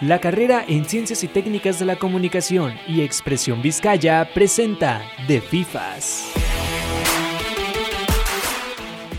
La 0.00 0.18
carrera 0.18 0.64
en 0.66 0.86
Ciencias 0.86 1.22
y 1.24 1.28
Técnicas 1.28 1.78
de 1.78 1.84
la 1.84 1.96
Comunicación 1.96 2.72
y 2.88 3.02
Expresión 3.02 3.60
Vizcaya 3.60 4.26
presenta 4.32 5.02
The 5.26 5.42
FIFAs. 5.42 6.32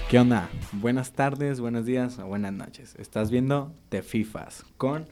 ¿Qué 0.09 0.19
onda? 0.19 0.49
Buenas 0.71 1.12
tardes, 1.13 1.59
buenos 1.59 1.85
días 1.85 2.17
o 2.17 2.25
buenas 2.25 2.51
noches. 2.51 2.96
Estás 2.97 3.29
viendo 3.29 3.74
The 3.90 4.01
FIFAs 4.01 4.65
con 4.78 5.08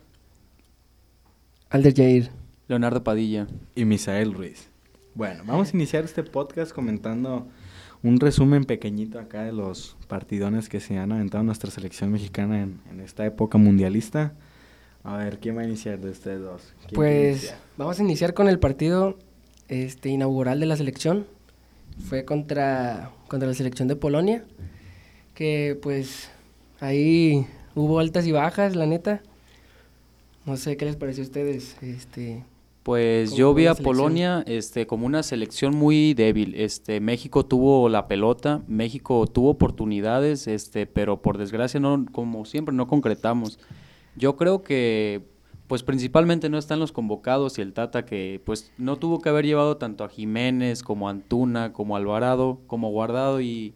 Alder 1.70 1.94
Jair. 1.96 2.32
Leonardo 2.68 3.04
Padilla. 3.04 3.48
y 3.76 3.86
Misael 3.86 4.34
Ruiz. 4.34 4.70
Bueno, 5.14 5.44
vamos 5.46 5.72
a 5.72 5.78
iniciar 5.78 6.04
este 6.04 6.24
podcast 6.24 6.72
comentando 6.72 7.48
un 8.04 8.20
resumen 8.20 8.66
pequeñito 8.66 9.20
acá 9.20 9.44
de 9.44 9.52
los 9.52 9.98
partidones 10.08 10.70
que 10.70 10.80
se 10.80 10.98
han 10.98 11.12
aventado 11.12 11.44
nuestra 11.44 11.70
selección 11.72 12.12
mexicana 12.12 12.62
en, 12.62 12.80
en 12.92 13.02
esta 13.02 13.26
época 13.26 13.58
mundialista. 13.58 14.34
A 15.04 15.18
ver, 15.18 15.40
¿quién 15.40 15.58
va 15.58 15.62
a 15.62 15.66
iniciar 15.66 16.00
de 16.00 16.12
ustedes 16.12 16.42
dos? 16.42 16.62
¿Quién 16.62 16.90
quiere 16.90 16.96
Pues 16.96 17.54
vamos 17.78 18.00
a 18.00 18.04
iniciar 18.04 18.34
con 18.34 18.48
el 18.48 18.60
partido 18.60 19.18
este, 19.70 20.10
inaugural 20.10 20.60
de 20.60 20.66
la 20.66 20.76
selección. 20.76 21.26
Fue 22.08 22.26
contra, 22.26 23.12
contra 23.28 23.48
la 23.48 23.54
selección 23.54 23.88
de 23.88 23.96
Polonia, 23.96 24.46
que 25.34 25.78
pues 25.82 26.30
ahí 26.80 27.46
hubo 27.76 28.00
altas 28.00 28.26
y 28.26 28.32
bajas, 28.32 28.76
la 28.76 28.86
neta. 28.86 29.22
No 30.46 30.58
sé 30.58 30.78
qué 30.78 30.86
les 30.86 30.96
pareció 30.96 31.24
a 31.24 31.28
ustedes. 31.28 31.76
Este, 31.82 32.44
Pues 32.90 33.30
¿Cómo 33.30 33.38
yo 33.38 33.54
vi 33.54 33.68
a? 33.68 33.76
Polonia 33.76 34.44
este, 34.48 34.88
como 34.88 35.06
una 35.06 35.22
selección 35.22 35.76
muy 35.76 36.16
débil. 36.16 36.56
Este, 36.56 37.00
México 37.00 37.46
tuvo 37.46 37.88
la 37.88 38.08
pelota, 38.08 38.64
México 38.68 39.28
tuvo 39.28 39.52
oportunidades, 39.52 40.48
este, 40.48 40.88
pero 40.88 41.22
por 41.22 41.38
desgracia 41.38 41.80
no, 41.80 42.08
como 42.12 42.46
siempre, 42.46 42.74
no 42.74 42.88
concretamos. 42.88 43.60
Yo 44.16 44.36
creo 44.38 44.64
que, 44.64 45.22
pues 45.68 45.84
principalmente 45.84 46.50
no 46.50 46.58
están 46.58 46.80
los 46.80 46.92
convocados 46.92 47.60
y 47.60 47.62
el 47.62 47.74
Tata 47.74 48.06
que, 48.06 48.42
pues 48.44 48.72
no 48.80 48.96
tuvo 48.96 49.22
que 49.22 49.30
haber 49.30 49.46
llevado 49.46 49.78
tanto 49.78 50.04
a 50.04 50.10
Jiménez 50.10 50.82
como 50.82 51.10
a 51.10 51.12
Antuna, 51.12 51.74
como 51.74 51.96
a 51.96 52.00
Alvarado, 52.00 52.60
como 52.66 52.90
Guardado 52.90 53.40
y, 53.40 53.76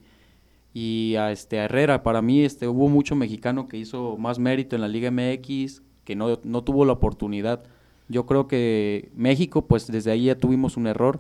y 0.74 1.18
a 1.18 1.32
este 1.32 1.60
a 1.60 1.66
Herrera. 1.66 2.02
Para 2.02 2.24
mí, 2.24 2.42
este, 2.42 2.68
hubo 2.68 2.90
mucho 2.90 3.16
mexicano 3.16 3.68
que 3.68 3.78
hizo 3.78 4.18
más 4.18 4.40
mérito 4.40 4.76
en 4.76 4.82
la 4.82 4.88
Liga 4.88 5.12
MX, 5.12 5.84
que 6.04 6.16
no, 6.16 6.40
no 6.44 6.64
tuvo 6.64 6.84
la 6.84 6.94
oportunidad. 6.94 7.64
Yo 8.10 8.26
creo 8.26 8.48
que 8.48 9.10
México, 9.16 9.66
pues 9.66 9.88
desde 9.88 10.12
ahí 10.12 10.26
ya 10.26 10.36
tuvimos 10.36 10.78
un 10.78 10.88
error. 10.88 11.20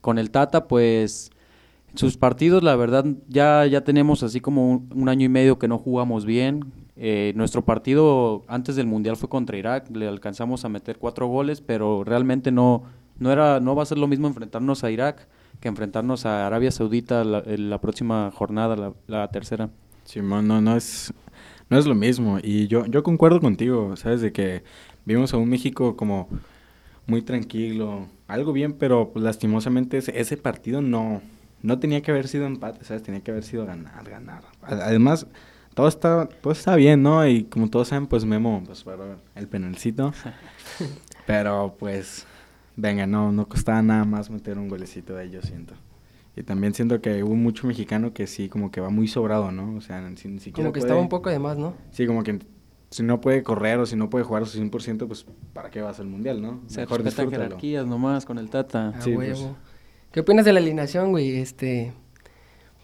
Con 0.00 0.18
el 0.18 0.30
Tata, 0.30 0.66
pues 0.66 1.30
sus 1.94 2.16
partidos, 2.16 2.62
la 2.62 2.76
verdad, 2.76 3.04
ya, 3.28 3.66
ya 3.66 3.82
tenemos 3.82 4.22
así 4.22 4.40
como 4.40 4.84
un, 4.94 5.08
año 5.08 5.26
y 5.26 5.28
medio 5.28 5.58
que 5.58 5.68
no 5.68 5.78
jugamos 5.78 6.24
bien. 6.24 6.72
Eh, 6.96 7.32
nuestro 7.34 7.64
partido 7.64 8.42
antes 8.46 8.76
del 8.76 8.86
Mundial 8.86 9.16
fue 9.16 9.28
contra 9.28 9.56
Irak, 9.56 9.90
le 9.94 10.06
alcanzamos 10.06 10.64
a 10.64 10.68
meter 10.68 10.98
cuatro 10.98 11.26
goles, 11.26 11.60
pero 11.60 12.04
realmente 12.04 12.52
no, 12.52 12.84
no, 13.18 13.32
era, 13.32 13.60
no 13.60 13.74
va 13.74 13.82
a 13.82 13.86
ser 13.86 13.98
lo 13.98 14.06
mismo 14.06 14.28
enfrentarnos 14.28 14.84
a 14.84 14.90
Irak 14.90 15.26
que 15.60 15.68
enfrentarnos 15.68 16.26
a 16.26 16.46
Arabia 16.46 16.70
Saudita 16.70 17.22
la, 17.22 17.42
la 17.44 17.80
próxima 17.80 18.30
jornada, 18.34 18.94
la, 19.06 19.28
tercera. 19.28 19.68
No, 20.16 20.42
no 20.42 20.76
es, 20.76 21.12
no 21.70 21.78
es 21.78 21.86
lo 21.86 21.94
mismo. 21.94 22.38
Y 22.42 22.66
yo, 22.66 22.84
yo 22.86 23.02
concuerdo 23.02 23.40
contigo, 23.40 23.96
¿sabes? 23.96 24.20
De 24.20 24.32
que 24.32 24.62
vimos 25.06 25.32
a 25.32 25.38
un 25.38 25.48
México 25.48 25.96
como 25.96 26.28
muy 27.06 27.22
tranquilo, 27.22 28.06
algo 28.28 28.52
bien, 28.52 28.74
pero 28.74 29.10
pues, 29.12 29.24
lastimosamente 29.24 29.96
ese, 29.96 30.18
ese 30.20 30.36
partido 30.36 30.82
no, 30.82 31.22
no 31.62 31.78
tenía 31.78 32.02
que 32.02 32.10
haber 32.10 32.28
sido 32.28 32.46
empate, 32.46 32.84
¿sabes? 32.84 33.02
Tenía 33.02 33.22
que 33.22 33.30
haber 33.30 33.44
sido 33.44 33.64
ganar, 33.66 34.08
ganar. 34.08 34.42
Además, 34.62 35.26
todo 35.74 35.88
está, 35.88 36.26
todo 36.26 36.52
está 36.52 36.74
bien, 36.76 37.02
¿no? 37.02 37.26
Y 37.26 37.44
como 37.44 37.70
todos 37.70 37.88
saben, 37.88 38.06
pues 38.06 38.24
Memo, 38.24 38.62
pues 38.66 38.84
para 38.84 39.16
el 39.34 39.48
penalcito. 39.48 40.12
pero 41.26 41.76
pues, 41.78 42.26
venga, 42.76 43.06
no, 43.06 43.32
no 43.32 43.48
costaba 43.48 43.80
nada 43.80 44.04
más 44.04 44.28
meter 44.28 44.58
un 44.58 44.68
golecito 44.68 45.14
de 45.14 45.24
ellos, 45.24 45.46
siento. 45.46 45.74
Y 46.36 46.42
también 46.42 46.74
siento 46.74 47.00
que 47.00 47.22
hubo 47.24 47.34
mucho 47.34 47.66
mexicano 47.66 48.12
que 48.12 48.26
sí, 48.26 48.48
como 48.48 48.70
que 48.70 48.80
va 48.80 48.88
muy 48.90 49.08
sobrado, 49.08 49.50
¿no? 49.52 49.74
O 49.76 49.80
sea, 49.80 50.00
si, 50.16 50.28
ni 50.28 50.38
siquiera 50.38 50.56
como 50.68 50.72
que 50.72 50.80
puede- 50.80 50.88
estaba 50.88 51.00
un 51.00 51.08
poco 51.08 51.28
de 51.30 51.38
más, 51.38 51.58
¿no? 51.58 51.74
Sí, 51.90 52.06
como 52.06 52.22
que 52.22 52.38
si 52.90 53.02
no 53.02 53.20
puede 53.20 53.42
correr 53.42 53.78
o 53.78 53.86
si 53.86 53.96
no 53.96 54.08
puede 54.10 54.24
jugar 54.24 54.42
a 54.44 54.46
su 54.46 54.58
100%, 54.58 55.06
pues 55.06 55.26
¿para 55.52 55.70
qué 55.70 55.80
vas 55.80 55.98
al 56.00 56.06
mundial, 56.06 56.40
no? 56.40 56.60
Se 56.66 56.80
Mejor 56.80 57.02
respetan 57.02 57.30
jerarquías 57.30 57.86
nomás 57.86 58.24
con 58.24 58.38
el 58.38 58.48
Tata. 58.50 58.90
A 58.90 59.00
Sí, 59.02 59.14
huevo. 59.16 59.32
pues. 59.34 59.48
¿Qué 60.12 60.20
opinas 60.20 60.44
de 60.44 60.52
la 60.52 60.60
alineación, 60.60 61.10
güey? 61.10 61.36
Este, 61.36 61.92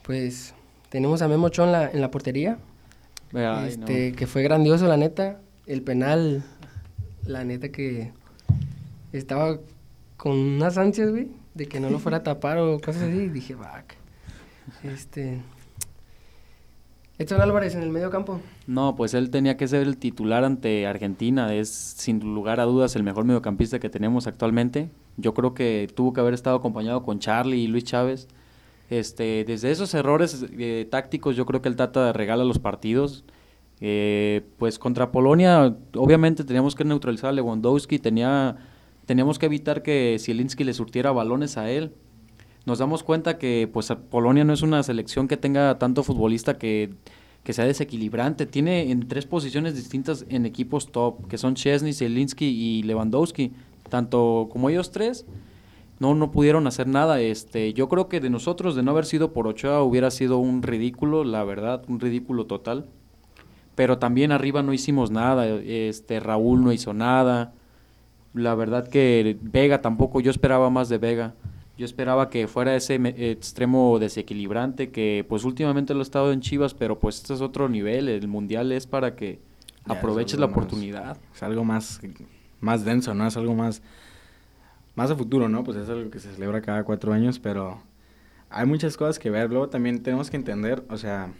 pues 0.02 0.54
tenemos 0.90 1.22
a 1.22 1.28
Memo 1.28 1.46
Ochoa 1.46 1.66
en 1.66 1.72
la, 1.72 1.90
en 1.90 2.00
la 2.00 2.10
portería. 2.10 2.58
Ay, 3.34 3.68
este, 3.70 4.10
no. 4.10 4.16
que 4.16 4.26
fue 4.26 4.42
grandioso, 4.42 4.86
la 4.86 4.96
neta. 4.96 5.40
El 5.66 5.82
penal, 5.82 6.44
la 7.24 7.44
neta 7.44 7.70
que 7.70 8.12
estaba 9.12 9.58
con 10.16 10.36
unas 10.38 10.78
ansias, 10.78 11.10
güey, 11.10 11.28
de 11.56 11.66
que 11.66 11.80
no 11.80 11.90
lo 11.90 11.98
fuera 11.98 12.18
a 12.18 12.22
tapar 12.22 12.58
o 12.58 12.78
cosas 12.80 13.02
así. 13.02 13.16
y 13.16 13.28
dije, 13.28 13.54
vac. 13.54 13.96
Este. 14.82 15.40
Edson 17.18 17.40
Álvarez 17.40 17.74
en 17.74 17.82
el 17.82 17.90
medio 17.90 18.10
campo. 18.10 18.40
No, 18.66 18.94
pues 18.94 19.14
él 19.14 19.30
tenía 19.30 19.56
que 19.56 19.66
ser 19.66 19.82
el 19.82 19.96
titular 19.96 20.44
ante 20.44 20.86
Argentina. 20.86 21.54
Es 21.54 21.70
sin 21.70 22.20
lugar 22.34 22.60
a 22.60 22.64
dudas 22.64 22.94
el 22.94 23.02
mejor 23.02 23.24
mediocampista 23.24 23.78
que 23.78 23.88
tenemos 23.88 24.26
actualmente. 24.26 24.90
Yo 25.16 25.32
creo 25.32 25.54
que 25.54 25.88
tuvo 25.94 26.12
que 26.12 26.20
haber 26.20 26.34
estado 26.34 26.56
acompañado 26.56 27.02
con 27.02 27.18
Charlie 27.18 27.56
y 27.56 27.68
Luis 27.68 27.84
Chávez. 27.84 28.28
Este, 28.90 29.44
desde 29.46 29.70
esos 29.70 29.94
errores 29.94 30.44
eh, 30.52 30.86
tácticos, 30.90 31.36
yo 31.36 31.46
creo 31.46 31.62
que 31.62 31.68
el 31.68 31.76
Tata 31.76 32.12
regala 32.12 32.44
los 32.44 32.58
partidos. 32.58 33.24
Eh, 33.80 34.42
pues 34.58 34.78
contra 34.78 35.10
Polonia, 35.10 35.74
obviamente 35.94 36.44
teníamos 36.44 36.74
que 36.74 36.84
neutralizar 36.84 37.30
a 37.30 37.32
Lewandowski, 37.32 37.98
tenía, 37.98 38.56
teníamos 39.06 39.38
que 39.38 39.46
evitar 39.46 39.82
que 39.82 40.16
Zielinski 40.20 40.64
le 40.64 40.74
surtiera 40.74 41.12
balones 41.12 41.56
a 41.56 41.70
él. 41.70 41.92
Nos 42.66 42.78
damos 42.78 43.02
cuenta 43.02 43.38
que 43.38 43.70
pues 43.72 43.92
Polonia 44.10 44.44
no 44.44 44.52
es 44.52 44.62
una 44.62 44.82
selección 44.82 45.28
que 45.28 45.36
tenga 45.36 45.78
tanto 45.78 46.02
futbolista 46.02 46.58
que, 46.58 46.94
que 47.44 47.52
sea 47.52 47.64
desequilibrante. 47.64 48.44
Tiene 48.44 48.90
en 48.90 49.06
tres 49.06 49.24
posiciones 49.24 49.76
distintas 49.76 50.26
en 50.28 50.44
equipos 50.46 50.90
top, 50.90 51.28
que 51.28 51.38
son 51.38 51.54
Chesney, 51.54 51.92
Zielinski 51.92 52.44
y 52.44 52.82
Lewandowski. 52.82 53.52
Tanto 53.88 54.48
como 54.50 54.68
ellos 54.68 54.90
tres, 54.90 55.26
no, 56.00 56.16
no 56.16 56.32
pudieron 56.32 56.66
hacer 56.66 56.88
nada. 56.88 57.20
Este, 57.20 57.72
yo 57.72 57.88
creo 57.88 58.08
que 58.08 58.18
de 58.18 58.30
nosotros, 58.30 58.74
de 58.74 58.82
no 58.82 58.90
haber 58.90 59.06
sido 59.06 59.32
por 59.32 59.46
Ochoa, 59.46 59.84
hubiera 59.84 60.10
sido 60.10 60.38
un 60.38 60.62
ridículo, 60.62 61.22
la 61.22 61.44
verdad, 61.44 61.84
un 61.86 62.00
ridículo 62.00 62.46
total. 62.46 62.86
Pero 63.76 63.98
también 63.98 64.32
arriba 64.32 64.64
no 64.64 64.72
hicimos 64.72 65.12
nada. 65.12 65.46
Este, 65.46 66.18
Raúl 66.18 66.64
no 66.64 66.72
hizo 66.72 66.94
nada. 66.94 67.54
La 68.36 68.54
verdad 68.54 68.86
que 68.86 69.36
Vega 69.40 69.80
tampoco, 69.80 70.20
yo 70.20 70.30
esperaba 70.30 70.70
más 70.70 70.88
de 70.88 70.98
Vega. 70.98 71.34
Yo 71.78 71.84
esperaba 71.84 72.30
que 72.30 72.46
fuera 72.46 72.74
ese 72.76 72.98
me- 72.98 73.30
extremo 73.30 73.98
desequilibrante 73.98 74.90
que 74.90 75.26
pues 75.28 75.44
últimamente 75.44 75.92
lo 75.94 76.00
ha 76.00 76.02
estado 76.02 76.32
en 76.32 76.40
Chivas, 76.40 76.72
pero 76.74 76.98
pues 76.98 77.16
este 77.16 77.34
es 77.34 77.40
otro 77.40 77.68
nivel. 77.68 78.08
El 78.08 78.28
mundial 78.28 78.72
es 78.72 78.86
para 78.86 79.14
que 79.16 79.40
Ya, 79.86 79.94
aproveches 79.94 80.38
la 80.38 80.46
más- 80.46 80.56
oportunidad. 80.56 81.18
Es 81.34 81.42
algo 81.42 81.64
más, 81.64 82.00
más 82.60 82.84
denso, 82.84 83.12
¿no? 83.14 83.26
Es 83.26 83.36
algo 83.36 83.54
más, 83.54 83.82
más 84.94 85.10
a 85.10 85.16
futuro, 85.16 85.48
¿no? 85.48 85.64
Pues 85.64 85.76
es 85.76 85.88
algo 85.88 86.10
que 86.10 86.18
se 86.18 86.32
celebra 86.32 86.62
cada 86.62 86.84
cuatro 86.84 87.12
años, 87.12 87.38
pero 87.38 87.82
hay 88.48 88.64
muchas 88.66 88.96
cosas 88.96 89.18
que 89.18 89.28
ver. 89.30 89.50
Luego 89.50 89.68
también 89.68 90.02
tenemos 90.02 90.30
que 90.30 90.36
entender, 90.36 90.82
o 90.88 90.96
sea, 90.96 91.30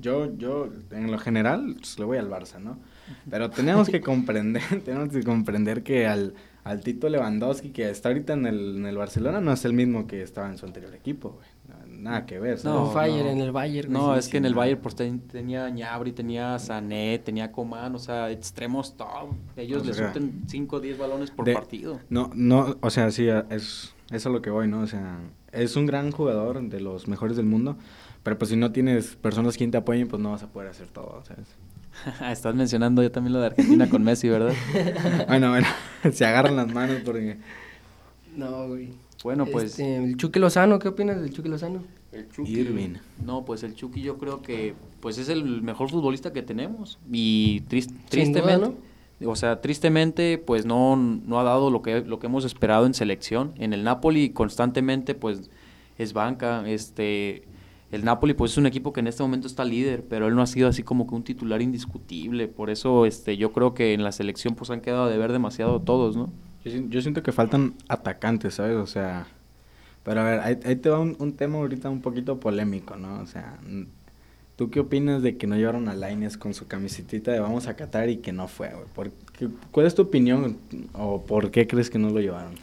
yo, 0.00 0.36
yo 0.36 0.68
en 0.90 1.10
lo 1.12 1.18
general 1.18 1.76
pues, 1.78 1.98
le 1.98 2.04
voy 2.04 2.18
al 2.18 2.28
Barça, 2.28 2.58
¿no? 2.60 2.78
Pero 3.30 3.50
tenemos 3.50 3.88
que 3.88 4.00
comprender, 4.00 4.62
tenemos 4.84 5.08
que 5.10 5.22
comprender 5.22 5.82
que 5.82 6.06
al, 6.06 6.34
al 6.64 6.80
Tito 6.80 7.08
Lewandowski, 7.08 7.70
que 7.70 7.90
está 7.90 8.08
ahorita 8.08 8.32
en 8.34 8.46
el, 8.46 8.76
en 8.76 8.86
el 8.86 8.96
Barcelona, 8.96 9.40
no 9.40 9.52
es 9.52 9.64
el 9.64 9.72
mismo 9.72 10.06
que 10.06 10.22
estaba 10.22 10.48
en 10.50 10.58
su 10.58 10.66
anterior 10.66 10.94
equipo, 10.94 11.30
güey. 11.30 11.46
Nada 11.98 12.26
que 12.26 12.38
ver. 12.38 12.64
No, 12.64 12.84
No, 12.86 12.90
Fire 12.92 13.24
no. 13.24 13.30
en 13.30 13.40
el 13.40 13.50
Bayern. 13.50 13.92
No, 13.92 14.14
es 14.14 14.28
que 14.28 14.36
en 14.36 14.44
el. 14.44 14.54
Bayern 14.54 14.80
pues 14.80 14.94
ten- 14.94 15.18
tenía 15.20 15.68
Ñabri, 15.68 16.12
tenía 16.12 16.56
Sané, 16.60 17.18
tenía 17.18 17.50
Coman, 17.50 17.92
o 17.96 17.98
sea, 17.98 18.30
extremos 18.30 18.96
top. 18.96 19.30
Ellos 19.56 19.82
O 19.82 19.84
le 19.84 19.94
sea, 19.94 20.12
surten 20.12 20.42
5 20.46 20.76
o 20.76 20.80
10 20.80 20.96
balones 20.96 21.32
por 21.32 21.44
de- 21.44 21.54
partido. 21.54 21.98
No, 22.08 22.30
no, 22.34 22.76
o 22.80 22.90
sea, 22.90 23.10
sí, 23.10 23.26
es, 23.50 23.94
es 24.12 24.26
a 24.26 24.28
lo 24.28 24.40
que 24.40 24.50
voy, 24.50 24.68
¿no? 24.68 24.80
O 24.82 24.86
sea, 24.86 25.18
es 25.50 25.74
un 25.74 25.86
gran 25.86 26.12
jugador, 26.12 26.62
de 26.62 26.80
los 26.80 27.08
mejores 27.08 27.36
del 27.36 27.46
mundo, 27.46 27.76
pero 28.22 28.38
pues 28.38 28.50
si 28.50 28.56
no 28.56 28.70
tienes 28.70 29.16
personas 29.16 29.56
quien 29.56 29.72
te 29.72 29.78
apoyen, 29.78 30.06
pues 30.06 30.22
no 30.22 30.30
vas 30.30 30.44
a 30.44 30.52
poder 30.52 30.68
hacer 30.68 30.86
todo, 30.88 31.22
¿sabes? 31.26 31.48
Estás 32.30 32.54
mencionando 32.54 33.02
yo 33.02 33.10
también 33.10 33.32
lo 33.32 33.40
de 33.40 33.46
Argentina 33.46 33.88
con 33.88 34.02
Messi, 34.04 34.28
¿verdad? 34.28 34.52
bueno, 35.28 35.50
bueno, 35.50 35.66
se 36.12 36.24
agarran 36.26 36.56
las 36.56 36.72
manos 36.72 36.98
porque... 37.04 37.38
No, 38.36 38.68
güey. 38.68 38.90
Bueno, 39.24 39.46
pues 39.46 39.72
Este, 39.72 39.96
el 39.96 40.16
Chucky 40.16 40.38
Lozano, 40.38 40.78
¿qué 40.78 40.88
opinas 40.88 41.20
del 41.20 41.32
Chucky 41.32 41.48
Lozano? 41.48 41.82
el 42.12 42.28
Chucky. 42.30 42.60
Irving. 42.60 42.94
No, 43.24 43.44
pues 43.44 43.62
el 43.64 43.74
Chucky 43.74 44.00
yo 44.00 44.16
creo 44.16 44.40
que 44.42 44.74
pues 45.00 45.18
es 45.18 45.28
el 45.28 45.60
mejor 45.62 45.90
futbolista 45.90 46.32
que 46.32 46.42
tenemos 46.42 46.98
y 47.12 47.60
tris- 47.68 47.86
Sin 48.10 48.32
duda, 48.32 48.42
tristemente 48.54 48.76
o 49.26 49.34
sea, 49.36 49.60
tristemente 49.60 50.38
pues 50.38 50.64
no 50.64 50.94
no 50.96 51.38
ha 51.40 51.42
dado 51.42 51.70
lo 51.70 51.82
que 51.82 52.00
lo 52.02 52.18
que 52.20 52.26
hemos 52.28 52.44
esperado 52.44 52.86
en 52.86 52.94
selección. 52.94 53.52
En 53.56 53.72
el 53.72 53.82
Napoli 53.84 54.30
constantemente 54.30 55.14
pues 55.14 55.50
es 55.98 56.12
banca, 56.12 56.62
este 56.68 57.42
el 57.90 58.04
Napoli 58.04 58.34
pues 58.34 58.52
es 58.52 58.58
un 58.58 58.66
equipo 58.66 58.92
que 58.92 59.00
en 59.00 59.06
este 59.06 59.22
momento 59.22 59.46
está 59.46 59.64
líder, 59.64 60.04
pero 60.08 60.28
él 60.28 60.34
no 60.34 60.42
ha 60.42 60.46
sido 60.46 60.68
así 60.68 60.82
como 60.82 61.06
que 61.06 61.14
un 61.14 61.22
titular 61.22 61.62
indiscutible. 61.62 62.46
Por 62.46 62.68
eso 62.70 63.06
este, 63.06 63.36
yo 63.36 63.52
creo 63.52 63.74
que 63.74 63.94
en 63.94 64.04
la 64.04 64.12
selección 64.12 64.54
pues 64.54 64.70
han 64.70 64.80
quedado 64.80 65.08
de 65.08 65.16
ver 65.16 65.32
demasiado 65.32 65.80
todos, 65.80 66.16
¿no? 66.16 66.30
Yo, 66.64 67.00
siento 67.00 67.22
que 67.22 67.32
faltan 67.32 67.74
atacantes, 67.88 68.54
¿sabes? 68.54 68.76
O 68.76 68.86
sea, 68.86 69.26
pero 70.02 70.20
a 70.20 70.24
ver, 70.24 70.40
ahí, 70.40 70.76
te 70.76 70.90
va 70.90 70.98
un, 70.98 71.16
un, 71.18 71.32
tema 71.32 71.58
ahorita 71.58 71.88
un 71.88 72.02
poquito 72.02 72.38
polémico, 72.38 72.96
¿no? 72.96 73.20
O 73.20 73.26
sea, 73.26 73.58
¿tú 74.56 74.68
qué 74.68 74.80
opinas 74.80 75.22
de 75.22 75.38
que 75.38 75.46
no 75.46 75.56
llevaron 75.56 75.88
a 75.88 75.94
Laines 75.94 76.36
con 76.36 76.52
su 76.52 76.66
camiseta 76.66 77.32
de 77.32 77.40
vamos 77.40 77.68
a 77.68 77.76
Qatar 77.76 78.10
y 78.10 78.18
que 78.18 78.32
no 78.32 78.48
fue, 78.48 78.70
güey? 78.70 79.10
¿Cuál 79.70 79.86
es 79.86 79.94
tu 79.94 80.02
opinión 80.02 80.58
o 80.92 81.24
por 81.24 81.50
qué 81.50 81.66
crees 81.66 81.88
que 81.88 81.98
no 81.98 82.10
lo 82.10 82.20
llevaron? 82.20 82.54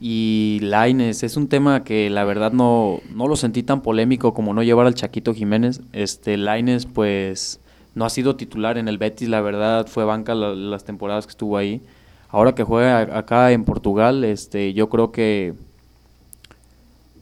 Y 0.00 0.60
Laines 0.62 1.22
es 1.22 1.36
un 1.36 1.48
tema 1.48 1.84
que 1.84 2.08
la 2.08 2.24
verdad 2.24 2.52
no, 2.52 3.00
no 3.14 3.28
lo 3.28 3.36
sentí 3.36 3.62
tan 3.62 3.82
polémico 3.82 4.32
como 4.32 4.54
no 4.54 4.62
llevar 4.62 4.86
al 4.86 4.94
Chaquito 4.94 5.34
Jiménez. 5.34 5.82
Este 5.92 6.38
Laines 6.38 6.86
pues 6.86 7.60
no 7.94 8.06
ha 8.06 8.10
sido 8.10 8.34
titular 8.36 8.78
en 8.78 8.88
el 8.88 8.96
Betis, 8.96 9.28
la 9.28 9.42
verdad 9.42 9.86
fue 9.86 10.04
banca 10.04 10.34
las 10.34 10.84
temporadas 10.84 11.26
que 11.26 11.32
estuvo 11.32 11.58
ahí. 11.58 11.82
Ahora 12.30 12.54
que 12.54 12.64
juega 12.64 13.18
acá 13.18 13.52
en 13.52 13.64
Portugal, 13.64 14.24
este 14.24 14.72
yo 14.72 14.88
creo 14.88 15.12
que 15.12 15.54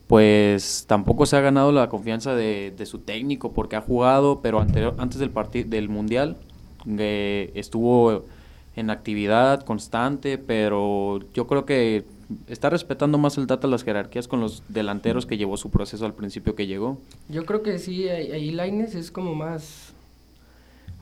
pues 0.07 0.85
tampoco 0.87 1.27
se 1.27 1.37
ha 1.37 1.41
ganado 1.41 1.73
la 1.73 1.89
confianza 1.89 2.35
de, 2.35 2.75
su 2.87 3.01
técnico 3.01 3.53
porque 3.53 3.77
ha 3.77 3.81
jugado, 3.81 4.41
pero 4.41 4.61
anterior, 4.61 4.95
antes 4.99 5.19
del 5.19 5.33
del 5.69 5.89
mundial 5.89 6.37
eh, 6.87 7.51
estuvo 7.55 8.25
en 8.77 8.91
actividad 8.91 9.65
constante, 9.65 10.39
pero 10.39 11.21
yo 11.35 11.47
creo 11.47 11.67
que 11.67 12.05
está 12.47 12.71
respetando 12.71 13.19
más 13.19 13.39
el 13.39 13.47
Tata 13.47 13.69
las 13.69 13.85
jerarquías 13.85 14.29
con 14.29 14.41
los 14.41 14.63
delanteros 14.69 15.27
que 15.27 15.37
llevó 15.37 15.57
su 15.57 15.71
proceso 15.71 16.05
al 16.05 16.15
principio 16.15 16.55
que 16.55 16.67
llegó. 16.67 16.99
Yo 17.29 17.45
creo 17.47 17.63
que 17.63 17.79
sí, 17.79 18.09
ahí 18.09 18.51
Laines 18.51 18.95
es 18.95 19.11
como 19.11 19.35
más, 19.35 19.93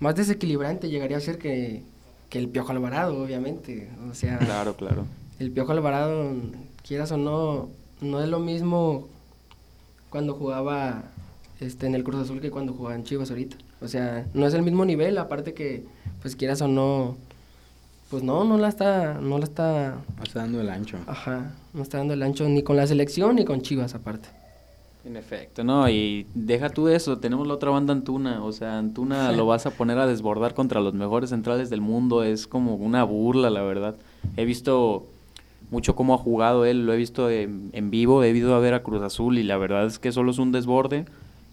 más 0.01 0.15
desequilibrante, 0.15 0.89
llegaría 0.89 1.17
a 1.17 1.21
ser 1.21 1.39
que, 1.39 1.83
que 2.31 2.39
el 2.39 2.49
Piojo 2.49 2.73
Alvarado, 2.73 3.23
obviamente. 3.23 3.91
O 4.11 4.15
sea, 4.15 4.39
claro, 4.39 4.77
claro. 4.77 5.07
El 5.39 5.51
Piojo 5.51 5.73
Alvarado, 5.73 6.33
quieras 6.87 7.13
o 7.13 7.17
no, 7.17 7.69
no 8.01 8.23
es 8.23 8.29
lo 8.29 8.39
mismo 8.39 9.09
cuando 10.11 10.35
jugaba 10.35 11.05
este, 11.61 11.87
en 11.87 11.95
el 11.95 12.05
Cruz 12.05 12.23
Azul 12.23 12.41
que 12.41 12.51
cuando 12.51 12.73
jugaba 12.73 12.95
en 12.95 13.05
Chivas 13.05 13.31
ahorita. 13.31 13.57
O 13.81 13.89
sea, 13.89 14.27
no 14.33 14.47
es 14.47 14.55
el 14.55 14.63
mismo 14.63 14.85
nivel, 14.85 15.19
aparte 15.19 15.55
que, 15.55 15.85
pues 16.23 16.37
quieras 16.37 16.63
o 16.63 16.69
no, 16.69 17.17
pues 18.11 18.23
no, 18.23 18.45
no 18.45 18.57
la 18.57 18.69
está, 18.69 19.15
no 19.15 19.39
la 19.39 19.45
está... 19.45 19.97
No 20.17 20.23
está 20.23 20.41
dando 20.41 20.61
el 20.61 20.71
ancho. 20.71 20.99
Ajá, 21.07 21.53
no 21.75 21.83
está 21.83 21.99
dando 21.99 22.15
el 22.15 22.23
ancho 22.23 22.49
ni 22.49 22.63
con 22.63 22.77
la 22.77 22.87
selección 22.87 23.37
ni 23.37 23.45
con 23.45 23.63
Chivas 23.63 23.95
aparte. 23.95 24.29
En 25.05 25.17
efecto, 25.17 25.63
no, 25.63 25.89
y 25.89 26.27
deja 26.35 26.69
tú 26.69 26.89
eso, 26.89 27.19
tenemos 27.19 27.47
la 27.47 27.55
otra 27.55 27.71
banda 27.71 27.93
Antuna, 27.93 28.43
o 28.45 28.51
sea, 28.51 28.79
Antuna 28.79 29.31
lo 29.37 29.47
vas 29.47 29.65
a 29.65 29.71
poner 29.71 29.99
a 29.99 30.07
desbordar 30.07 30.55
contra 30.55 30.81
los 30.81 30.95
mejores 30.95 31.31
centrales 31.31 31.71
del 31.71 31.81
mundo, 31.81 32.25
es 32.25 32.49
como 32.49 32.75
una 32.75 33.05
burla, 33.05 33.49
la 33.49 33.63
verdad. 33.63 33.95
He 34.37 34.45
visto 34.45 35.07
mucho 35.71 35.95
cómo 35.95 36.15
ha 36.15 36.19
jugado 36.19 36.65
él, 36.65 36.87
lo 36.87 36.93
he 36.93 36.97
visto 36.97 37.31
en, 37.31 37.71
en 37.73 37.91
vivo, 37.91 38.25
he 38.25 38.31
ido 38.31 38.57
a 38.57 38.59
ver 38.59 38.75
a 38.75 38.83
Cruz 38.83 39.01
Azul 39.03 39.39
y 39.39 39.45
la 39.45 39.57
verdad 39.59 39.87
es 39.87 40.01
que 40.01 40.11
solo 40.11 40.33
es 40.33 40.39
un 40.39 40.51
desborde 40.51 41.07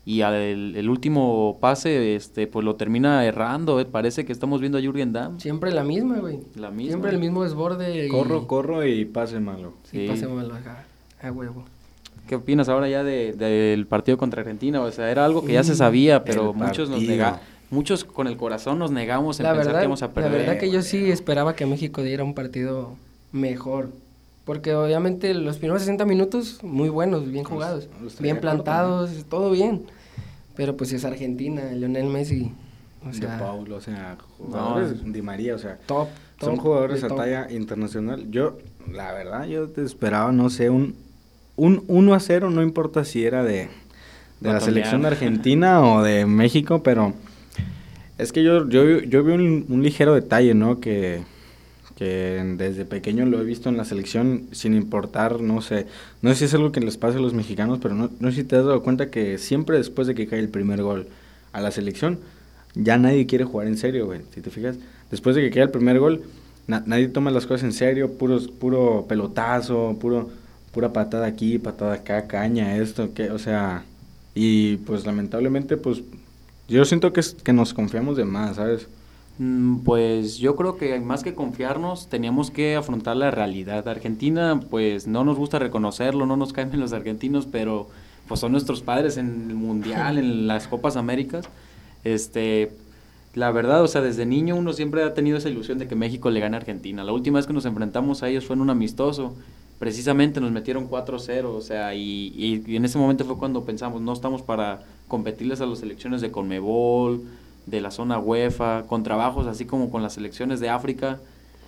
y 0.05 0.21
al, 0.21 0.33
el, 0.33 0.89
último 0.89 1.57
pase 1.61 2.15
este 2.15 2.45
pues 2.47 2.65
lo 2.65 2.75
termina 2.75 3.25
errando 3.25 3.79
eh, 3.79 3.85
parece 3.85 4.25
que 4.25 4.33
estamos 4.33 4.59
viendo 4.59 4.77
a 4.77 4.81
Jürgen 4.81 5.13
Damm. 5.13 5.39
Siempre 5.39 5.71
la 5.71 5.83
misma 5.83 6.19
güey. 6.19 6.39
La 6.55 6.71
misma. 6.71 6.89
Siempre 6.89 7.11
el 7.11 7.19
mismo 7.19 7.44
desborde 7.44 8.09
corro 8.09 8.45
corro 8.45 8.85
y 8.85 9.05
pase 9.05 9.39
malo. 9.39 9.73
Sí, 9.83 10.05
pase 10.07 10.27
malo 10.27 10.55
a, 11.21 11.31
huevo. 11.31 11.63
¿Qué 12.27 12.35
opinas 12.35 12.67
ahora 12.67 12.89
ya 12.89 13.03
del 13.03 13.38
de, 13.38 13.85
partido 13.88 14.17
contra 14.17 14.41
Argentina? 14.41 14.81
O 14.81 14.91
sea, 14.91 15.09
era 15.09 15.23
algo 15.23 15.45
que 15.45 15.53
ya 15.53 15.63
se 15.63 15.75
sabía, 15.75 16.23
pero 16.25 16.53
muchos 16.53 16.89
nos 16.89 17.01
negamos, 17.01 17.39
muchos 17.69 18.03
con 18.03 18.27
el 18.27 18.35
corazón 18.35 18.79
nos 18.79 18.91
negamos 18.91 19.39
en 19.39 19.45
pensar 19.45 19.73
que 19.73 19.79
íbamos 19.79 20.03
a 20.03 20.11
perder. 20.11 20.31
La 20.31 20.38
verdad 20.38 20.57
que 20.57 20.69
yo 20.69 20.81
sí 20.81 21.11
esperaba 21.11 21.56
que 21.56 21.65
México 21.65 22.01
diera 22.01 22.25
un 22.25 22.33
partido 22.33 22.95
mejor. 23.31 23.89
Porque 24.45 24.75
obviamente 24.75 25.34
los 25.34 25.57
primeros 25.57 25.81
60 25.81 26.06
minutos 26.06 26.60
muy 26.63 26.90
buenos, 26.90 27.31
bien 27.31 27.45
jugados, 27.45 27.88
bien 28.19 28.40
plantados, 28.42 29.12
todo 29.30 29.51
bien. 29.51 29.84
Pero 30.56 30.75
pues 30.75 30.92
es 30.92 31.06
Argentina, 31.06 31.72
Lionel 31.72 32.07
Messi. 32.07 32.51
O 33.07 33.12
sea, 33.12 33.34
de 33.34 33.40
Paulo, 33.40 33.75
o 33.78 33.81
sea, 33.81 34.18
jugadores 34.38 35.04
Di 35.12 35.22
María, 35.22 35.56
o 35.56 35.57
sea, 35.57 35.78
top, 35.86 36.07
son 36.40 36.57
jugadores 36.57 37.04
a 37.04 37.10
talla 37.10 37.51
internacional. 37.51 38.30
Yo, 38.31 38.57
la 38.92 39.12
verdad, 39.12 39.45
yo 39.45 39.68
te 39.69 39.81
esperaba, 39.84 40.31
no 40.31 40.50
sé, 40.50 40.69
un, 40.69 40.95
un 41.56 41.84
1 41.88 42.13
a 42.13 42.19
0, 42.19 42.50
no 42.50 42.62
importa 42.62 43.04
si 43.04 43.25
era 43.25 43.44
de, 43.44 43.69
de 44.40 44.54
la 44.54 44.62
selección 44.62 45.01
de 45.01 45.10
Argentina 45.10 45.81
o 45.81 46.01
de 46.01 46.25
México, 46.25 46.81
pero 46.81 47.13
es 48.18 48.31
que 48.31 48.44
yo, 48.44 48.69
yo, 48.69 49.00
yo 49.00 49.24
vi 49.24 49.34
un, 49.34 49.66
un 49.68 49.84
ligero 49.84 50.13
detalle, 50.13 50.54
¿no? 50.54 50.80
Que 50.80 51.24
que 51.95 52.42
desde 52.57 52.86
pequeño 52.86 53.25
lo 53.25 53.40
he 53.40 53.45
visto 53.45 53.69
en 53.69 53.78
la 53.78 53.86
selección 53.86 54.48
sin 54.51 54.74
importar, 54.74 55.42
no 55.42 55.62
sé, 55.62 55.88
no 56.22 56.31
sé 56.31 56.36
si 56.38 56.45
es 56.45 56.54
algo 56.54 56.72
que 56.72 56.80
les 56.80 56.98
pasa 56.98 57.18
a 57.18 57.22
los 57.22 57.34
mexicanos, 57.34 57.80
pero 57.81 57.94
no, 57.94 58.10
no 58.19 58.30
sé 58.31 58.38
si 58.38 58.44
te 58.44 58.56
has 58.56 58.66
dado 58.66 58.81
cuenta 58.81 59.10
que 59.10 59.38
siempre 59.38 59.78
después 59.78 60.07
de 60.07 60.16
que 60.16 60.28
cae 60.28 60.40
el 60.40 60.50
primer 60.50 60.81
gol 60.81 61.07
a 61.51 61.62
la 61.62 61.72
selección, 61.72 62.19
ya 62.75 62.98
nadie 62.98 63.28
quiere 63.28 63.45
jugar 63.45 63.68
en 63.68 63.78
serio, 63.78 64.06
güey, 64.06 64.22
si 64.34 64.42
te 64.42 64.50
fijas, 64.50 64.78
después 65.12 65.36
de 65.36 65.44
que 65.44 65.51
cae 65.51 65.63
el 65.63 65.69
primer 65.69 66.00
gol, 66.00 66.24
nadie 66.68 67.07
toma 67.10 67.31
las 67.31 67.45
cosas 67.45 67.63
en 67.63 67.74
serio, 67.74 68.13
puros, 68.13 68.48
puro 68.48 69.06
pelotazo, 69.07 69.98
puro, 70.00 70.30
pura 70.72 70.94
patada 70.94 71.28
aquí, 71.28 71.60
patada 71.60 71.94
acá, 71.95 72.28
caña, 72.28 72.78
esto, 72.78 73.13
que, 73.13 73.30
o 73.30 73.38
sea, 73.38 73.84
y 74.34 74.78
pues 74.78 75.06
lamentablemente, 75.06 75.78
pues 75.78 76.01
yo 76.68 76.86
siento 76.86 77.13
que, 77.13 77.19
es, 77.19 77.36
que 77.36 77.54
nos 77.54 77.74
confiamos 77.74 78.18
de 78.18 78.25
más, 78.25 78.56
¿sabes? 78.56 78.88
Mm, 79.39 79.80
pues 79.80 80.38
yo 80.38 80.56
creo 80.56 80.77
que 80.77 81.00
más 81.00 81.24
que 81.24 81.33
confiarnos, 81.33 82.07
teníamos 82.07 82.51
que 82.51 82.75
afrontar 82.75 83.18
la 83.18 83.31
realidad. 83.31 83.88
Argentina, 83.88 84.59
pues 84.69 85.07
no 85.07 85.24
nos 85.24 85.38
gusta 85.38 85.59
reconocerlo, 85.59 86.25
no 86.25 86.38
nos 86.38 86.53
caen 86.53 86.80
los 86.80 86.94
argentinos, 86.94 87.47
pero 87.51 87.88
pues 88.27 88.39
son 88.39 88.51
nuestros 88.51 88.81
padres 88.81 89.18
en 89.18 89.50
el 89.50 89.56
Mundial, 89.56 90.18
en 90.18 90.47
las 90.47 90.68
Copas 90.68 90.97
Américas. 90.97 91.50
Este, 92.03 92.71
la 93.33 93.51
verdad, 93.51 93.81
o 93.83 93.88
sea, 93.88 94.01
desde 94.01 94.25
niño 94.25 94.56
uno 94.56 94.74
siempre 94.74 95.03
ha 95.03 95.13
tenido 95.13 95.38
esa 95.38 95.50
ilusión 95.50 95.80
de 95.80 95.88
que 95.88 95.95
México 95.95 96.30
le 96.30 96.39
gane 96.39 96.56
a 96.56 96.59
Argentina. 96.59 97.03
La 97.03 97.13
última 97.13 97.39
vez 97.39 97.47
que 97.47 97.53
nos 97.53 97.65
enfrentamos 97.65 98.24
a 98.24 98.30
ellos 98.30 98.45
fue 98.45 98.56
en 98.56 98.62
un 98.62 98.69
amistoso. 98.69 99.35
Precisamente 99.80 100.39
nos 100.39 100.51
metieron 100.51 100.88
4-0, 100.89 101.45
o 101.45 101.59
sea, 101.59 101.94
y, 101.95 102.62
y 102.65 102.75
en 102.75 102.85
ese 102.85 102.97
momento 102.97 103.25
fue 103.25 103.38
cuando 103.38 103.65
pensamos, 103.65 104.01
no 104.01 104.13
estamos 104.13 104.41
para 104.41 104.83
competirles 105.07 105.59
a 105.59 105.65
las 105.65 105.80
selecciones 105.80 106.21
de 106.21 106.31
Conmebol, 106.31 107.24
de 107.65 107.81
la 107.81 107.92
zona 107.92 108.19
UEFA, 108.19 108.83
con 108.88 109.04
trabajos 109.04 109.48
así 109.48 109.65
como 109.65 109.90
con 109.90 110.04
las 110.04 110.14
selecciones 110.14 110.59
de 110.59 110.69
África, 110.69 111.19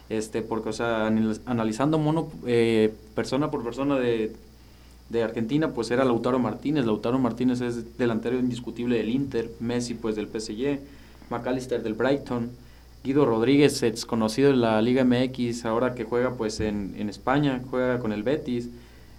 este, 0.10 0.42
porque, 0.42 0.70
o 0.70 0.74
sea, 0.74 1.08
analizando 1.46 1.98
mono, 1.98 2.30
eh, 2.46 2.94
persona 3.16 3.50
por 3.50 3.64
persona 3.64 3.98
de, 3.98 4.34
de 5.10 5.24
Argentina, 5.24 5.70
pues 5.70 5.92
era 5.92 6.06
Lautaro 6.06 6.40
Martínez. 6.40 6.86
Lautaro 6.86 7.18
Martínez 7.20 7.62
es 7.62 7.98
delantero 7.98 8.38
indiscutible 8.38 8.98
del 8.98 9.10
Inter, 9.10 9.50
Messi 9.60 9.96
pues 9.96 10.16
del 10.16 10.28
PSG, 10.28 10.80
McAllister 11.30 11.82
del 11.82 11.94
Brighton, 11.94 12.52
Guido 13.04 13.26
Rodríguez, 13.26 13.82
ex 13.84 14.06
conocido 14.06 14.50
en 14.50 14.62
la 14.62 14.82
Liga 14.82 15.04
MX, 15.04 15.66
ahora 15.66 15.94
que 15.94 16.04
juega 16.04 16.34
pues 16.34 16.60
en, 16.60 16.96
en 16.98 17.10
España, 17.10 17.62
juega 17.70 18.00
con 18.00 18.12
el 18.12 18.24
Betis. 18.24 18.70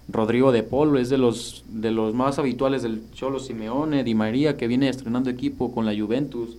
Rodrigo 0.09 0.53
de 0.53 0.63
Polo 0.63 0.99
es 0.99 1.09
de 1.09 1.17
los, 1.17 1.65
de 1.67 1.91
los 1.91 2.13
más 2.13 2.39
habituales 2.39 2.81
del 2.81 3.01
Cholo 3.13 3.39
Simeone, 3.39 4.05
Di 4.05 4.15
María 4.15 4.55
que 4.55 4.67
viene 4.67 4.87
estrenando 4.87 5.29
equipo 5.29 5.73
con 5.73 5.85
la 5.85 5.93
Juventus. 5.97 6.55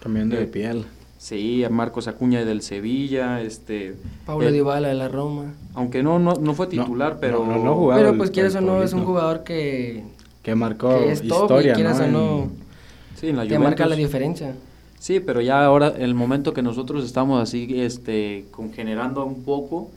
Cambiando 0.00 0.36
de 0.36 0.46
piel. 0.46 0.86
Sí, 1.18 1.64
a 1.64 1.68
Marcos 1.68 2.06
Acuña 2.06 2.44
del 2.44 2.62
Sevilla, 2.62 3.40
este... 3.40 3.96
Paulo 4.24 4.52
Dybala 4.52 4.88
de 4.88 4.94
la 4.94 5.08
Roma. 5.08 5.52
Aunque 5.74 6.02
no, 6.02 6.20
no, 6.20 6.34
no 6.34 6.54
fue 6.54 6.68
titular, 6.68 7.18
pero... 7.20 7.44
No, 7.44 7.88
pero 7.92 8.16
pues 8.16 8.30
quieres 8.30 8.54
o 8.54 8.60
no, 8.60 8.84
es 8.84 8.92
un 8.92 9.04
jugador 9.04 9.42
que... 9.42 10.04
Que 10.42 10.54
marcó 10.54 10.90
que 10.90 11.10
es 11.10 11.24
historia, 11.24 11.76
¿no? 11.76 11.90
o 11.90 12.06
no... 12.06 12.50
Sí, 13.16 13.30
en 13.30 13.36
la 13.36 13.48
que 13.48 13.58
marca 13.58 13.84
la 13.86 13.96
diferencia. 13.96 14.54
Sí, 15.00 15.18
pero 15.18 15.40
ya 15.40 15.64
ahora, 15.64 15.88
el 15.88 16.14
momento 16.14 16.54
que 16.54 16.62
nosotros 16.62 17.04
estamos 17.04 17.42
así, 17.42 17.80
este, 17.80 18.46
con, 18.52 18.72
generando 18.72 19.24
un 19.24 19.42
poco, 19.42 19.90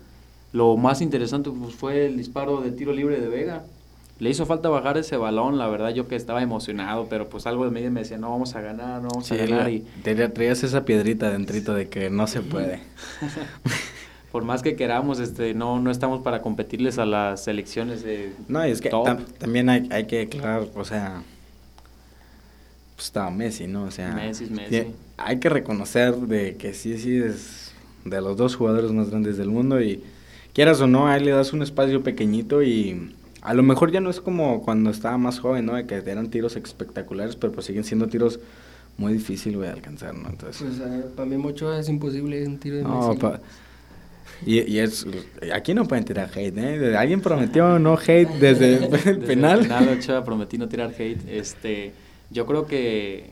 lo 0.53 0.75
más 0.75 1.01
interesante 1.01 1.51
pues, 1.51 1.75
fue 1.75 2.07
el 2.07 2.17
disparo 2.17 2.61
de 2.61 2.71
tiro 2.71 2.93
libre 2.93 3.19
de 3.19 3.27
Vega 3.27 3.63
le 4.21 4.29
hizo 4.29 4.45
falta 4.45 4.69
bajar 4.69 4.99
ese 4.99 5.17
balón, 5.17 5.57
la 5.57 5.67
verdad 5.67 5.89
yo 5.89 6.07
que 6.07 6.15
estaba 6.15 6.43
emocionado, 6.43 7.07
pero 7.09 7.27
pues 7.27 7.47
algo 7.47 7.65
de 7.65 7.71
medio 7.71 7.89
me 7.89 8.01
decía, 8.01 8.19
no 8.19 8.29
vamos 8.29 8.55
a 8.55 8.61
ganar, 8.61 9.01
no 9.01 9.09
vamos 9.09 9.31
a 9.31 9.35
ganar. 9.35 9.71
y 9.71 9.79
traías 10.03 10.61
esa 10.63 10.85
piedrita 10.85 11.31
dentrito 11.31 11.73
de 11.73 11.89
que 11.89 12.11
no 12.11 12.27
se 12.27 12.41
puede. 12.41 12.81
Por 14.31 14.43
más 14.43 14.61
que 14.61 14.75
queramos, 14.75 15.19
este, 15.19 15.55
no, 15.55 15.79
no 15.79 15.89
estamos 15.89 16.21
para 16.21 16.43
competirles 16.43 16.99
a 16.99 17.05
las 17.07 17.45
selecciones 17.45 18.03
de 18.03 18.31
No, 18.47 18.65
y 18.65 18.69
es 18.69 18.79
que 18.79 18.91
también 19.39 19.69
hay, 19.69 19.89
hay 19.91 20.05
que 20.05 20.21
aclarar, 20.21 20.67
o 20.75 20.85
sea, 20.85 21.23
pues 22.95 23.07
estaba 23.07 23.31
Messi, 23.31 23.65
¿no? 23.65 23.85
O 23.85 23.91
sea, 23.91 24.13
Messi, 24.13 24.45
Messi. 24.51 24.85
hay 25.17 25.39
que 25.39 25.49
reconocer 25.49 26.15
de 26.15 26.57
que 26.57 26.75
sí, 26.75 26.99
sí 26.99 27.17
es 27.17 27.73
de 28.05 28.21
los 28.21 28.37
dos 28.37 28.55
jugadores 28.55 28.91
más 28.91 29.09
grandes 29.09 29.37
del 29.37 29.49
mundo 29.49 29.81
y 29.81 30.03
quieras 30.53 30.79
o 30.79 30.85
no, 30.85 31.07
ahí 31.07 31.23
le 31.23 31.31
das 31.31 31.53
un 31.53 31.63
espacio 31.63 32.03
pequeñito 32.03 32.61
y 32.61 33.15
A 33.41 33.53
lo 33.53 33.63
mejor 33.63 33.91
ya 33.91 33.99
no 34.01 34.09
es 34.09 34.21
como 34.21 34.61
cuando 34.63 34.89
estaba 34.91 35.17
más 35.17 35.39
joven, 35.39 35.65
¿no? 35.65 35.75
De 35.75 35.85
que 35.87 35.95
eran 35.95 36.29
tiros 36.29 36.55
espectaculares, 36.55 37.35
pero 37.35 37.51
pues 37.53 37.65
siguen 37.65 37.83
siendo 37.83 38.07
tiros 38.07 38.39
muy 38.97 39.13
difíciles, 39.13 39.57
güey, 39.57 39.67
de 39.69 39.73
alcanzar, 39.73 40.13
¿no? 40.13 40.29
Entonces... 40.29 40.61
Pues 40.61 40.79
eh, 40.79 41.05
para 41.15 41.27
mí 41.27 41.37
mucho 41.37 41.73
es 41.75 41.89
imposible 41.89 42.45
un 42.45 42.59
tiro 42.59 42.77
de 42.77 42.83
No, 42.83 43.15
pa- 43.19 43.39
y, 44.45 44.59
y 44.71 44.79
es... 44.79 45.05
Aquí 45.53 45.73
no 45.73 45.87
pueden 45.87 46.05
tirar 46.05 46.29
hate, 46.35 46.57
¿eh? 46.57 46.95
Alguien 46.95 47.21
prometió 47.21 47.79
no 47.79 47.95
hate 47.97 48.29
desde 48.39 48.75
el 48.85 48.89
Desde 48.91 49.13
penal. 49.15 49.59
El 49.61 49.67
penal, 49.67 49.89
Ochoa 49.89 50.23
prometí 50.23 50.57
no 50.57 50.67
tirar 50.67 50.91
hate. 50.97 51.27
Este, 51.27 51.93
yo 52.31 52.45
creo 52.45 52.65
que, 52.65 53.29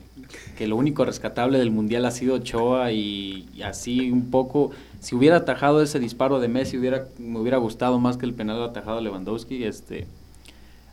que 0.56 0.66
lo 0.66 0.76
único 0.76 1.04
rescatable 1.04 1.58
del 1.58 1.70
Mundial 1.70 2.04
ha 2.04 2.10
sido 2.10 2.34
Ochoa 2.36 2.92
y, 2.92 3.48
así 3.64 4.10
un 4.10 4.30
poco... 4.30 4.70
Si 5.00 5.14
hubiera 5.14 5.36
atajado 5.38 5.82
ese 5.82 5.98
disparo 5.98 6.40
de 6.40 6.48
Messi, 6.48 6.76
hubiera, 6.76 7.06
me 7.18 7.38
hubiera 7.38 7.56
gustado 7.56 7.98
más 7.98 8.18
que 8.18 8.26
el 8.26 8.34
penal 8.34 8.62
atajado 8.62 8.98
de 8.98 9.02
Lewandowski. 9.04 9.64
Este, 9.64 10.06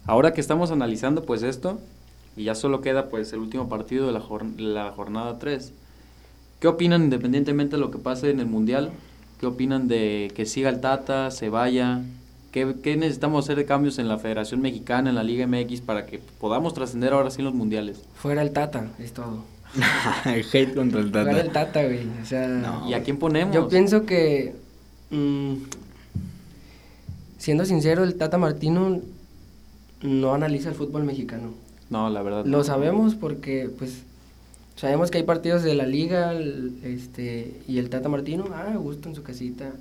ahora 0.06 0.34
que 0.34 0.42
estamos 0.42 0.72
analizando 0.72 1.24
pues 1.26 1.44
esto, 1.44 1.80
y 2.38 2.44
ya 2.46 2.56
solo 2.56 2.82
queda 2.82 3.10
pues 3.10 3.34
el 3.34 3.40
último 3.40 3.68
partido 3.70 4.08
de 4.08 4.14
la, 4.14 4.22
jor- 4.22 4.58
la 4.60 4.92
jornada 4.92 5.40
3. 5.40 5.74
¿Qué 6.60 6.68
opinan 6.68 7.04
independientemente 7.04 7.76
de 7.76 7.82
lo 7.82 7.92
que 7.92 7.98
pase 8.00 8.30
en 8.32 8.40
el 8.40 8.46
Mundial? 8.48 8.92
¿Qué 9.40 9.46
opinan 9.48 9.88
de 9.88 10.32
que 10.36 10.46
siga 10.46 10.70
el 10.70 10.82
Tata, 10.82 11.32
se 11.32 11.50
vaya? 11.50 12.02
¿Qué, 12.58 12.76
qué 12.82 12.98
necesitamos 12.98 13.46
hacer 13.46 13.56
de 13.56 13.66
cambios 13.66 14.00
en 14.00 14.08
la 14.08 14.18
Federación 14.18 14.62
Mexicana, 14.62 15.10
en 15.10 15.16
la 15.16 15.22
Liga 15.22 15.46
MX, 15.46 15.82
para 15.82 16.08
que 16.08 16.18
podamos 16.40 16.74
trascender 16.74 17.14
ahora 17.14 17.30
sí 17.30 17.42
en 17.42 17.46
los 17.46 17.54
mundiales? 17.54 18.02
Fuera 18.16 18.42
el 18.42 18.50
Tata, 18.50 18.88
es 18.98 19.14
todo. 19.14 19.44
hate 20.26 20.74
contra 20.74 21.02
el 21.02 21.12
Fuera 21.12 21.40
el 21.40 21.48
Tata. 21.52 21.66
Tata, 21.68 21.84
güey. 21.84 22.00
O 22.20 22.26
sea, 22.26 22.48
No. 22.48 22.90
¿Y 22.90 22.96
a 22.96 23.04
quién 23.04 23.18
ponemos? 23.18 23.54
yo 23.54 23.68
pienso 23.68 24.08
que, 24.08 24.56
mm, 25.12 25.54
siendo 27.38 27.64
sincero, 27.66 28.04
el 28.04 28.16
Tata 28.16 28.40
Martino 28.40 29.02
no 30.02 30.34
analiza 30.34 30.70
el 30.70 30.76
fútbol 30.76 31.04
mexicano. 31.04 31.52
No, 31.92 32.10
la 32.10 32.24
verdad. 32.24 32.44
Lo 32.46 32.58
no. 32.60 32.64
sabemos 32.64 33.14
porque, 33.14 33.70
pues, 33.78 34.02
sabemos 34.76 35.12
que 35.12 35.20
hay 35.20 35.24
partidos 35.26 35.62
de 35.62 35.76
la 35.76 35.86
liga, 35.86 36.34
el- 36.34 36.80
este, 36.84 37.62
y 37.68 37.78
el 37.78 37.92
Tata 37.92 38.10
Martino, 38.10 38.46
ah, 38.52 38.74
gusto 38.78 39.10
en 39.10 39.14
su 39.16 39.22
casita. 39.22 39.74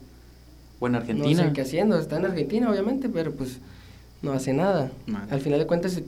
O 0.80 0.87
en 0.87 0.92
No 0.92 0.99
Argentina. 0.99 1.45
sé 1.45 1.52
qué 1.52 1.62
haciendo, 1.62 1.99
está 1.99 2.18
en 2.18 2.26
Argentina, 2.26 2.71
obviamente, 2.71 3.09
pero 3.09 3.33
pues 3.33 3.59
no 4.23 4.33
hace 4.33 4.52
nada. 4.52 4.90
Nada. 5.06 5.26
Al 5.30 5.40
final 5.40 5.59
de 5.59 5.66
cuentas, 5.66 6.02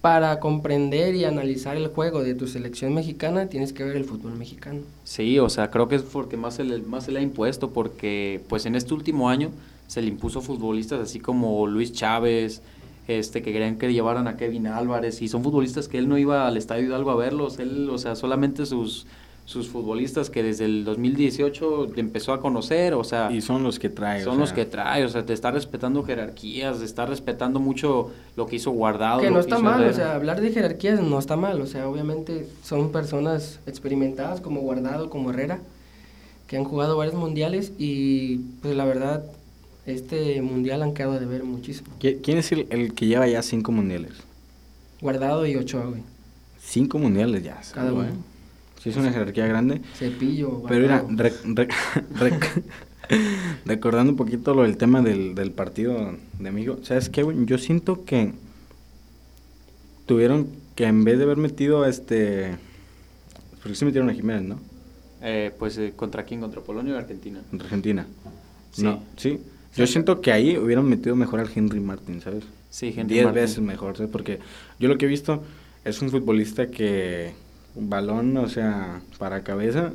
para 0.00 0.38
comprender 0.38 1.14
y 1.14 1.24
analizar 1.24 1.76
el 1.76 1.86
juego 1.88 2.22
de 2.22 2.34
tu 2.34 2.46
selección 2.46 2.92
mexicana, 2.92 3.46
tienes 3.46 3.72
que 3.72 3.84
ver 3.84 3.96
el 3.96 4.04
fútbol 4.04 4.36
mexicano. 4.36 4.80
Sí, 5.04 5.38
o 5.38 5.48
sea, 5.48 5.70
creo 5.70 5.88
que 5.88 5.96
es 5.96 6.02
porque 6.02 6.36
más 6.36 6.54
se 6.54 6.64
le, 6.64 6.78
más 6.82 7.04
se 7.04 7.12
le 7.12 7.20
ha 7.20 7.22
impuesto, 7.22 7.70
porque 7.70 8.42
pues 8.48 8.66
en 8.66 8.74
este 8.74 8.92
último 8.92 9.30
año 9.30 9.50
se 9.86 10.02
le 10.02 10.08
impuso 10.08 10.42
futbolistas 10.42 11.00
así 11.00 11.20
como 11.20 11.66
Luis 11.66 11.92
Chávez, 11.92 12.60
este 13.08 13.42
que 13.42 13.52
querían 13.52 13.76
que 13.78 13.92
llevaran 13.92 14.28
a 14.28 14.36
Kevin 14.36 14.66
Álvarez, 14.66 15.22
y 15.22 15.28
son 15.28 15.42
futbolistas 15.42 15.88
que 15.88 15.96
él 15.98 16.08
no 16.08 16.18
iba 16.18 16.46
al 16.46 16.56
Estadio 16.56 16.84
Hidalgo 16.86 17.10
a 17.10 17.16
verlos, 17.16 17.58
él, 17.58 17.88
o 17.90 17.96
sea, 17.98 18.14
solamente 18.14 18.66
sus, 18.66 19.06
sus 19.46 19.68
futbolistas 19.68 20.30
que 20.30 20.42
desde 20.42 20.64
el 20.64 20.84
2018 20.86 21.88
empezó 21.96 22.32
a 22.32 22.40
conocer, 22.40 22.94
o 22.94 23.04
sea... 23.04 23.30
Y 23.30 23.42
son 23.42 23.62
los 23.62 23.78
que 23.78 23.90
trae. 23.90 24.22
o 24.22 24.24
Son 24.24 24.38
los 24.38 24.48
sea, 24.48 24.56
que 24.56 24.64
trae, 24.64 25.04
o 25.04 25.08
sea, 25.08 25.26
te 25.26 25.34
está 25.34 25.50
respetando 25.50 26.02
jerarquías, 26.02 26.78
te 26.78 26.84
está 26.86 27.04
respetando 27.04 27.60
mucho 27.60 28.10
lo 28.36 28.46
que 28.46 28.56
hizo 28.56 28.70
Guardado. 28.70 29.20
que 29.20 29.30
no 29.30 29.40
está 29.40 29.58
mal, 29.58 29.74
o 29.80 29.84
Herrera. 29.84 29.92
sea, 29.92 30.14
hablar 30.14 30.40
de 30.40 30.50
jerarquías 30.50 31.00
no 31.02 31.18
está 31.18 31.36
mal, 31.36 31.60
o 31.60 31.66
sea, 31.66 31.86
obviamente 31.88 32.48
son 32.62 32.90
personas 32.90 33.60
experimentadas 33.66 34.40
como 34.40 34.60
Guardado, 34.62 35.10
como 35.10 35.30
Herrera, 35.30 35.60
que 36.46 36.56
han 36.56 36.64
jugado 36.64 36.96
varios 36.96 37.14
mundiales 37.14 37.72
y 37.78 38.36
pues 38.62 38.74
la 38.74 38.86
verdad, 38.86 39.24
este 39.84 40.40
mundial 40.40 40.82
han 40.82 40.94
quedado 40.94 41.20
de 41.20 41.26
ver 41.26 41.44
muchísimo. 41.44 41.88
¿Qui- 42.00 42.18
¿Quién 42.22 42.38
es 42.38 42.50
el, 42.52 42.66
el 42.70 42.94
que 42.94 43.06
lleva 43.06 43.26
ya 43.28 43.42
cinco 43.42 43.72
mundiales? 43.72 44.12
Guardado 45.02 45.46
y 45.46 45.54
Ochoa, 45.56 45.84
güey. 45.84 46.02
Cinco 46.58 46.98
mundiales 46.98 47.42
ya. 47.44 47.60
Cada 47.74 47.92
uno. 47.92 48.06
Sí, 48.84 48.90
es 48.90 48.96
una 48.96 49.10
jerarquía 49.10 49.46
grande. 49.46 49.80
Cepillo, 49.96 50.62
Pero 50.68 50.80
mira, 50.82 51.00
Guardado. 51.00 51.22
re- 51.22 51.32
re- 51.54 51.68
re- 53.10 53.18
recordando 53.64 54.12
un 54.12 54.16
poquito 54.18 54.54
lo 54.54 54.62
del 54.62 54.76
tema 54.76 55.00
del, 55.02 55.34
del 55.34 55.50
partido 55.52 56.14
de 56.38 56.50
México, 56.52 56.78
¿sabes 56.82 57.08
qué, 57.08 57.22
güey? 57.22 57.44
Yo 57.46 57.56
siento 57.58 58.04
que 58.04 58.32
tuvieron 60.06 60.48
que 60.74 60.84
en 60.84 61.04
vez 61.04 61.18
de 61.18 61.24
haber 61.24 61.38
metido 61.38 61.82
a 61.82 61.88
este... 61.88 62.56
Porque 63.62 63.74
sí 63.74 63.84
metieron 63.84 64.10
a 64.10 64.12
Jiménez, 64.14 64.42
¿no? 64.42 64.60
Eh, 65.22 65.50
pues, 65.58 65.78
eh, 65.78 65.94
¿contra 65.96 66.24
quién? 66.24 66.40
¿Contra 66.40 66.60
Polonia 66.60 66.94
o 66.94 66.98
Argentina? 66.98 67.40
Contra 67.50 67.66
Argentina. 67.66 68.06
Sí. 68.72 68.82
No, 68.82 69.02
sí. 69.16 69.40
Yo 69.76 69.86
siento 69.86 70.20
que 70.20 70.30
ahí 70.32 70.56
hubieran 70.58 70.84
metido 70.86 71.16
mejor 71.16 71.40
al 71.40 71.48
Henry 71.54 71.80
Martin, 71.80 72.20
¿sabes? 72.20 72.44
Sí, 72.70 72.88
Henry 72.94 73.14
Diez 73.14 73.24
Martin. 73.24 73.42
veces 73.42 73.58
mejor, 73.60 73.96
¿sabes? 73.96 74.12
Porque 74.12 74.38
yo 74.78 74.88
lo 74.88 74.98
que 74.98 75.06
he 75.06 75.08
visto 75.08 75.42
es 75.84 76.02
un 76.02 76.10
futbolista 76.10 76.70
que 76.70 77.32
balón, 77.76 78.36
o 78.36 78.48
sea, 78.48 79.00
para 79.18 79.42
cabeza, 79.42 79.92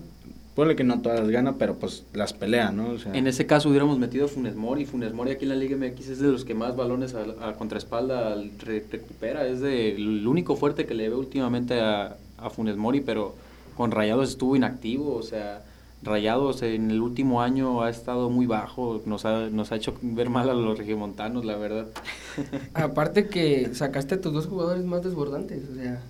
ponle 0.55 0.75
que 0.75 0.83
no 0.83 1.01
todas 1.01 1.19
las 1.21 1.29
gana, 1.29 1.55
pero 1.57 1.75
pues 1.75 2.03
las 2.13 2.33
pelea, 2.33 2.71
¿no? 2.71 2.89
O 2.89 2.97
sea, 2.99 3.13
En 3.13 3.27
ese 3.27 3.45
caso 3.45 3.69
hubiéramos 3.69 3.97
metido 3.99 4.25
a 4.25 4.27
Funes 4.27 4.55
Mori. 4.55 4.85
Funes 4.85 5.13
Mori 5.13 5.31
aquí 5.31 5.43
en 5.45 5.49
la 5.49 5.55
Liga 5.55 5.77
MX 5.77 6.07
es 6.09 6.19
de 6.19 6.27
los 6.27 6.43
que 6.45 6.53
más 6.53 6.75
balones 6.75 7.15
a, 7.15 7.47
a 7.49 7.53
contraespalda 7.55 8.35
re- 8.59 8.85
recupera. 8.91 9.47
Es 9.47 9.61
de, 9.61 9.95
el 9.95 10.27
único 10.27 10.55
fuerte 10.55 10.85
que 10.85 10.93
le 10.95 11.07
veo 11.09 11.19
últimamente 11.19 11.79
a, 11.79 12.17
a 12.37 12.49
Funes 12.49 12.75
Mori, 12.75 12.99
pero 13.01 13.35
con 13.77 13.91
Rayados 13.91 14.29
estuvo 14.29 14.55
inactivo. 14.57 15.15
O 15.15 15.23
sea, 15.23 15.63
Rayados 16.03 16.61
en 16.61 16.91
el 16.91 17.01
último 17.01 17.41
año 17.41 17.81
ha 17.81 17.89
estado 17.89 18.29
muy 18.29 18.45
bajo. 18.45 19.01
Nos 19.05 19.23
ha, 19.25 19.49
nos 19.49 19.71
ha 19.71 19.77
hecho 19.77 19.93
ver 20.01 20.29
mal 20.29 20.49
a 20.49 20.53
los 20.53 20.77
regiomontanos, 20.77 21.45
la 21.45 21.55
verdad. 21.55 21.87
Aparte 22.73 23.27
que 23.27 23.73
sacaste 23.73 24.15
a 24.15 24.21
tus 24.21 24.33
dos 24.33 24.47
jugadores 24.47 24.83
más 24.83 25.03
desbordantes, 25.03 25.63
o 25.71 25.75
sea, 25.75 26.01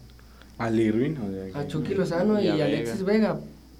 al 0.59 0.79
Irwin, 0.79 1.17
o 1.17 1.51
sea, 1.51 1.61
a 1.61 1.67
Chucky 1.67 1.95
Lozano 1.95 2.39
y, 2.39 2.45
Y 2.45 2.49
a 2.49 2.65
Alexis 2.65 3.03
Vega. 3.03 3.39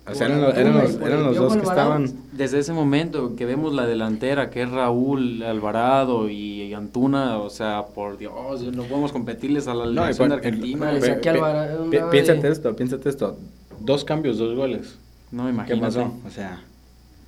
O 0.10 0.16
sea, 0.16 0.26
eran 0.26 0.42
los, 0.42 0.58
eran 0.58 0.74
los, 0.76 0.94
y 0.94 0.96
eran 0.96 1.20
el 1.20 1.26
los 1.26 1.36
dos 1.38 1.54
que 1.56 1.62
estaban... 1.62 2.12
Desde 2.32 2.58
ese 2.58 2.74
momento 2.74 3.36
que 3.36 3.46
vemos 3.46 3.74
la 3.74 3.86
delantera, 3.86 4.50
que 4.50 4.64
es 4.64 4.72
Raúl 4.72 5.44
Alvarado 5.44 6.28
y 6.30 6.74
Antuna, 6.74 7.38
o 7.38 7.52
sea, 7.52 7.86
por 7.94 8.18
Dios, 8.18 8.64
no 8.74 8.84
podemos 8.84 9.12
competirles 9.12 9.68
a 9.68 9.76
la 9.76 9.86
No, 9.86 9.92
y 10.10 10.14
selección 10.14 10.30
de 10.30 10.36
el- 10.36 10.40
Argentina. 10.40 10.86
Vale, 10.88 11.00
pe- 11.00 11.14
pe- 11.16 11.30
Alvarado, 11.30 11.90
pi- 11.92 11.98
andaba 11.98 12.12
piénsate 12.12 12.42
de- 12.48 12.54
esto, 12.54 12.76
piénsate 12.76 13.08
esto. 13.10 13.38
Dos 13.82 14.04
cambios, 14.04 14.40
dos 14.40 14.56
goles. 14.56 14.98
No, 15.32 15.44
¿Qué 15.44 15.50
imagínate. 15.52 15.82
pasó? 15.82 16.12
O 16.26 16.30
sea, 16.32 16.60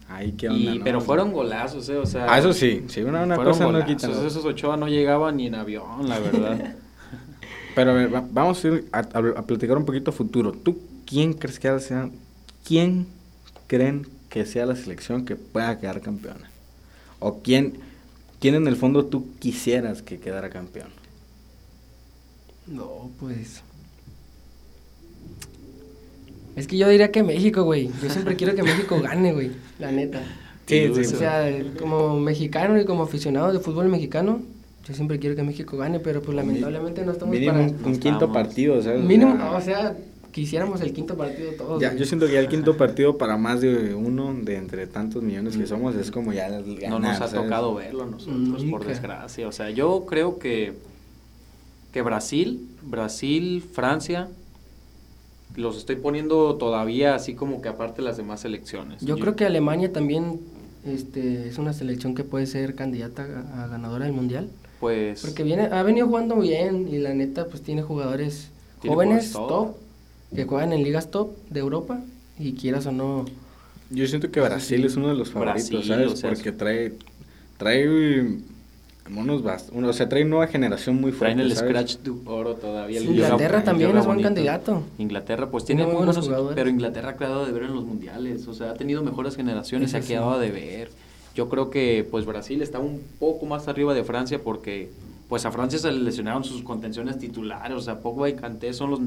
ahí 0.10 0.32
qué 0.32 0.50
onda, 0.50 0.72
Y- 0.72 0.78
¿no? 0.80 0.84
pero 0.84 0.98
O 0.98 1.02
sea, 1.02 1.06
fueron 1.06 1.32
golazos, 1.34 1.88
¿eh? 1.90 1.98
O 1.98 2.06
sea, 2.08 2.26
Ah, 2.34 2.40
eso 2.40 2.52
sí, 2.52 2.84
sí, 2.88 3.02
una, 3.04 3.22
una 3.24 3.36
cosa 3.36 3.60
no 3.66 3.74
golazos. 3.74 3.88
quita. 3.96 4.08
¿no? 4.08 4.26
Esos 4.26 4.44
Ochoa 4.44 4.76
no 4.78 4.88
llegaban 4.88 5.38
ni 5.38 5.46
en 5.48 5.56
avión, 5.56 6.10
la 6.10 6.18
verdad. 6.18 6.58
Pero 7.76 7.92
a 7.92 7.94
ver, 7.94 8.14
va- 8.14 8.28
vamos 8.32 8.64
a 8.64 8.68
ir 8.68 8.88
a, 8.92 9.00
a- 9.00 9.40
a 9.40 9.46
platicar 9.46 9.78
un 9.78 9.86
poquito 9.86 10.12
futuro. 10.12 10.52
¿Tú 10.52 10.80
quién 11.06 11.34
crees 11.34 11.60
que 11.60 11.80
sea, 11.80 12.10
quién 12.66 13.08
creen 13.68 14.08
que 14.30 14.46
sea 14.46 14.66
la 14.66 14.76
selección 14.76 15.26
que 15.26 15.36
pueda 15.36 15.80
quedar 15.80 16.02
campeona? 16.02 16.50
¿O 17.20 17.40
quién, 17.42 17.74
quién 18.40 18.56
en 18.56 18.68
el 18.68 18.76
fondo 18.76 19.06
tú 19.06 19.28
quisieras 19.40 20.02
que 20.02 20.20
quedara 20.20 20.50
campeón? 20.50 20.90
No, 22.68 23.10
pues. 23.20 23.62
Es 26.56 26.68
que 26.68 26.78
yo 26.78 26.88
diría 26.90 27.12
que 27.12 27.24
México, 27.24 27.64
güey. 27.64 27.90
Yo 28.02 28.10
siempre 28.10 28.36
quiero 28.36 28.56
que 28.56 28.64
México 28.64 29.00
gane, 29.02 29.34
güey. 29.34 29.52
La 29.80 29.92
neta. 29.92 30.22
Sí, 30.68 30.86
O 30.86 30.96
sí, 30.96 31.06
sea, 31.06 31.50
como 31.80 32.20
mexicano 32.20 32.80
y 32.80 32.86
como 32.86 33.04
aficionado 33.04 33.52
de 33.52 33.60
fútbol 33.60 33.90
mexicano, 33.90 34.42
yo 34.88 34.94
siempre 34.96 35.20
quiero 35.20 35.36
que 35.36 35.44
México 35.44 35.78
gane, 35.78 36.00
pero 36.00 36.22
pues 36.22 36.36
lamentablemente 36.36 37.06
no 37.06 37.12
estamos 37.12 37.34
Mínimo 37.34 37.54
para. 37.54 37.66
un, 37.66 37.76
quinto 37.76 38.10
estamos. 38.10 38.34
partido, 38.34 38.82
¿sabes? 38.82 39.04
Mínimo, 39.04 39.38
o 39.56 39.62
sea, 39.62 39.96
quisiéramos 40.32 40.82
el 40.82 40.92
quinto 40.94 41.16
partido 41.16 41.52
todos. 41.54 41.82
ya, 41.82 41.90
güey. 41.90 42.00
yo 42.00 42.06
siento 42.06 42.26
que 42.26 42.34
ya 42.34 42.40
el 42.40 42.48
quinto 42.48 42.78
partido 42.78 43.18
para 43.18 43.38
más 43.38 43.62
de 43.62 43.94
uno 43.94 44.34
de 44.34 44.56
entre 44.56 44.88
tantos 44.88 45.22
millones 45.22 45.56
que 45.56 45.68
somos 45.68 45.96
es 45.96 46.10
como 46.10 46.34
ya 46.34 46.48
el 46.48 46.66
no 46.66 46.76
ganar, 46.76 47.02
nos 47.02 47.22
ha 47.22 47.28
¿sabes? 47.28 47.44
tocado 47.44 47.76
verlo 47.76 48.04
a 48.04 48.08
nosotros, 48.08 48.64
por 48.64 48.82
Nunca. 48.82 48.88
desgracia. 48.88 49.48
O 49.48 49.52
sea, 49.52 49.70
yo 49.70 50.06
creo 50.08 50.40
que, 50.40 50.74
que 51.94 52.02
Brasil, 52.02 52.68
Brasil, 52.82 53.62
Francia, 53.62 54.30
los 55.56 55.78
estoy 55.78 55.98
poniendo 55.98 56.56
todavía 56.56 57.14
así 57.14 57.36
como 57.36 57.62
que 57.62 57.70
aparte 57.70 57.98
de 57.98 58.08
las 58.08 58.18
demás 58.18 58.40
selecciones. 58.40 59.04
Yo 59.06 59.20
creo 59.20 59.36
que 59.36 59.46
Alemania 59.46 59.94
también 59.94 60.40
este, 60.86 61.50
es 61.50 61.60
una 61.60 61.74
selección 61.74 62.16
que 62.16 62.24
puede 62.24 62.48
ser 62.48 62.74
candidata 62.74 63.28
a, 63.54 63.66
a 63.66 63.68
ganadora 63.68 64.06
del 64.06 64.14
mundial. 64.14 64.50
Pues... 64.82 65.22
Porque 65.22 65.44
viene, 65.44 65.64
ha 65.72 65.84
venido 65.84 66.08
jugando 66.08 66.36
bien 66.38 66.90
y 66.92 66.98
la 66.98 67.14
neta 67.14 67.46
pues 67.46 67.62
tiene 67.62 67.84
jugadores 67.84 68.50
Tiene 68.82 68.96
jóvenes 68.96 69.32
jugadores 69.32 69.66
top. 69.68 69.76
top. 70.32 70.36
que 70.36 70.44
juegan 70.46 70.74
en 70.74 70.84
ligas 70.84 71.12
top 71.12 71.30
de 71.50 71.60
Europa 71.62 72.02
y 72.40 72.54
quieras 72.54 72.88
o 72.88 72.92
no 72.92 73.26
Yo 73.92 74.08
siento 74.08 74.32
que 74.32 74.42
Brasil 74.42 74.84
es 74.84 74.96
uno 74.98 75.08
de 75.10 75.14
los 75.14 75.30
favoritos, 75.30 75.70
Brasil, 75.70 75.88
¿sabes? 75.88 76.12
o 76.12 76.16
sea, 76.16 76.30
Porque 76.32 76.52
trae, 76.52 76.94
trae 77.58 77.88
bast- 79.08 79.70
uno- 79.72 79.90
o 79.90 79.94
sea, 79.94 80.10
trae 80.10 80.26
nueva 80.26 80.48
generación 80.48 81.00
muy 81.00 81.12
fuerte, 81.12 81.36
Traen 81.36 81.52
el 81.52 81.56
¿sabes? 81.56 81.70
scratch 81.92 81.98
oro 82.26 82.56
todavía. 82.56 83.02
Inglaterra 83.02 83.58
yoga- 83.60 83.64
también 83.64 83.90
yoga 83.90 84.00
es 84.02 84.06
buen 84.08 84.22
candidato. 84.24 84.84
Inglaterra 84.98 85.50
pues 85.52 85.66
Tiene 85.66 85.84
muy 85.84 85.94
buenos 85.94 86.16
buenos 86.16 86.26
jugadores. 86.28 86.56
pero 86.56 86.70
Inglaterra 86.72 87.10
ha 87.12 87.18
quedado 87.18 87.46
de 87.46 87.52
ver 87.52 87.64
en 87.64 87.76
los 87.76 87.86
mundiales, 87.86 88.48
o 88.48 88.54
sea, 88.56 88.72
ha 88.72 88.74
tenido 88.74 89.04
mejores 89.04 89.36
generaciones, 89.36 89.92
se 89.92 89.98
ha 89.98 90.02
quedado 90.02 90.40
de 90.40 90.50
ver. 90.50 90.90
Yo 91.36 91.50
creo 91.50 91.70
que 91.70 92.08
pues 92.10 92.26
Brasil 92.26 92.62
está 92.62 92.80
un 92.80 93.02
poco 93.20 93.46
más 93.46 93.68
arriba 93.68 93.94
de 93.94 94.04
Francia 94.04 94.42
porque 94.44 94.90
pues 95.30 95.46
a 95.46 95.52
Francia 95.52 95.80
se 95.80 95.92
le 95.92 96.00
lesionaron 96.00 96.44
sus 96.44 96.62
contenciones 96.62 97.18
titulares, 97.18 97.78
o 97.78 97.82
sea, 97.82 98.02
Pogba 98.02 98.28
y 98.28 98.34
Kanté 98.34 98.74
son 98.74 98.92
los, 98.92 99.00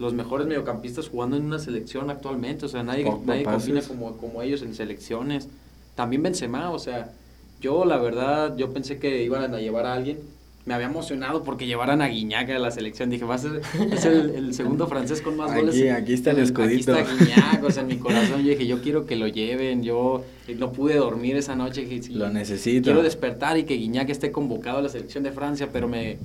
los 0.00 0.14
mejores 0.14 0.48
mediocampistas 0.48 1.08
jugando 1.08 1.36
en 1.36 1.44
una 1.44 1.60
selección 1.60 2.10
actualmente, 2.10 2.66
o 2.66 2.68
sea, 2.68 2.82
nadie, 2.82 3.04
Pogba, 3.04 3.26
nadie 3.26 3.44
pases. 3.44 3.68
combina 3.68 3.86
como, 3.86 4.16
como 4.16 4.42
ellos 4.42 4.62
en 4.62 4.74
selecciones. 4.74 5.48
También 5.94 6.24
Benzema, 6.24 6.70
o 6.70 6.78
sea, 6.80 7.12
yo 7.60 7.84
la 7.84 7.98
verdad, 7.98 8.56
yo 8.56 8.72
pensé 8.72 8.98
que 8.98 9.22
iban 9.22 9.54
a 9.54 9.60
llevar 9.60 9.86
a 9.86 9.94
alguien. 9.94 10.18
Me 10.66 10.74
había 10.74 10.86
emocionado 10.88 11.42
porque 11.42 11.66
llevaran 11.66 12.02
a 12.02 12.08
Guiñac 12.08 12.50
a 12.50 12.58
la 12.58 12.70
selección. 12.70 13.08
Dije, 13.10 13.24
va 13.24 13.34
a 13.36 13.38
ser 13.38 13.62
es 13.92 14.04
el, 14.04 14.30
el 14.30 14.54
segundo 14.54 14.86
francés 14.86 15.22
con 15.22 15.36
más 15.36 15.50
Aquí- 15.52 15.60
goles. 15.60 15.92
aquí 15.92 16.12
está 16.12 16.30
el 16.30 16.36
Aquí 16.36 16.44
escudito. 16.46 16.94
está 16.94 17.12
Guiñac, 17.14 17.64
o 17.64 17.70
sea, 17.70 17.82
en 17.82 17.88
mi 17.88 17.96
corazón 17.96 18.42
yo 18.44 18.50
dije, 18.50 18.66
yo 18.66 18.82
quiero 18.82 19.06
que 19.06 19.16
lo 19.16 19.26
lleven. 19.26 19.82
Yo 19.82 20.22
no 20.58 20.72
pude 20.72 20.96
dormir 20.96 21.36
esa 21.36 21.56
noche. 21.56 21.86
dije, 21.86 22.02
sí, 22.02 22.12
Lo 22.14 22.28
necesito. 22.28 22.84
Quiero 22.84 23.02
despertar 23.02 23.56
y 23.58 23.64
que 23.64 23.74
Guiñac 23.74 24.10
esté 24.10 24.30
convocado 24.32 24.78
a 24.78 24.82
la 24.82 24.88
selección 24.90 25.24
de 25.24 25.32
Francia, 25.32 25.70
pero 25.72 25.88
me, 25.88 26.18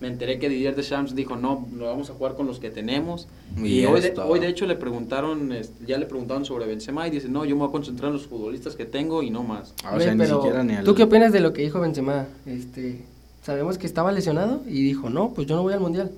me 0.00 0.08
enteré 0.08 0.38
que 0.38 0.48
Didier 0.50 0.76
Deschamps 0.76 1.14
dijo, 1.14 1.36
no, 1.36 1.66
no 1.72 1.86
vamos 1.86 2.10
a 2.10 2.12
jugar 2.12 2.34
con 2.34 2.46
los 2.46 2.60
que 2.60 2.70
tenemos. 2.70 3.26
Y 3.56 3.80
Y, 3.80 3.86
hoy, 3.86 4.02
de, 4.02 4.12
hoy, 4.20 4.38
de 4.38 4.48
hecho, 4.48 4.66
le 4.66 4.76
preguntaron, 4.76 5.50
este, 5.50 5.86
ya 5.86 5.96
le 5.96 6.04
preguntaron 6.04 6.44
sobre 6.44 6.66
Benzema 6.66 7.08
y 7.08 7.10
dice, 7.10 7.28
no, 7.30 7.46
yo 7.46 7.56
me 7.56 7.60
voy 7.60 7.68
a 7.70 7.72
concentrar 7.72 8.08
en 8.08 8.14
los 8.18 8.26
futbolistas 8.26 8.76
que 8.76 8.84
tengo 8.84 9.22
y 9.22 9.30
no 9.30 9.42
más. 9.44 9.72
Ah, 9.82 9.94
o 9.96 10.00
sea, 10.00 10.12
ni 10.12 10.18
pero, 10.18 10.36
siquiera 10.36 10.62
ni 10.62 10.74
al... 10.74 10.84
¿Tú 10.84 10.94
qué 10.94 11.04
opinas 11.04 11.32
de 11.32 11.40
lo 11.40 11.54
que 11.54 11.62
dijo 11.62 11.80
Benzema? 11.80 12.26
Este, 12.46 13.00
sabemos 13.48 13.78
que 13.78 13.86
estaba 13.86 14.12
lesionado 14.12 14.60
y 14.68 14.82
dijo, 14.82 15.08
no, 15.08 15.32
pues 15.32 15.46
yo 15.46 15.56
no 15.56 15.62
voy 15.62 15.72
al 15.72 15.80
Mundial. 15.80 16.10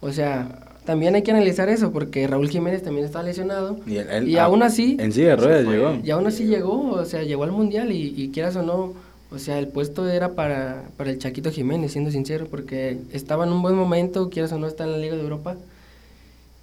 O 0.00 0.12
sea, 0.12 0.68
también 0.84 1.16
hay 1.16 1.22
que 1.22 1.32
analizar 1.32 1.68
eso 1.68 1.90
porque 1.90 2.24
Raúl 2.28 2.48
Jiménez 2.48 2.84
también 2.84 3.04
está 3.04 3.20
lesionado. 3.20 3.80
Y, 3.84 3.96
él- 3.96 4.06
él- 4.10 4.28
Y 4.28 4.38
aún 4.38 4.62
así, 4.62 4.96
En 5.00 5.12
silla 5.12 5.30
de 5.30 5.36
ruedas 5.36 5.64
fue. 5.64 5.74
llegó. 5.76 5.98
y 6.04 6.10
aún 6.12 6.24
así 6.28 6.46
llegó, 6.46 6.92
o 6.92 7.04
sea, 7.04 7.24
llegó 7.24 7.42
al 7.42 7.50
Mundial 7.50 7.90
y, 7.90 8.14
y 8.16 8.28
quieras 8.28 8.54
o 8.54 8.62
no, 8.62 8.92
o 9.32 9.38
sea, 9.40 9.58
el 9.58 9.66
puesto 9.66 10.08
era 10.08 10.34
para, 10.36 10.84
para 10.96 11.10
el 11.10 11.18
Chaquito 11.18 11.50
Jiménez, 11.50 11.90
siendo 11.90 12.12
sincero, 12.12 12.46
porque 12.48 12.98
estaba 13.12 13.44
en 13.44 13.52
un 13.52 13.60
buen 13.60 13.74
momento, 13.74 14.30
quieras 14.30 14.52
o 14.52 14.58
no, 14.58 14.68
está 14.68 14.84
en 14.84 14.92
la 14.92 14.98
Liga 14.98 15.16
de 15.16 15.22
Europa 15.22 15.56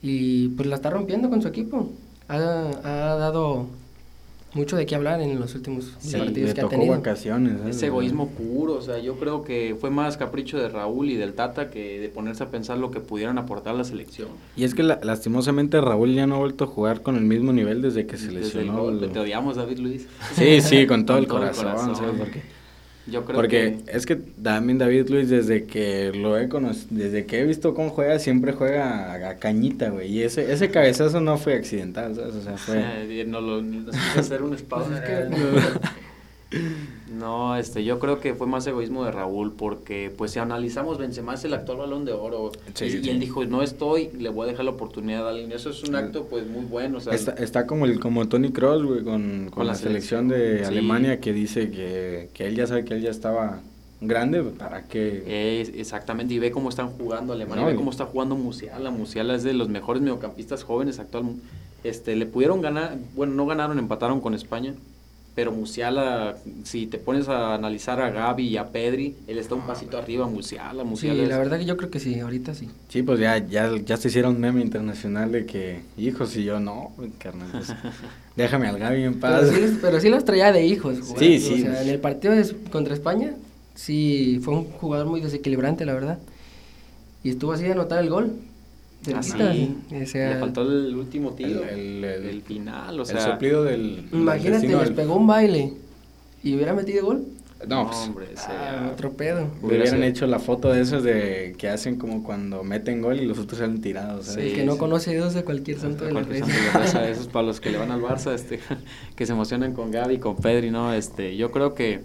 y 0.01 0.47
pues 0.49 0.65
la 0.69 0.75
está 0.75 0.89
rompiendo 0.89 1.29
con 1.29 1.41
su 1.41 1.49
equipo. 1.49 1.89
Ha, 2.29 2.35
ha 2.37 3.15
dado 3.15 3.65
mucho 4.53 4.75
de 4.77 4.85
qué 4.85 4.95
hablar 4.95 5.21
en 5.21 5.39
los 5.39 5.53
últimos 5.53 5.91
Sí, 5.99 6.17
partidos 6.17 6.49
le 6.49 6.53
que 6.55 6.61
ha 6.61 6.63
tocó 6.63 6.71
tenido. 6.75 6.91
vacaciones. 6.95 7.59
¿sabes? 7.59 7.75
Ese 7.75 7.85
egoísmo 7.87 8.29
puro, 8.29 8.73
o 8.73 8.81
sea, 8.81 8.97
yo 8.99 9.15
creo 9.19 9.43
que 9.43 9.75
fue 9.79 9.89
más 9.91 10.17
capricho 10.17 10.57
de 10.57 10.69
Raúl 10.69 11.09
y 11.09 11.15
del 11.15 11.33
Tata 11.33 11.69
que 11.69 11.99
de 11.99 12.09
ponerse 12.09 12.43
a 12.43 12.49
pensar 12.49 12.77
lo 12.79 12.89
que 12.89 12.99
pudieran 12.99 13.37
aportar 13.37 13.75
a 13.75 13.77
la 13.77 13.83
selección. 13.83 14.29
Y 14.55 14.63
es 14.63 14.73
que 14.73 14.81
la- 14.83 14.99
lastimosamente 15.03 15.79
Raúl 15.81 16.13
ya 16.15 16.25
no 16.25 16.35
ha 16.35 16.39
vuelto 16.39 16.63
a 16.63 16.67
jugar 16.67 17.01
con 17.01 17.15
el 17.15 17.23
mismo 17.25 17.53
nivel 17.53 17.81
desde 17.81 18.07
que 18.07 18.17
se 18.17 18.25
Desde 18.27 18.37
el 18.37 18.43
lesionó. 18.67 18.81
gol, 18.83 19.01
Lo- 19.01 19.09
te 19.09 19.19
odiamos, 19.19 19.55
David 19.55 19.77
Luis. 19.79 20.07
Sí, 20.33 20.61
sí, 20.61 20.87
con 20.87 21.05
todo, 21.05 21.17
Con 21.17 21.23
el, 21.23 21.27
todo 21.27 21.37
el 21.43 21.53
corazón, 21.53 21.65
corazón. 21.65 21.95
¿sabes? 21.95 22.15
Porque, 22.19 22.41
Yo 23.09 23.25
creo 23.25 23.35
porque 23.35 23.77
que... 23.85 23.97
es 23.97 24.05
que 24.05 24.15
también 24.15 24.77
David 24.77 25.09
Luis, 25.09 25.29
desde 25.29 25.65
que 25.65 26.11
lo 26.13 26.37
he 26.37 26.49
conocido, 26.49 26.87
desde 26.91 27.25
que 27.25 27.39
he 27.39 27.45
visto 27.45 27.73
cómo 27.73 27.89
juega, 27.89 28.19
siempre 28.19 28.53
juega 28.53 29.13
a, 29.13 29.29
a 29.29 29.35
cañita, 29.37 29.89
güey. 29.89 30.11
Y 30.11 30.23
ese, 30.23 30.51
ese 30.51 30.69
cabezazo 30.69 31.21
no 31.21 31.37
fue 31.37 31.55
accidental, 31.55 32.15
¿sabes? 32.15 32.35
O 32.35 32.41
sea, 32.41 32.57
fue... 32.57 32.77
Eh, 32.77 33.25
no 33.27 33.41
lo 33.41 33.61
quiso 33.61 34.19
hacer 34.19 34.43
un 34.43 34.53
espado. 34.55 34.87
Que- 37.09 37.15
No, 37.15 37.55
este, 37.55 37.83
yo 37.83 37.99
creo 37.99 38.19
que 38.19 38.33
fue 38.35 38.47
más 38.47 38.65
egoísmo 38.67 39.03
de 39.03 39.11
Raúl 39.11 39.53
porque, 39.53 40.13
pues, 40.15 40.31
si 40.31 40.39
analizamos, 40.39 40.97
Benzema 40.97 41.33
es 41.33 41.43
el 41.43 41.53
actual 41.53 41.79
Balón 41.79 42.05
de 42.05 42.13
Oro 42.13 42.51
Sí, 42.73 42.85
y, 42.85 42.89
sí. 42.91 43.01
y 43.03 43.09
él 43.09 43.19
dijo, 43.19 43.43
no 43.45 43.61
estoy, 43.61 44.09
le 44.17 44.29
voy 44.29 44.47
a 44.47 44.51
dejar 44.51 44.65
la 44.65 44.71
oportunidad 44.71 45.25
a 45.27 45.31
alguien. 45.31 45.51
Eso 45.51 45.69
es 45.71 45.81
un 45.83 45.89
Sí. 45.89 45.95
acto, 45.95 46.25
pues, 46.25 46.47
muy 46.47 46.65
bueno. 46.65 46.97
O 46.97 47.01
sea, 47.01 47.13
Está, 47.13 47.31
está 47.33 47.65
como 47.67 47.85
el 47.85 47.99
como 47.99 48.27
Tony 48.27 48.51
Cross, 48.51 48.83
güey, 48.83 49.03
con, 49.03 49.41
con 49.45 49.49
Con 49.51 49.67
la, 49.67 49.73
la 49.73 49.77
selección, 49.79 50.29
selección, 50.29 50.59
de 50.59 50.59
sí. 50.65 50.65
Alemania 50.65 51.19
que 51.19 51.33
dice 51.33 51.71
que, 51.71 52.29
que 52.33 52.47
él 52.47 52.55
ya 52.55 52.67
sabe 52.67 52.85
que 52.85 52.93
él 52.93 53.01
ya 53.01 53.09
estaba 53.11 53.61
grande, 54.01 54.41
¿para 54.43 54.83
qué? 54.83 55.61
Es- 55.61 55.69
exactamente, 55.75 56.33
y 56.33 56.39
ve 56.39 56.51
cómo 56.51 56.69
están 56.69 56.89
jugando 56.89 57.33
Alemania, 57.33 57.63
No, 57.63 57.69
ve 57.69 57.75
cómo 57.75 57.91
está 57.91 58.05
jugando 58.05 58.35
Musiala. 58.35 58.91
Musiala 58.91 59.35
es 59.35 59.43
de 59.43 59.53
los 59.53 59.67
mejores 59.67 60.01
mediocampistas 60.01 60.63
jóvenes 60.63 60.99
actual. 60.99 61.25
Este, 61.83 62.15
le 62.15 62.25
pudieron 62.25 62.61
ganar, 62.61 62.97
bueno, 63.15 63.33
no 63.33 63.45
ganaron, 63.45 63.77
empataron 63.79 64.21
con 64.21 64.33
España, 64.33 64.73
pero 65.39 65.53
Musiala, 65.53 66.35
si 66.65 66.85
te 66.85 66.97
pones 66.97 67.29
a 67.29 67.53
analizar 67.55 68.01
a 68.01 68.09
Gaby 68.09 68.45
y 68.45 68.57
a 68.57 68.67
Pedri, 68.73 69.15
él 69.25 69.37
está 69.37 69.55
un 69.55 69.61
pasito 69.65 69.97
arriba, 69.97 70.27
Musiala, 70.27 70.83
Sí, 70.83 70.89
Musiala 70.89 71.23
es- 71.23 71.29
la 71.29 71.37
verdad 71.37 71.57
que 71.59 71.63
yo 71.63 71.77
creo 71.77 71.89
que 71.89 72.01
sí, 72.01 72.19
ahorita 72.19 72.53
sí. 72.53 72.67
Sí, 72.89 73.03
pues 73.03 73.21
ya, 73.21 73.37
ya, 73.37 73.71
ya 73.85 73.95
se 73.95 74.09
hicieron 74.09 74.37
meme 74.37 74.59
internacional 74.59 75.31
de 75.31 75.45
que, 75.45 75.79
hijos, 75.97 76.35
y 76.35 76.43
yo 76.43 76.59
no, 76.59 76.91
carnal, 77.19 77.47
pues, 77.53 77.69
déjame 78.35 78.67
al 78.67 78.79
Gaby 78.79 79.03
en 79.03 79.17
paz. 79.21 79.47
Pero 79.49 79.67
sí, 79.69 79.77
pero 79.81 79.99
sí 80.01 80.09
los 80.09 80.25
traía 80.25 80.51
de 80.51 80.65
hijos. 80.65 80.99
jugar. 80.99 81.19
Sí, 81.23 81.39
sí. 81.39 81.53
O 81.53 81.57
sea, 81.71 81.83
en 81.83 81.87
el 81.87 81.99
partido 81.99 82.33
de- 82.35 82.53
contra 82.69 82.93
España, 82.93 83.31
sí, 83.75 84.41
fue 84.43 84.55
un 84.55 84.65
jugador 84.65 85.07
muy 85.07 85.21
desequilibrante, 85.21 85.85
la 85.85 85.93
verdad. 85.93 86.19
Y 87.23 87.29
estuvo 87.29 87.53
así 87.53 87.63
de 87.63 87.71
anotar 87.71 87.99
el 88.03 88.09
gol. 88.09 88.33
Ah, 89.15 89.23
sí. 89.23 89.73
le 90.13 90.35
faltó 90.39 90.61
el 90.63 90.93
último 90.95 91.31
tiro, 91.31 91.63
El- 91.63 92.03
el- 92.03 92.25
el- 92.25 92.41
final, 92.41 92.99
o 92.99 93.03
el 93.03 93.07
sea, 93.07 93.21
soplido 93.21 93.63
del... 93.63 94.09
del 94.09 94.19
Imagínate, 94.21 94.51
destino 94.51 94.77
les 94.79 94.87
del- 94.87 94.95
pegó 94.95 95.15
un 95.15 95.25
baile 95.27 95.73
y 96.43 96.55
hubiera 96.55 96.73
metido 96.73 97.05
gol. 97.05 97.25
No, 97.67 97.83
no, 97.83 97.87
pues, 97.87 97.97
hombre, 98.07 98.27
Ah, 98.47 98.89
otro 98.93 99.11
pedo. 99.13 99.47
hubieran 99.61 99.87
sido- 99.87 100.03
hecho 100.03 100.27
la 100.27 100.39
foto 100.39 100.71
de 100.71 100.81
esos 100.81 101.03
de 101.03 101.55
que 101.57 101.67
hacen 101.69 101.97
como 101.97 102.23
cuando 102.23 102.63
meten 102.63 103.01
gol 103.01 103.19
y 103.19 103.25
los 103.25 103.37
otros 103.39 103.59
salen 103.59 103.81
tirados, 103.81 104.27
¿sabes? 104.27 104.43
el 104.45 104.49
Sí, 104.51 104.55
que 104.57 104.65
no 104.65 104.73
sí. 104.73 104.79
conoce 104.79 105.11
Dios 105.13 105.33
de 105.33 105.43
cualquier 105.43 105.77
santo 105.79 106.05
de 106.05 106.11
la 106.13 106.21
Cualquier 106.21 106.45
red. 106.45 106.53
santo 106.53 106.61
de 106.61 106.73
la 106.73 106.79
reza, 106.85 107.09
Eso 107.09 107.21
es 107.21 107.27
para 107.27 107.45
los 107.45 107.59
que 107.59 107.69
le 107.71 107.77
van 107.77 107.91
al 107.91 108.01
Barça, 108.01 108.33
este, 108.33 108.59
que 109.15 109.25
se 109.25 109.31
emocionan 109.33 109.73
con 109.73 109.91
Gaby, 109.91 110.19
con 110.19 110.35
Pedri, 110.37 110.71
¿no? 110.71 110.93
Este, 110.93 111.35
yo 111.37 111.51
creo 111.51 111.73
que, 111.73 112.01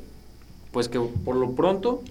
pues 0.73 0.89
que 0.89 0.99
por 1.25 1.37
lo 1.37 1.53
pronto, 1.53 2.03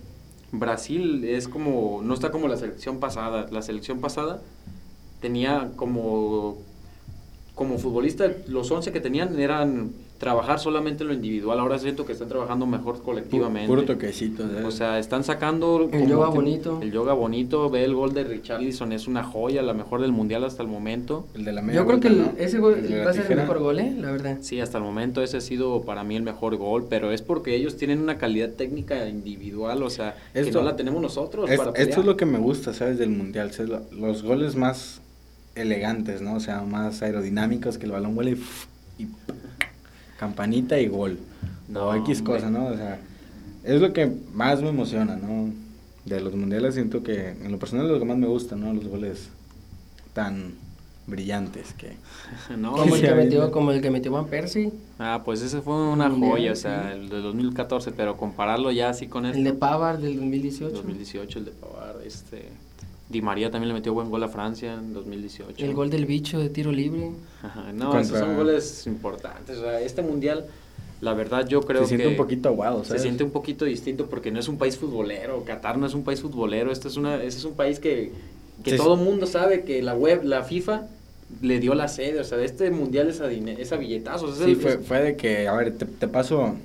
Brasil 0.53 1.23
es 1.25 1.47
como, 1.47 2.01
no 2.03 2.13
está 2.13 2.31
como 2.31 2.47
la 2.47 2.57
selección 2.57 2.99
pasada. 2.99 3.47
La 3.51 3.61
selección 3.61 3.99
pasada 3.99 4.41
tenía 5.23 5.71
como, 5.77 6.57
como 7.55 7.77
futbolista, 7.79 8.29
los 8.47 8.69
11 8.69 8.91
que 8.91 8.99
tenían 8.99 9.39
eran 9.39 9.91
trabajar 10.19 10.57
solamente 10.57 11.03
en 11.03 11.09
lo 11.09 11.13
individual. 11.13 11.59
Ahora 11.59 11.77
siento 11.79 12.05
que 12.05 12.13
están 12.13 12.29
trabajando 12.29 12.65
mejor 12.65 13.01
colectivamente. 13.03 13.67
Puro 13.67 13.83
toquecito, 13.83 14.43
¿sabes? 14.47 14.63
O 14.65 14.71
sea, 14.71 14.97
están 14.97 15.25
sacando... 15.25 15.89
El 15.91 16.07
yoga 16.07 16.29
bonito. 16.29 16.79
El 16.81 16.93
yoga 16.93 17.11
bonito. 17.13 17.69
Ve 17.69 17.83
el 17.83 17.93
gol 17.93 18.13
de 18.13 18.23
Richarlison, 18.23 18.93
es 18.93 19.07
una 19.09 19.23
joya, 19.25 19.61
la 19.61 19.73
mejor 19.73 19.99
del 20.01 20.13
mundial 20.13 20.45
hasta 20.45 20.63
el 20.63 20.69
momento. 20.69 21.27
el 21.35 21.43
de 21.43 21.51
la 21.51 21.61
media 21.61 21.81
Yo 21.81 21.85
creo 21.87 21.99
que 21.99 22.07
vuelta, 22.07 22.29
el- 22.29 22.35
¿no? 22.37 22.41
ese 22.41 22.59
gol 22.59 22.73
El 22.75 23.05
va 23.05 23.09
a 23.09 23.13
ser 23.13 23.29
el 23.29 23.37
mejor 23.37 23.59
gol, 23.59 23.79
¿eh? 23.79 23.93
La 23.99 24.11
verdad. 24.11 24.37
Sí, 24.39 24.61
hasta 24.61 24.77
el 24.77 24.85
momento 24.85 25.21
ese 25.21 25.37
ha 25.37 25.41
sido 25.41 25.81
para 25.81 26.05
mí 26.05 26.15
el 26.15 26.23
mejor 26.23 26.55
gol, 26.55 26.85
pero 26.89 27.11
es 27.11 27.21
porque 27.21 27.53
ellos 27.57 27.75
tienen 27.75 27.99
una 27.99 28.17
calidad 28.17 28.51
técnica 28.51 29.09
individual, 29.09 29.83
o 29.83 29.89
sea, 29.89 30.15
que 30.33 30.49
no 30.51 30.61
la 30.61 30.77
tenemos 30.77 31.01
nosotros 31.01 31.49
Es- 31.51 31.57
para 31.57 31.71
esto 31.71 31.99
es 31.99 32.05
lo 32.05 32.15
que 32.15 32.25
me 32.25 32.39
gusta, 32.39 32.73
¿sabes? 32.73 32.97
Del 32.97 33.09
mundial. 33.09 33.51
Los 33.91 34.23
goles 34.23 34.55
más 34.55 35.01
elegantes, 35.55 36.21
¿no? 36.21 36.35
O 36.35 36.39
sea, 36.39 36.61
más 36.61 37.01
aerodinámicos, 37.01 37.77
que 37.77 37.85
el 37.85 37.91
balón 37.91 38.17
huele 38.17 38.37
y, 38.97 39.07
campanita 40.19 40.79
y 40.79 40.87
gol. 40.87 41.19
No, 41.67 41.87
o 41.87 41.95
X 41.95 42.21
cosa, 42.21 42.49
¿no? 42.49 42.67
O 42.67 42.75
sea, 42.75 42.99
es 43.63 43.81
lo 43.81 43.93
que 43.93 44.11
más 44.33 44.61
me 44.61 44.69
emociona, 44.69 45.15
¿no? 45.15 45.51
De 46.05 46.19
los 46.19 46.35
mundiales 46.35 46.73
siento 46.75 47.03
que, 47.03 47.29
en 47.29 47.51
lo 47.51 47.59
personal, 47.59 47.85
es 47.85 47.91
lo 47.91 47.99
que 47.99 48.05
más 48.05 48.17
me 48.17 48.27
gusta, 48.27 48.55
¿no? 48.55 48.73
Los 48.73 48.87
goles 48.87 49.29
tan 50.13 50.53
brillantes 51.07 51.73
que... 51.73 51.95
No, 52.57 52.73
Como 52.73 52.95
el, 52.95 53.01
que 53.01 53.13
metió, 53.15 53.45
me- 53.45 53.51
como 53.51 53.71
el 53.71 53.81
que 53.81 53.89
metió 53.91 54.11
Van 54.11 54.27
Persie, 54.27 54.71
Ah, 54.99 55.21
pues 55.23 55.41
ese 55.41 55.61
fue 55.61 55.73
una 55.75 56.09
Mundial, 56.09 56.31
joya, 56.31 56.51
o 56.51 56.55
sea, 56.55 56.91
sí. 56.93 56.99
el 56.99 57.09
de 57.09 57.17
2014, 57.21 57.91
pero 57.91 58.17
compararlo 58.17 58.71
ya 58.71 58.89
así 58.89 59.07
con 59.07 59.25
este 59.25 59.37
el 59.37 59.43
de 59.43 59.53
Pavard 59.53 59.99
del 59.99 60.15
2018, 60.17 60.73
2018, 60.75 61.39
el 61.39 61.45
de 61.45 61.51
Pavard, 61.51 62.01
este 62.05 62.49
Di 63.09 63.21
María 63.21 63.51
también 63.51 63.67
le 63.69 63.73
metió 63.75 63.93
buen 63.93 64.09
gol 64.09 64.23
a 64.23 64.27
Francia 64.29 64.73
en 64.73 64.93
2018. 64.93 65.63
el 65.63 65.73
gol 65.73 65.89
del 65.89 66.05
bicho 66.05 66.39
de 66.39 66.49
tiro 66.49 66.71
libre. 66.71 67.11
Ajá, 67.43 67.71
No, 67.73 67.85
Contra- 67.91 68.01
esos 68.01 68.19
son 68.19 68.35
goles 68.35 68.87
importantes, 68.87 69.57
o 69.57 69.61
sea, 69.61 69.79
este 69.81 70.01
mundial 70.01 70.45
la 71.01 71.13
verdad 71.13 71.45
yo 71.45 71.61
creo 71.61 71.81
se 71.81 71.89
siente 71.89 72.03
que 72.05 72.09
un 72.11 72.15
poquito 72.15 72.47
aguado, 72.49 72.81
se 72.83 72.87
¿sabes? 72.89 73.01
siente 73.01 73.23
un 73.25 73.31
poquito 73.31 73.65
distinto 73.65 74.05
porque 74.07 74.31
no 74.31 74.39
es 74.39 74.47
un 74.47 74.57
país 74.57 74.77
futbolero, 74.77 75.43
Qatar 75.43 75.77
no 75.77 75.85
es 75.85 75.93
un 75.93 76.03
país 76.03 76.21
futbolero, 76.21 76.71
este 76.71 76.87
es 76.87 76.95
una 76.95 77.15
este 77.21 77.39
es 77.39 77.45
un 77.45 77.55
país 77.55 77.79
que, 77.79 78.11
que 78.63 78.71
Sí, 78.71 78.77
todo 78.77 78.93
el 78.95 79.01
mundo 79.01 79.27
sabe 79.27 79.63
que 79.63 79.81
la 79.81 79.95
web, 79.95 80.23
la 80.23 80.43
FIFA 80.43 80.87
le 81.41 81.59
dio 81.59 81.73
la 81.75 81.89
sede, 81.89 82.21
o 82.21 82.23
sea, 82.23 82.41
este 82.41 82.71
mundial 82.71 83.09
es 83.09 83.19
a, 83.19 83.29
es 83.29 83.71
a 83.73 83.75
billetazos, 83.75 84.37
es 84.39 84.45
Sí, 84.45 84.51
el- 84.51 84.55
fue, 84.55 84.71
es- 84.75 84.87
fue 84.87 85.01
de 85.01 85.15
que, 85.17 85.47
a 85.49 85.53
ver, 85.53 85.77
te, 85.77 85.85
te 85.85 86.07
paso 86.07 86.55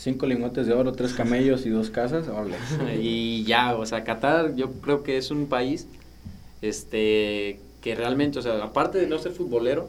cinco 0.00 0.26
lingotes 0.26 0.66
de 0.66 0.72
oro, 0.72 0.92
tres 0.92 1.12
camellos 1.12 1.66
y 1.66 1.70
dos 1.70 1.90
casas, 1.90 2.26
órale. 2.28 2.56
y 3.02 3.44
ya, 3.44 3.76
o 3.76 3.84
sea, 3.84 4.02
Qatar 4.02 4.56
yo 4.56 4.72
creo 4.80 5.02
que 5.02 5.16
es 5.18 5.30
un 5.30 5.46
país 5.46 5.86
este 6.62 7.60
que 7.82 7.94
realmente, 7.94 8.38
o 8.38 8.42
sea, 8.42 8.62
aparte 8.64 8.98
de 8.98 9.06
no 9.06 9.18
ser 9.18 9.32
futbolero, 9.32 9.88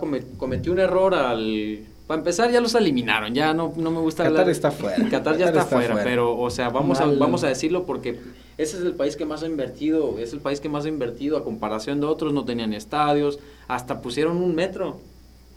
come- 0.00 0.22
cometió 0.36 0.72
un 0.72 0.78
error 0.80 1.14
al 1.14 1.80
para 2.06 2.20
empezar 2.20 2.50
ya 2.50 2.60
los 2.62 2.74
eliminaron, 2.74 3.34
ya 3.34 3.52
no, 3.52 3.74
no 3.76 3.90
me 3.90 4.00
gusta 4.00 4.22
Qatar 4.24 4.40
hablar- 4.40 4.50
está 4.50 4.70
fuera. 4.70 4.96
Qatar 5.10 5.36
ya 5.36 5.46
está, 5.46 5.64
fuera, 5.66 6.00
pero 6.02 6.38
o 6.38 6.48
sea, 6.50 6.70
vamos 6.70 7.00
a, 7.00 7.06
vamos 7.06 7.44
a 7.44 7.48
decirlo 7.48 7.84
porque 7.84 8.18
ese 8.56 8.78
es 8.78 8.82
el 8.82 8.94
país 8.94 9.14
que 9.14 9.26
más 9.26 9.42
ha 9.42 9.46
invertido, 9.46 10.18
es 10.18 10.32
el 10.32 10.40
país 10.40 10.60
que 10.60 10.70
más 10.70 10.86
ha 10.86 10.88
invertido 10.88 11.36
a 11.36 11.44
comparación 11.44 12.00
de 12.00 12.06
otros, 12.06 12.32
no 12.32 12.44
tenían 12.46 12.72
estadios, 12.72 13.38
hasta 13.68 14.00
pusieron 14.00 14.38
un 14.38 14.54
metro. 14.54 15.00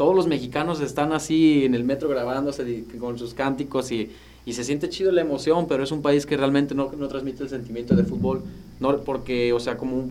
Todos 0.01 0.15
los 0.15 0.25
mexicanos 0.25 0.81
están 0.81 1.13
así 1.13 1.63
en 1.63 1.75
el 1.75 1.83
metro 1.83 2.09
grabándose 2.09 2.85
con 2.99 3.19
sus 3.19 3.35
cánticos 3.35 3.91
y, 3.91 4.09
y 4.47 4.53
se 4.53 4.63
siente 4.63 4.89
chido 4.89 5.11
la 5.11 5.21
emoción, 5.21 5.67
pero 5.67 5.83
es 5.83 5.91
un 5.91 6.01
país 6.01 6.25
que 6.25 6.35
realmente 6.37 6.73
no, 6.73 6.91
no 6.97 7.07
transmite 7.07 7.43
el 7.43 7.49
sentimiento 7.49 7.95
de 7.95 8.03
fútbol, 8.03 8.41
no 8.79 8.97
porque, 9.01 9.53
o 9.53 9.59
sea, 9.59 9.77
como 9.77 10.09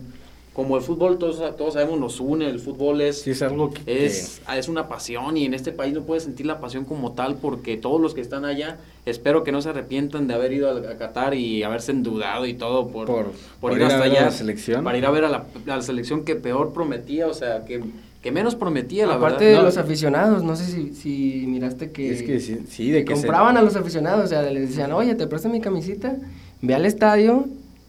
como 0.53 0.77
el 0.77 0.83
fútbol 0.83 1.17
todos, 1.17 1.57
todos 1.57 1.73
sabemos 1.73 1.99
nos 1.99 2.19
une, 2.19 2.49
el 2.49 2.59
fútbol 2.59 3.01
es, 3.01 3.25
es 3.25 3.41
algo 3.41 3.71
que, 3.71 4.05
es, 4.05 4.41
es 4.53 4.67
una 4.67 4.87
pasión 4.87 5.35
y 5.37 5.45
en 5.45 5.53
este 5.53 5.71
país 5.71 5.93
no 5.93 6.03
puedes 6.03 6.23
sentir 6.23 6.45
la 6.45 6.59
pasión 6.59 6.83
como 6.83 7.13
tal 7.13 7.35
porque 7.35 7.77
todos 7.77 8.01
los 8.01 8.13
que 8.13 8.19
están 8.19 8.43
allá 8.43 8.77
espero 9.05 9.45
que 9.45 9.53
no 9.53 9.61
se 9.61 9.69
arrepientan 9.69 10.27
de 10.27 10.33
haber 10.33 10.51
ido 10.51 10.69
a, 10.69 10.97
Qatar 10.97 11.35
y 11.35 11.63
haberse 11.63 11.93
endudado 11.93 12.45
y 12.45 12.53
todo 12.53 12.89
por, 12.89 13.33
por, 13.61 13.73
ir, 13.73 13.83
hasta 13.83 14.03
allá 14.03 14.23
la 14.23 14.31
selección. 14.31 14.83
para 14.83 14.97
ir 14.97 15.05
a 15.05 15.11
ver 15.11 15.23
a 15.23 15.29
la, 15.29 15.45
a 15.67 15.75
la, 15.77 15.81
selección 15.81 16.25
que 16.25 16.35
peor 16.35 16.73
prometía, 16.73 17.27
o 17.27 17.33
sea, 17.33 17.63
que, 17.63 17.81
que 18.21 18.31
menos 18.31 18.55
prometía, 18.55 19.07
la 19.07 19.15
Aparte 19.15 19.45
verdad. 19.45 19.59
de 19.59 19.65
los 19.65 19.77
aficionados, 19.77 20.43
no 20.43 20.55
sé 20.55 20.65
si, 20.65 20.93
si 20.93 21.45
miraste 21.47 21.91
que, 21.91 22.11
es 22.11 22.23
que 22.23 22.39
sí, 22.39 22.91
de 22.91 23.03
que 23.03 23.13
compraban 23.13 23.57
a 23.57 23.61
los 23.61 23.75
aficionados, 23.75 24.25
o 24.25 24.27
sea, 24.27 24.43
les 24.43 24.69
decían, 24.69 24.91
oye, 24.91 25.15
te 25.15 25.25
presto 25.25 25.49
mi 25.49 25.59
camisita, 25.59 26.15
ve 26.61 26.75
al 26.75 26.85
estadio 26.85 27.47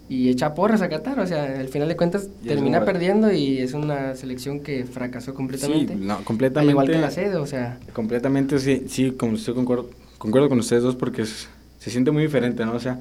y 0.08 0.30
echa 0.30 0.54
porras 0.54 0.82
a 0.82 0.88
Qatar. 0.88 1.20
O 1.20 1.26
sea, 1.26 1.58
al 1.58 1.68
final 1.68 1.88
de 1.88 1.96
cuentas 1.96 2.28
termina 2.46 2.84
perdiendo 2.84 3.32
y 3.32 3.58
es 3.58 3.72
una 3.72 4.14
selección 4.14 4.60
que 4.60 4.84
fracasó 4.84 5.34
completamente. 5.34 5.94
Sí, 5.94 6.00
no, 6.02 6.22
completamente. 6.24 6.70
igual 6.72 6.90
que 6.90 6.98
la 6.98 7.10
sede, 7.10 7.36
o 7.36 7.46
sea. 7.46 7.78
Completamente, 7.92 8.58
sí, 8.58 8.84
sí, 8.88 9.12
como 9.12 9.36
estoy 9.36 9.54
concuerdo, 9.54 9.90
concuerdo 10.18 10.48
con 10.48 10.58
ustedes 10.58 10.82
dos 10.82 10.96
porque 10.96 11.24
se 11.24 11.90
siente 11.90 12.10
muy 12.10 12.22
diferente, 12.22 12.64
¿no? 12.64 12.74
O 12.74 12.80
sea, 12.80 13.00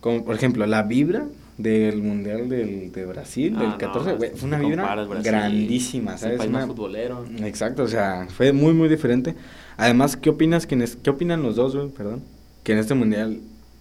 como 0.00 0.24
por 0.24 0.34
ejemplo, 0.34 0.66
la 0.66 0.82
vibra 0.82 1.26
del 1.56 2.02
Mundial 2.02 2.48
del, 2.48 2.90
de 2.90 3.06
Brasil, 3.06 3.56
del 3.56 3.76
14, 3.76 4.10
ah, 4.10 4.30
fue 4.34 4.48
una 4.48 4.58
vibra 4.58 5.06
grandísima, 5.22 6.18
¿sabes? 6.18 6.38
país 6.38 6.50
más 6.50 6.66
futbolero. 6.66 7.24
Exacto, 7.38 7.84
o 7.84 7.88
sea, 7.88 8.26
fue 8.28 8.52
muy, 8.52 8.72
muy 8.72 8.88
diferente. 8.88 9.34
Además, 9.76 10.16
¿qué 10.16 10.30
opinas? 10.30 10.66
Que 10.66 10.84
¿Qué 11.02 11.10
opinan 11.10 11.42
los 11.42 11.56
dos, 11.56 11.76
güey? 11.76 11.88
Perdón. 11.88 12.22
Que 12.62 12.72
en 12.72 12.78
este 12.78 12.94
Mundial, 12.94 13.40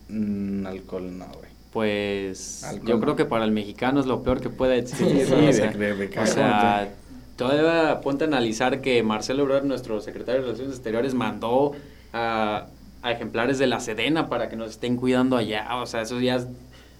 mmm, 0.10 0.66
alcohol 0.66 1.18
no, 1.18 1.26
güey. 1.26 1.52
Pues 1.72 2.64
yo 2.86 3.00
creo 3.00 3.16
que 3.16 3.26
para 3.26 3.46
el 3.46 3.52
mexicano 3.52 4.00
es 4.00 4.06
lo 4.06 4.22
peor 4.22 4.42
que 4.42 4.50
puede 4.50 4.78
existir. 4.78 5.26
Sí, 5.26 5.34
o 5.34 5.54
sea, 5.54 6.22
o 6.22 6.26
sea 6.28 6.94
todavía 7.36 8.02
ponte 8.02 8.26
a 8.26 8.28
analizar 8.28 8.82
que 8.82 9.02
Marcelo 9.02 9.44
Ebrard, 9.44 9.66
nuestro 9.66 10.00
secretario 10.00 10.42
de 10.42 10.48
Relaciones 10.48 10.76
Exteriores, 10.76 11.16
mandó 11.16 11.72
a, 12.12 12.68
a, 13.02 13.12
ejemplares 13.12 13.58
de 13.58 13.66
la 13.66 13.80
Sedena 13.80 14.30
para 14.30 14.50
que 14.50 14.56
nos 14.56 14.70
estén 14.70 14.98
cuidando 14.98 15.36
allá. 15.36 15.68
O 15.78 15.88
sea, 15.88 16.02
eso 16.02 16.20
ya 16.20 16.46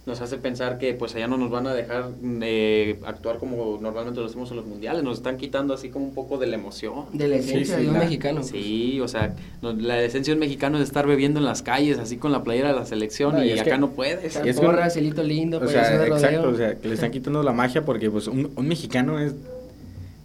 nos 0.06 0.20
hace 0.20 0.36
pensar 0.36 0.76
que 0.76 0.92
pues 0.92 1.14
allá 1.14 1.26
no 1.26 1.38
nos 1.38 1.50
van 1.50 1.66
a 1.66 1.72
dejar 1.72 2.10
eh, 2.42 3.00
actuar 3.06 3.38
como 3.38 3.78
normalmente 3.80 4.20
lo 4.20 4.26
hacemos 4.26 4.50
en 4.50 4.56
los 4.56 4.66
mundiales, 4.66 5.02
nos 5.02 5.18
están 5.18 5.38
quitando 5.38 5.72
así 5.72 5.88
como 5.88 6.04
un 6.04 6.14
poco 6.14 6.36
de 6.36 6.46
la 6.46 6.56
emoción. 6.56 7.06
De 7.12 7.26
la 7.26 7.36
esencia 7.36 7.78
de 7.78 7.88
un 7.88 7.98
mexicano. 7.98 8.42
Sí, 8.42 9.00
o 9.00 9.08
sea, 9.08 9.34
la 9.62 10.02
esencia 10.02 10.32
de 10.32 10.34
un 10.34 10.40
mexicano 10.40 10.76
es 10.76 10.84
estar 10.84 11.06
bebiendo 11.06 11.40
en 11.40 11.46
las 11.46 11.62
calles, 11.62 11.98
así 11.98 12.18
con 12.18 12.32
la 12.32 12.42
playera 12.42 12.68
de 12.68 12.74
la 12.74 12.84
selección, 12.84 13.42
y, 13.42 13.58
acá 13.58 13.78
no 13.78 13.90
puedes. 13.92 14.36
Es 14.36 14.60
porra, 14.60 14.90
celito 14.90 15.22
lindo, 15.22 15.58
o 15.58 15.66
sea, 15.66 16.04
exacto, 16.04 16.50
o 16.50 16.54
sea, 16.54 16.78
que 16.78 16.88
le 16.88 16.94
están 16.94 17.10
quitando 17.10 17.42
la 17.42 17.52
magia 17.52 17.84
porque 17.84 18.10
pues 18.10 18.26
un, 18.26 18.50
un 18.54 18.68
mexicano 18.68 19.18
es, 19.18 19.34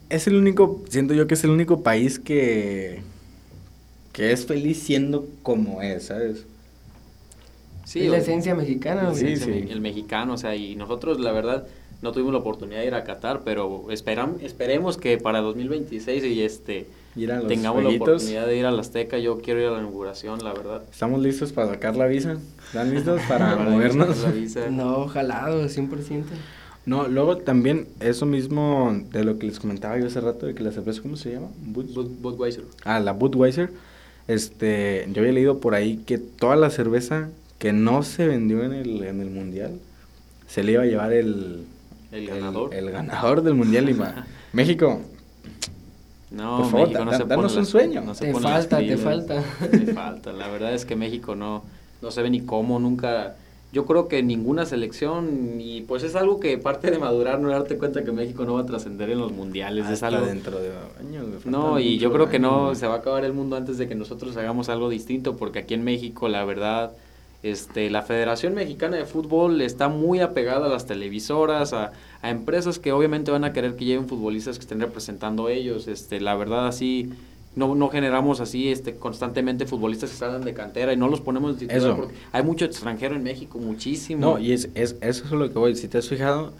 es 0.10 0.28
el 0.28 0.36
único, 0.36 0.84
siento 0.90 1.14
yo 1.14 1.26
que 1.28 1.36
es 1.36 1.44
el 1.46 1.52
único 1.52 1.84
país 1.84 2.20
que, 2.20 3.00
que 4.12 4.34
es 4.34 4.46
feliz 4.46 4.84
siendo 4.84 5.26
como 5.42 5.82
es, 5.82 6.08
¿sabes? 6.08 6.46
Sí, 7.90 8.08
la 8.08 8.18
esencia 8.18 8.54
mexicana. 8.54 9.16
Sí, 9.16 9.36
sí. 9.36 9.66
El 9.68 9.82
mexicano, 9.82 10.34
o 10.34 10.38
sea, 10.38 10.56
y 10.56 10.76
nosotros 10.76 11.20
la 11.20 11.32
verdad 11.32 11.66
no 12.04 12.12
tuvimos 12.12 12.34
la 12.34 12.38
oportunidad 12.38 12.82
de 12.82 12.86
ir 12.86 12.94
a 12.94 13.04
Qatar, 13.04 13.42
pero 13.44 13.90
esperam, 13.90 14.36
esperemos 14.44 14.98
que 14.98 15.18
para 15.18 15.42
2026 15.42 16.24
y 16.24 16.44
este 16.44 16.86
tengamos 17.48 17.82
la 17.82 17.90
oportunidad 17.90 18.46
de 18.46 18.58
ir 18.58 18.68
a 18.68 18.72
la 18.72 18.82
Azteca. 18.82 19.18
Yo 19.18 19.40
quiero 19.40 19.60
ir 19.60 19.66
a 19.66 19.72
la 19.72 19.80
inauguración, 19.80 20.44
la 20.44 20.54
verdad. 20.54 20.84
¿Estamos 20.92 21.20
listos 21.20 21.52
para 21.52 21.70
sacar 21.70 21.96
la 21.96 22.06
visa? 22.06 22.38
¿Están 22.68 22.94
listos 22.94 23.22
para, 23.28 23.56
movernos? 23.70 24.22
La 24.22 24.32
visa. 24.34 24.70
No, 24.70 25.08
jalado, 25.08 25.64
100%. 25.64 26.26
No, 26.86 27.08
luego 27.08 27.38
también 27.38 27.88
eso 28.02 28.28
mismo 28.28 28.96
de 29.12 29.24
lo 29.24 29.40
que 29.40 29.48
les 29.48 29.60
comentaba 29.60 29.98
yo 29.98 30.06
hace 30.06 30.22
rato 30.22 30.46
de 30.46 30.54
que 30.54 30.62
la 30.62 30.72
cerveza, 30.72 31.02
¿cómo 31.02 31.18
se 31.18 31.32
llama? 31.32 31.48
Budweiser. 31.66 32.66
Ah, 32.84 33.00
la 33.00 33.14
Budweiser. 33.14 33.72
Este, 34.28 35.08
yo 35.12 35.22
había 35.22 35.34
leído 35.34 35.58
por 35.58 35.74
ahí 35.74 35.98
que 36.06 36.20
toda 36.20 36.56
la 36.56 36.70
cerveza 36.70 37.30
que 37.60 37.74
no 37.74 38.04
se 38.04 38.26
vendió 38.26 38.64
en 38.64 38.74
el, 38.74 39.04
en 39.04 39.22
el 39.22 39.30
mundial, 39.30 39.80
se 40.48 40.64
le 40.64 40.72
iba 40.72 40.84
a 40.84 40.86
llevar 40.86 41.14
el, 41.14 41.66
el 42.12 42.28
ganador, 42.28 42.74
el, 42.74 42.90
ganador 42.90 43.44
del 43.44 43.54
mundial. 43.54 43.90
Y 43.90 43.98
México, 44.54 45.02
no, 46.32 46.58
por 46.58 46.72
favor, 46.72 47.06
no 47.06 47.26
danos 47.26 47.56
un 47.56 47.66
sueño. 47.66 48.04
te 48.18 48.34
falta, 48.34 48.80
te 48.80 48.98
falta. 48.98 49.44
Te 49.72 49.94
falta. 49.94 50.32
La 50.32 50.48
verdad 50.48 50.74
es 50.74 50.86
que 50.86 50.96
México 50.96 51.36
no, 51.36 51.64
no 52.02 52.12
se 52.12 52.22
ve 52.22 52.30
ni 52.30 52.42
cómo, 52.42 52.80
nunca. 52.80 53.36
Yo 53.72 53.86
creo 53.86 54.08
que 54.08 54.24
ninguna 54.24 54.66
selección, 54.66 55.60
y 55.60 55.82
pues 55.82 56.02
es 56.02 56.16
algo 56.16 56.40
que 56.40 56.58
parte 56.58 56.90
de 56.90 56.98
madurar, 56.98 57.40
no 57.40 57.50
darte 57.50 57.78
cuenta 57.78 58.04
que 58.04 58.12
México 58.12 58.44
no 58.44 58.56
va 58.56 58.62
a 58.62 58.66
trascender 58.66 59.12
en 59.12 59.20
los 59.20 59.32
mundiales. 59.32 59.88
es 59.90 60.02
algo 60.02 60.26
dentro 60.26 60.60
de 60.60 60.72
años. 61.00 61.46
No, 61.46 61.80
y 61.80 62.00
yo 62.00 62.12
creo 62.12 62.30
que 62.30 62.40
no, 62.40 62.74
se 62.74 62.88
va 62.88 62.96
a 62.96 62.98
acabar 62.98 63.26
el 63.26 63.34
mundo 63.34 63.56
antes 63.58 63.78
de 63.78 63.88
que 63.88 63.94
nosotros 63.94 64.36
hagamos 64.38 64.70
algo 64.70 64.90
distinto, 64.90 65.36
porque 65.36 65.60
aquí 65.60 65.76
en 65.76 65.84
México, 65.84 66.30
la 66.30 66.46
verdad, 66.46 66.94
este, 67.42 67.90
la 67.90 68.02
Federación 68.02 68.54
Mexicana 68.54 68.98
de 68.98 69.06
Fútbol 69.06 69.62
está 69.62 69.88
muy 69.88 70.20
apegada 70.20 70.66
a 70.66 70.70
las 70.70 70.86
televisoras, 70.86 71.74
a, 71.74 71.94
empresas 72.22 72.80
que 72.80 72.92
obviamente 72.92 73.32
van 73.32 73.46
a 73.46 73.54
querer 73.54 73.76
que 73.76 73.86
lleven 73.86 74.10
futbolistas 74.10 74.58
que 74.58 74.64
estén 74.64 74.82
representando 74.82 75.48
ellos. 75.48 75.88
Este, 75.88 76.20
la 76.20 76.36
verdad 76.36 76.68
así 76.68 77.10
no, 77.56 77.76
no 77.76 77.90
generamos 77.90 78.42
así 78.42 78.70
este 78.70 78.96
constantemente 78.96 79.66
futbolistas 79.66 80.12
que 80.12 80.18
salgan 80.18 80.44
de 80.44 80.54
cantera 80.54 80.94
y 80.94 80.98
no 80.98 81.08
los 81.08 81.22
ponemos 81.22 81.54
en 81.54 81.68
titular 81.68 81.96
porque 81.96 82.16
hay 82.32 82.44
mucho 82.44 82.66
extranjero 82.66 83.16
en 83.16 83.24
México, 83.24 83.58
muchísimo. 83.58 84.22
No, 84.22 84.40
y 84.40 84.52
es, 84.52 84.70
es, 84.76 84.98
eso 85.02 85.26
es 85.26 85.32
lo 85.32 85.50
que 85.50 85.58
voy. 85.58 85.76
Si 85.76 85.88
te 85.88 85.98
has 85.98 86.10
fijado, 86.10 86.54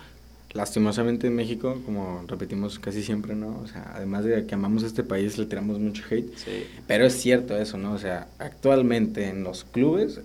lastimosamente 0.54 1.28
en 1.28 1.36
México, 1.36 1.78
como 1.86 2.24
repetimos 2.26 2.80
casi 2.80 3.04
siempre, 3.04 3.36
¿no? 3.36 3.60
O 3.62 3.68
sea, 3.68 3.92
además 3.96 4.24
de 4.24 4.46
que 4.46 4.56
amamos 4.56 4.84
este 4.84 5.04
país, 5.04 5.38
le 5.38 5.46
tiramos 5.46 5.78
mucho 5.80 6.04
hate. 6.10 6.34
Sí. 6.38 6.66
Pero 6.88 7.06
es 7.06 7.14
cierto 7.14 7.58
eso, 7.58 7.78
¿no? 7.78 7.92
O 7.92 8.00
sea, 8.00 8.28
actualmente 8.40 9.28
en 9.28 9.44
los 9.44 9.66
clubes 9.66 10.22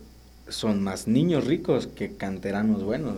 son 0.49 0.83
más 0.83 1.09
niños 1.09 1.45
ricos 1.45 1.87
que 1.87 2.17
canteranos 2.17 2.83
buenos, 2.83 3.15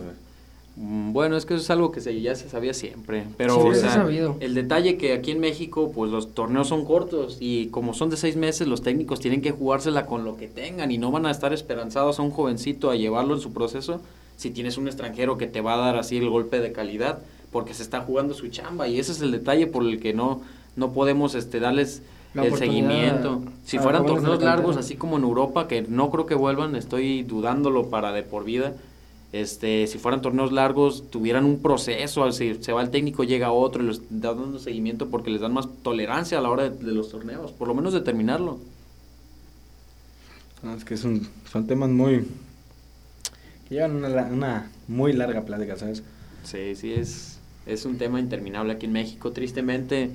mm, 0.75 1.11
Bueno, 1.13 1.37
es 1.37 1.45
que 1.45 1.55
eso 1.55 1.63
es 1.63 1.69
algo 1.69 1.91
que 1.91 2.01
se, 2.01 2.19
ya 2.21 2.35
se 2.35 2.49
sabía 2.49 2.73
siempre, 2.73 3.25
pero 3.37 3.71
el 4.39 4.53
detalle 4.53 4.97
que 4.97 5.13
aquí 5.13 5.31
en 5.31 5.39
México, 5.39 5.91
pues 5.93 6.11
los 6.11 6.33
torneos 6.33 6.67
son 6.67 6.85
cortos 6.85 7.37
y 7.39 7.67
como 7.67 7.93
son 7.93 8.09
de 8.09 8.17
seis 8.17 8.35
meses, 8.35 8.67
los 8.67 8.81
técnicos 8.81 9.19
tienen 9.19 9.41
que 9.41 9.51
jugársela 9.51 10.05
con 10.05 10.23
lo 10.23 10.37
que 10.37 10.47
tengan 10.47 10.91
y 10.91 10.97
no 10.97 11.11
van 11.11 11.25
a 11.25 11.31
estar 11.31 11.53
esperanzados 11.53 12.19
a 12.19 12.21
un 12.21 12.31
jovencito 12.31 12.89
a 12.89 12.95
llevarlo 12.95 13.35
en 13.35 13.41
su 13.41 13.51
proceso 13.51 14.01
si 14.37 14.51
tienes 14.51 14.77
un 14.77 14.87
extranjero 14.87 15.37
que 15.37 15.47
te 15.47 15.61
va 15.61 15.73
a 15.73 15.77
dar 15.77 15.97
así 15.97 16.17
el 16.17 16.29
golpe 16.29 16.59
de 16.59 16.71
calidad, 16.71 17.19
porque 17.51 17.73
se 17.73 17.83
está 17.83 18.01
jugando 18.01 18.33
su 18.35 18.47
chamba 18.49 18.87
y 18.87 18.99
ese 18.99 19.11
es 19.11 19.21
el 19.21 19.31
detalle 19.31 19.67
por 19.67 19.83
el 19.83 19.99
que 19.99 20.13
no, 20.13 20.41
no 20.75 20.93
podemos 20.93 21.33
este, 21.35 21.59
darles 21.59 22.03
el 22.35 22.55
seguimiento. 22.55 23.43
Si 23.63 23.79
fueran 23.79 24.05
torneos 24.05 24.41
largos, 24.41 24.77
así 24.77 24.95
como 24.95 25.17
en 25.17 25.23
Europa, 25.23 25.67
que 25.67 25.81
no 25.81 26.09
creo 26.11 26.25
que 26.25 26.35
vuelvan, 26.35 26.75
estoy 26.75 27.23
dudándolo 27.23 27.89
para 27.89 28.11
de 28.11 28.23
por 28.23 28.43
vida. 28.43 28.73
Este, 29.33 29.87
si 29.87 29.97
fueran 29.97 30.21
torneos 30.21 30.51
largos, 30.51 31.09
tuvieran 31.09 31.45
un 31.45 31.61
proceso, 31.61 32.31
si 32.31 32.55
se 32.55 32.71
va 32.71 32.81
el 32.81 32.89
técnico, 32.89 33.23
llega 33.23 33.51
otro 33.51 33.83
y 33.83 33.87
les 33.87 34.01
da 34.09 34.33
dando 34.33 34.57
seguimiento 34.57 35.09
porque 35.09 35.29
les 35.29 35.41
dan 35.41 35.53
más 35.53 35.67
tolerancia 35.83 36.37
a 36.37 36.41
la 36.41 36.49
hora 36.49 36.69
de, 36.69 36.93
los 36.93 37.09
torneos, 37.09 37.51
por 37.51 37.67
lo 37.67 37.73
menos 37.73 37.93
determinarlo. 37.93 38.57
es 40.75 40.85
que 40.85 40.95
son, 40.95 41.27
son 41.51 41.67
temas 41.67 41.89
muy... 41.89 42.25
que 43.67 43.75
llevan 43.75 43.97
una, 43.97 44.07
una 44.27 44.71
muy 44.87 45.11
larga 45.11 45.43
plática, 45.43 45.75
¿sabes? 45.75 46.03
Sí, 46.43 46.75
sí, 46.75 46.93
es, 46.93 47.39
es 47.65 47.85
un 47.85 47.97
tema 47.97 48.21
interminable 48.21 48.71
aquí 48.73 48.85
en 48.85 48.93
México. 48.93 49.33
Tristemente, 49.33 50.09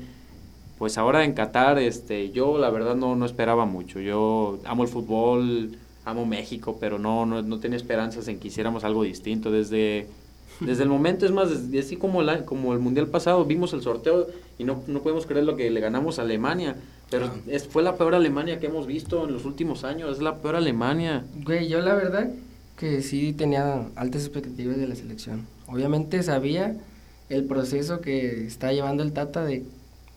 pues 0.82 0.98
ahora 0.98 1.22
en 1.22 1.32
Qatar, 1.32 1.78
este, 1.78 2.32
yo 2.32 2.58
la 2.58 2.68
verdad 2.68 2.96
no, 2.96 3.14
no 3.14 3.24
esperaba 3.24 3.66
mucho. 3.66 4.00
Yo 4.00 4.58
amo 4.64 4.82
el 4.82 4.88
fútbol, 4.88 5.78
amo 6.04 6.26
México, 6.26 6.76
pero 6.80 6.98
no, 6.98 7.24
no, 7.24 7.40
no 7.40 7.60
tenía 7.60 7.76
esperanzas 7.76 8.26
en 8.26 8.40
que 8.40 8.48
hiciéramos 8.48 8.82
algo 8.82 9.04
distinto. 9.04 9.52
Desde, 9.52 10.08
desde 10.58 10.82
el 10.82 10.88
momento, 10.88 11.24
es 11.24 11.30
más, 11.30 11.50
así 11.78 11.94
como, 11.94 12.20
la, 12.22 12.44
como 12.44 12.72
el 12.72 12.80
Mundial 12.80 13.06
pasado, 13.06 13.44
vimos 13.44 13.72
el 13.74 13.82
sorteo 13.82 14.26
y 14.58 14.64
no, 14.64 14.82
no 14.88 15.02
podemos 15.02 15.24
creer 15.24 15.44
lo 15.44 15.54
que 15.54 15.70
le 15.70 15.78
ganamos 15.78 16.18
a 16.18 16.22
Alemania. 16.22 16.74
Pero 17.10 17.26
ah. 17.26 17.36
es, 17.46 17.68
fue 17.68 17.84
la 17.84 17.94
peor 17.94 18.16
Alemania 18.16 18.58
que 18.58 18.66
hemos 18.66 18.88
visto 18.88 19.24
en 19.24 19.32
los 19.32 19.44
últimos 19.44 19.84
años, 19.84 20.16
es 20.16 20.20
la 20.20 20.38
peor 20.38 20.56
Alemania. 20.56 21.24
Güey, 21.44 21.68
yo 21.68 21.80
la 21.80 21.94
verdad 21.94 22.28
que 22.76 23.02
sí 23.02 23.32
tenía 23.34 23.86
altas 23.94 24.22
expectativas 24.22 24.78
de 24.78 24.88
la 24.88 24.96
selección. 24.96 25.46
Obviamente 25.68 26.24
sabía 26.24 26.74
el 27.28 27.44
proceso 27.44 28.00
que 28.00 28.48
está 28.48 28.72
llevando 28.72 29.04
el 29.04 29.12
Tata 29.12 29.44
de 29.44 29.64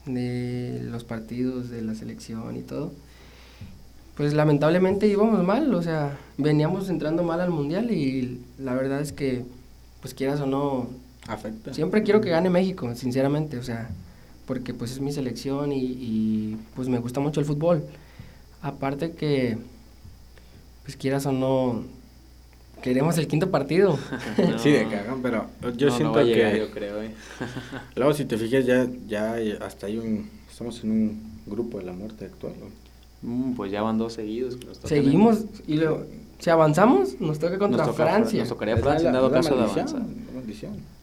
de 0.05 0.81
los 0.83 1.03
partidos, 1.03 1.69
de 1.69 1.81
la 1.81 1.95
selección 1.95 2.57
y 2.57 2.61
todo, 2.61 2.91
pues 4.15 4.33
lamentablemente 4.33 5.07
íbamos 5.07 5.43
mal, 5.43 5.73
o 5.73 5.81
sea, 5.81 6.17
veníamos 6.37 6.89
entrando 6.89 7.23
mal 7.23 7.41
al 7.41 7.49
mundial 7.49 7.91
y 7.91 8.39
la 8.57 8.73
verdad 8.73 9.01
es 9.01 9.11
que, 9.11 9.43
pues 10.01 10.13
quieras 10.13 10.39
o 10.39 10.45
no, 10.45 10.87
afecta. 11.27 11.73
Siempre 11.73 12.03
quiero 12.03 12.21
que 12.21 12.29
gane 12.29 12.49
México, 12.49 12.93
sinceramente, 12.95 13.57
o 13.57 13.63
sea, 13.63 13.89
porque 14.45 14.73
pues 14.73 14.91
es 14.91 15.01
mi 15.01 15.11
selección 15.11 15.71
y, 15.71 15.81
y 15.83 16.57
pues 16.75 16.87
me 16.87 16.99
gusta 16.99 17.19
mucho 17.19 17.39
el 17.39 17.45
fútbol. 17.45 17.83
Aparte 18.61 19.11
que, 19.11 19.57
pues 20.83 20.95
quieras 20.95 21.25
o 21.25 21.31
no, 21.31 21.83
queremos 22.81 23.17
el 23.17 23.27
quinto 23.27 23.49
partido. 23.51 23.97
No. 24.37 24.59
Sí, 24.59 24.71
de 24.71 24.87
cagan, 24.87 25.21
pero 25.21 25.47
yo 25.77 25.89
siento 25.91 26.19
que... 26.19 26.57
yo 26.59 26.71
creo, 26.71 27.01
eh. 27.01 27.11
Luego, 27.95 28.13
si 28.13 28.25
te 28.25 28.37
fijas, 28.37 28.65
ya, 28.65 28.87
ya 29.07 29.35
hasta 29.61 29.87
hay 29.87 29.97
un... 29.97 30.29
Estamos 30.49 30.83
en 30.83 30.91
un 30.91 31.41
grupo 31.45 31.79
de 31.79 31.85
la 31.85 31.93
muerte 31.93 32.25
actual, 32.25 32.53
mm, 33.21 33.53
pues 33.53 33.71
ya 33.71 33.81
van 33.81 33.97
dos 33.97 34.13
seguidos. 34.13 34.57
Seguimos 34.83 35.45
y 35.67 35.75
luego, 35.75 36.05
si 36.39 36.49
avanzamos, 36.49 37.19
nos 37.19 37.39
toca 37.39 37.57
contra 37.57 37.85
Francia. 37.93 38.39
Nos 38.39 38.49
tocaría 38.49 38.77
Francia, 38.77 39.07
en 39.07 39.13
dado 39.13 39.31
caso 39.31 39.55
de 39.55 39.63
avanzar. 39.63 40.01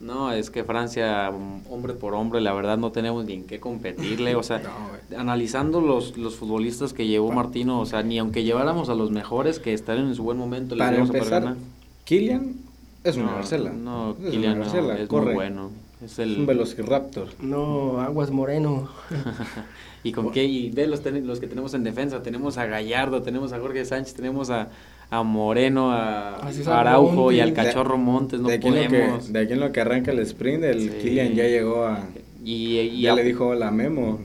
No, 0.01 0.33
es 0.33 0.51
que 0.51 0.65
Francia, 0.65 1.31
hombre 1.71 1.95
por 1.95 2.15
hombre, 2.15 2.41
la 2.41 2.53
verdad 2.53 2.79
no 2.79 2.93
tenemos 2.93 3.25
ni 3.25 3.35
en 3.35 3.45
qué 3.45 3.61
competirle. 3.61 4.35
O 4.37 4.43
sea, 4.43 4.63
analizando 5.17 5.81
los, 5.81 6.17
los 6.17 6.37
futbolistas 6.37 6.93
que 6.93 7.07
llevó 7.07 7.33
Martino, 7.33 7.81
o 7.81 7.87
sea, 7.87 8.03
ni 8.03 8.19
aunque 8.19 8.45
lleváramos 8.45 8.89
a 8.89 8.95
los 8.95 9.11
mejores 9.11 9.59
que 9.59 9.73
están 9.73 9.99
en 9.99 10.15
su 10.15 10.23
buen 10.23 10.39
momento, 10.39 10.77
Para 10.77 10.97
empezar, 10.97 11.47
a 11.47 11.57
Kylian 12.05 12.57
es 13.05 13.17
una 13.17 13.33
Marcela. 13.33 13.71
No, 13.71 14.17
Kylian 14.17 14.59
no, 14.59 14.65
es 14.65 15.11
muy 15.11 15.35
bueno. 15.35 15.71
Es 16.05 16.19
el... 16.19 16.39
un 16.39 16.47
velociraptor. 16.47 17.29
No, 17.41 18.01
Aguas 18.01 18.31
Moreno. 18.31 18.89
¿Y 20.05 20.13
con 20.13 20.33
qué? 20.33 20.45
Y 20.45 20.71
de 20.71 20.89
los, 20.89 21.05
los 21.05 21.39
que 21.39 21.47
tenemos 21.47 21.75
en 21.75 21.85
defensa, 21.85 22.23
tenemos 22.23 22.59
a 22.59 22.67
Gallardo, 22.67 23.23
tenemos 23.23 23.53
a 23.53 23.61
Jorge 23.61 23.85
Sánchez, 23.85 24.15
tenemos 24.15 24.51
a, 24.51 24.69
a 25.13 25.23
Moreno, 25.23 25.93
a, 25.93 26.41
Araujo 26.69 27.33
y 27.33 27.41
al 27.41 27.53
Cachorro 27.53 27.99
Montes, 27.99 28.41
no 28.41 28.49
de 28.49 28.59
podemos. 28.59 29.31
de 29.31 29.41
aquí 29.41 29.53
en 29.53 29.61
lo 29.61 29.71
que 29.71 29.83
arranca 29.83 30.11
el 30.11 30.21
sprint, 30.21 30.65
el 30.65 30.91
Kylian 30.91 31.35
ya 31.35 31.45
llegó 31.45 31.85
a... 31.85 32.07
Y, 32.43 33.03
ya 33.03 33.15
le 33.15 33.23
dijo 33.23 33.55
la 33.55 33.71
Memo. 33.71 34.21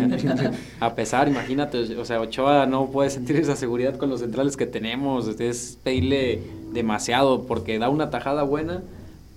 a 0.80 0.94
pesar, 0.94 1.26
imagínate, 1.26 1.96
o 1.96 2.04
sea, 2.04 2.20
Ochoa 2.20 2.66
no 2.66 2.86
puede 2.86 3.10
sentir 3.10 3.34
esa 3.34 3.56
seguridad 3.56 3.96
con 3.96 4.10
los 4.10 4.20
centrales 4.20 4.56
que 4.56 4.64
tenemos, 4.64 5.26
es 5.40 5.76
pedirle 5.82 6.40
demasiado 6.72 7.42
porque 7.42 7.80
da 7.80 7.88
una 7.88 8.10
tajada 8.10 8.44
buena 8.44 8.80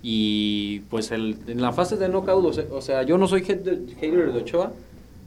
y 0.04 0.82
pues 0.88 1.10
el, 1.10 1.36
en 1.48 1.62
la 1.62 1.72
fase 1.72 1.96
de 1.96 2.08
knockout, 2.08 2.58
o 2.70 2.80
sea, 2.80 3.02
yo 3.02 3.18
no 3.18 3.26
soy 3.26 3.42
hater 3.42 4.32
de 4.32 4.38
Ochoa, 4.38 4.72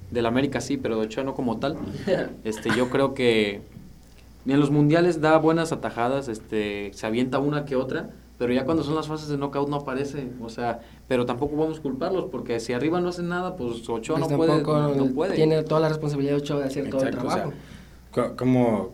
del 0.09 0.25
América 0.25 0.61
sí, 0.61 0.77
pero 0.77 0.95
de 0.95 1.07
Ochoa 1.07 1.25
no 1.25 1.35
como 1.35 1.57
tal. 1.57 1.75
Este, 2.45 2.69
yo 2.77 2.89
creo 2.89 3.13
que 3.13 3.59
en 4.45 4.59
los 4.59 4.71
mundiales 4.71 5.21
da 5.21 5.37
buenas 5.37 5.71
atajadas, 5.71 6.27
este, 6.27 6.91
se 6.93 7.05
avienta 7.05 7.39
una 7.39 7.65
que 7.65 7.75
otra, 7.75 8.09
pero 8.37 8.53
ya 8.53 8.63
cuando 8.63 8.83
son 8.83 8.95
las 8.95 9.07
fases 9.07 9.27
de 9.27 9.37
knockout 9.37 9.67
no 9.69 9.75
aparece, 9.75 10.27
o 10.41 10.49
sea, 10.49 10.79
pero 11.07 11.25
tampoco 11.25 11.57
vamos 11.57 11.79
a 11.79 11.81
culparlos 11.81 12.25
porque 12.31 12.59
si 12.61 12.71
arriba 12.71 13.01
no 13.01 13.09
hacen 13.09 13.27
nada, 13.27 13.57
pues 13.57 13.87
Ochoa 13.89 14.17
pues 14.17 14.31
no, 14.31 14.37
puede, 14.37 14.63
no, 14.63 15.07
puede. 15.13 15.35
Tiene 15.35 15.61
toda 15.63 15.81
la 15.81 15.89
responsabilidad 15.89 16.35
de 16.35 16.41
Ochoa 16.41 16.59
de 16.59 16.65
hacer 16.65 16.89
todo 16.89 17.03
el 17.03 17.11
trabajo. 17.11 17.51
¿cómo, 18.37 18.91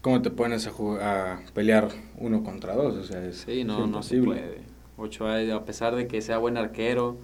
¿Cómo 0.00 0.22
te 0.22 0.30
pones 0.30 0.68
a, 0.68 1.34
a 1.34 1.40
pelear 1.54 1.88
uno 2.18 2.44
contra 2.44 2.76
dos? 2.76 2.94
O 2.94 3.04
sea, 3.04 3.24
es, 3.24 3.38
sí, 3.38 3.64
no, 3.64 3.86
no 3.88 4.02
se 4.02 4.22
puede. 4.22 4.60
Ochoa, 4.96 5.40
a 5.54 5.64
pesar 5.64 5.96
de 5.96 6.06
que 6.06 6.22
sea 6.22 6.38
buen 6.38 6.56
arquero, 6.56 7.16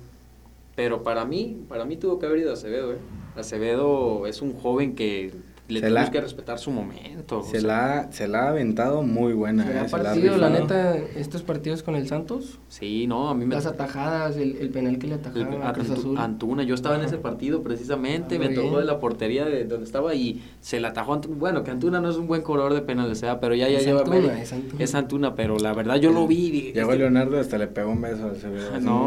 pero 0.74 1.02
para 1.04 1.24
mí, 1.24 1.64
para 1.68 1.84
mí 1.84 1.96
tuvo 1.96 2.18
que 2.18 2.26
haber 2.26 2.40
ido 2.40 2.50
a 2.50 2.54
Acevedo, 2.54 2.92
¿eh? 2.92 2.98
Acevedo 3.36 4.26
es 4.26 4.42
un 4.42 4.54
joven 4.54 4.96
que 4.96 5.32
le 5.68 5.82
tenemos 5.82 6.08
que 6.08 6.20
respetar 6.20 6.58
su 6.58 6.70
momento. 6.70 7.42
Se, 7.42 7.60
la, 7.60 8.10
se 8.10 8.26
la 8.26 8.44
ha 8.44 8.48
aventado 8.48 9.02
muy 9.02 9.34
buena. 9.34 9.66
¿Se 9.66 9.78
ha 9.78 9.86
partido, 9.86 10.36
la, 10.38 10.48
neta, 10.48 10.96
estos 10.96 11.42
partidos 11.42 11.82
con 11.82 11.94
el 11.94 12.08
Santos? 12.08 12.58
Sí, 12.68 13.06
no, 13.06 13.28
a 13.28 13.34
mí 13.34 13.44
me... 13.44 13.54
Las 13.54 13.66
atajadas, 13.66 14.36
el, 14.38 14.56
el 14.56 14.70
penal 14.70 14.98
que 14.98 15.06
le 15.06 15.14
atajaron 15.16 15.62
a 15.62 15.74
Cruz 15.74 15.90
Azul. 15.90 16.16
Antuna, 16.16 16.62
yo 16.62 16.74
estaba 16.74 16.96
en 16.96 17.02
ese 17.02 17.18
partido 17.18 17.62
precisamente, 17.62 18.36
ah, 18.36 18.38
me 18.38 18.48
tocó 18.48 18.78
de 18.78 18.86
la 18.86 18.98
portería 18.98 19.44
de 19.44 19.64
donde 19.64 19.84
estaba 19.84 20.14
y 20.14 20.42
se 20.60 20.80
la 20.80 20.88
atajó 20.88 21.12
Antuna. 21.12 21.36
Bueno, 21.36 21.64
que 21.64 21.70
Antuna 21.70 22.00
no 22.00 22.08
es 22.08 22.16
un 22.16 22.26
buen 22.26 22.40
corredor 22.40 22.72
de 22.72 22.80
penales, 22.80 23.18
sea, 23.18 23.38
pero 23.38 23.54
ya, 23.54 23.68
ya 23.68 23.80
lleva... 23.80 24.00
Antuna, 24.00 24.40
es 24.40 24.52
Antuna. 24.52 24.84
Es 24.84 24.94
Antuna, 24.94 25.34
pero 25.34 25.58
la 25.58 25.74
verdad 25.74 25.96
yo 25.96 26.12
lo 26.12 26.26
vi. 26.26 26.50
Dije, 26.50 26.72
Llegó 26.72 26.92
este 26.92 27.02
Leonardo 27.02 27.38
hasta 27.38 27.58
le 27.58 27.66
pegó 27.66 27.90
un 27.90 28.00
beso 28.00 28.26
a 28.26 28.30
Acevedo. 28.30 28.80
No, 28.80 29.04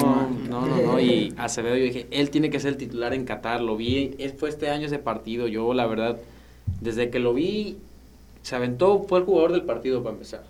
no, 0.48 0.68
no, 0.68 0.82
no, 0.82 1.00
y 1.00 1.34
Acevedo 1.38 1.76
yo 1.76 1.84
dije, 1.84 2.06
él 2.12 2.30
tiene 2.30 2.52
que 2.52 2.60
ser 2.60 2.74
el 2.74 2.78
titular 2.78 3.16
en 3.16 3.26
Qatar, 3.26 3.62
lo 3.62 3.78
vi, 3.78 4.16
fue 4.38 4.50
este 4.50 4.70
año 4.70 4.86
ese 4.86 5.00
partido, 5.00 5.48
yo 5.48 5.74
la 5.74 5.88
verdad 5.88 6.18
desde 6.82 7.10
que 7.10 7.20
lo 7.20 7.34
vi, 7.34 7.78
se 8.42 8.56
aventó, 8.56 9.06
fue 9.08 9.20
el 9.20 9.26
jugador 9.26 9.54
del 9.54 9.64
partido 9.64 10.04
para 10.04 10.14
empezar. 10.14 10.44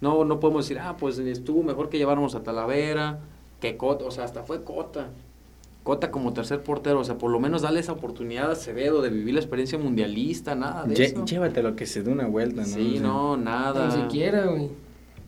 No, 0.00 0.24
no 0.24 0.40
podemos 0.40 0.64
decir, 0.64 0.80
ah, 0.80 0.96
pues 0.98 1.18
estuvo 1.18 1.62
mejor 1.62 1.88
que 1.88 1.98
lleváramos 1.98 2.34
a 2.34 2.42
Talavera, 2.42 3.20
que 3.60 3.76
Cota, 3.76 4.04
o 4.04 4.10
sea, 4.10 4.24
hasta 4.24 4.42
fue 4.42 4.64
Cota. 4.64 5.08
Cota 5.82 6.10
como 6.10 6.32
tercer 6.32 6.62
portero, 6.62 7.00
o 7.00 7.04
sea, 7.04 7.18
por 7.18 7.30
lo 7.30 7.38
menos 7.38 7.60
dale 7.62 7.78
esa 7.78 7.92
oportunidad 7.92 8.48
a 8.48 8.52
Acevedo 8.52 9.02
de 9.02 9.10
vivir 9.10 9.34
la 9.34 9.40
experiencia 9.40 9.78
mundialista, 9.78 10.54
nada 10.54 10.84
de 10.84 10.94
eso. 11.04 11.24
Llévate 11.26 11.62
lo 11.62 11.76
que 11.76 11.84
se 11.84 12.02
dé 12.02 12.10
una 12.10 12.26
vuelta, 12.26 12.62
¿no? 12.62 12.66
Sí, 12.66 12.98
no, 13.00 13.36
nada. 13.36 13.94
Ni 13.94 14.02
siquiera, 14.02 14.46
güey. 14.46 14.70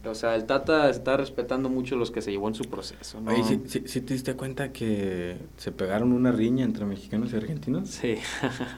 O 0.07 0.15
sea, 0.15 0.35
el 0.35 0.45
Tata 0.45 0.89
está 0.91 1.17
respetando 1.17 1.69
mucho 1.69 1.97
los 1.97 2.11
que 2.11 2.23
se 2.23 2.31
llevó 2.31 2.49
en 2.49 2.55
su 2.55 2.65
proceso. 2.65 3.21
¿no? 3.21 3.33
Oye, 3.33 3.61
¿sí, 3.67 4.01
te 4.01 4.15
diste 4.15 4.35
cuenta 4.35 4.73
que 4.73 5.37
se 5.57 5.73
pegaron 5.73 6.13
una 6.13 6.33
riña 6.33 6.65
entre 6.65 6.85
mexicanos 6.85 7.33
y 7.33 7.37
argentinos? 7.37 7.89
Sí. 7.89 8.17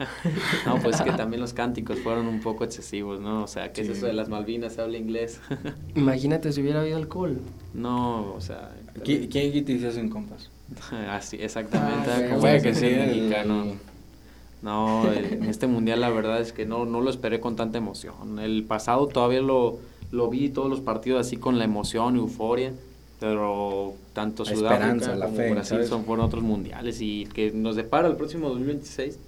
no, 0.65 0.79
pues 0.81 1.01
que 1.01 1.11
también 1.11 1.41
los 1.41 1.53
cánticos 1.53 1.99
fueron 1.99 2.27
un 2.27 2.41
poco 2.41 2.63
excesivos, 2.63 3.19
¿no? 3.19 3.43
O 3.43 3.47
sea, 3.47 3.71
¿qué 3.71 3.81
es 3.81 3.89
eso 3.89 4.05
de 4.05 4.13
las 4.13 4.29
Malvinas? 4.29 4.79
Habla 4.79 4.97
inglés. 4.97 5.39
Imagínate 5.95 6.51
si 6.51 6.61
hubiera 6.61 6.81
habido 6.81 6.97
alcohol. 6.97 7.39
No, 7.73 8.33
o 8.33 8.41
sea... 8.41 8.75
¿Quién, 9.03 9.27
¿quién 9.27 9.65
te 9.65 9.71
hiciste 9.73 9.99
en 9.99 10.09
compas? 10.09 10.49
Así, 11.09 11.37
exactamente. 11.39 12.09
Ah, 12.11 12.29
como 12.29 12.41
que 12.41 12.73
sí, 12.73 12.85
mexicano. 12.85 13.77
No, 14.61 15.09
en 15.11 15.45
este 15.45 15.67
mundial 15.67 16.01
la 16.01 16.09
verdad 16.09 16.41
es 16.41 16.51
que 16.51 16.65
no, 16.65 16.85
no 16.85 16.99
lo 16.99 17.09
esperé 17.09 17.39
con 17.39 17.55
tanta 17.55 17.77
emoción. 17.77 18.39
El 18.39 18.65
pasado 18.65 19.07
todavía 19.07 19.41
lo 19.41 19.79
lo 20.11 20.29
vi 20.29 20.49
todos 20.49 20.69
los 20.69 20.81
partidos 20.81 21.25
así 21.25 21.37
con 21.37 21.57
la 21.57 21.65
emoción, 21.65 22.15
euforia, 22.15 22.73
pero 23.19 23.93
tanto 24.13 24.45
Sudáfrica 24.45 25.19
como 25.19 25.49
Brasil 25.51 25.83
son 25.85 26.05
fueron 26.05 26.25
otros 26.25 26.43
mundiales 26.43 27.01
y 27.01 27.25
que 27.25 27.51
nos 27.51 27.75
depara 27.75 28.07
el 28.07 28.15
próximo 28.15 28.49
2026, 28.49 29.19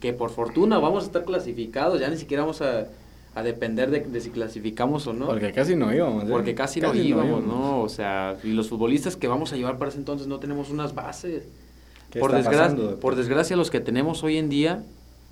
que 0.00 0.12
por 0.12 0.30
fortuna 0.30 0.78
vamos 0.78 1.04
a 1.04 1.06
estar 1.06 1.24
clasificados, 1.24 2.00
ya 2.00 2.08
ni 2.08 2.16
siquiera 2.16 2.42
vamos 2.42 2.62
a, 2.62 2.86
a 3.34 3.42
depender 3.42 3.90
de, 3.90 4.20
si 4.20 4.30
clasificamos 4.30 5.06
o 5.06 5.12
no. 5.12 5.26
Porque 5.26 5.52
casi 5.52 5.74
no 5.74 5.92
íbamos. 5.92 6.24
¿eh? 6.24 6.26
Porque 6.28 6.54
casi, 6.54 6.80
no, 6.80 6.94
íbamos, 6.94 7.44
no, 7.44 7.82
O 7.82 7.88
sea, 7.88 8.36
y 8.44 8.52
los 8.52 8.68
futbolistas 8.68 9.16
que 9.16 9.26
vamos 9.26 9.52
a 9.52 9.56
llevar 9.56 9.78
para 9.78 9.90
ese 9.90 9.98
entonces 9.98 10.26
no 10.26 10.38
tenemos 10.38 10.70
unas 10.70 10.94
bases. 10.94 11.44
Por 12.18 13.16
desgracia, 13.16 13.56
los 13.56 13.70
que 13.70 13.80
tenemos 13.80 14.22
hoy 14.22 14.36
en 14.36 14.50
día 14.50 14.84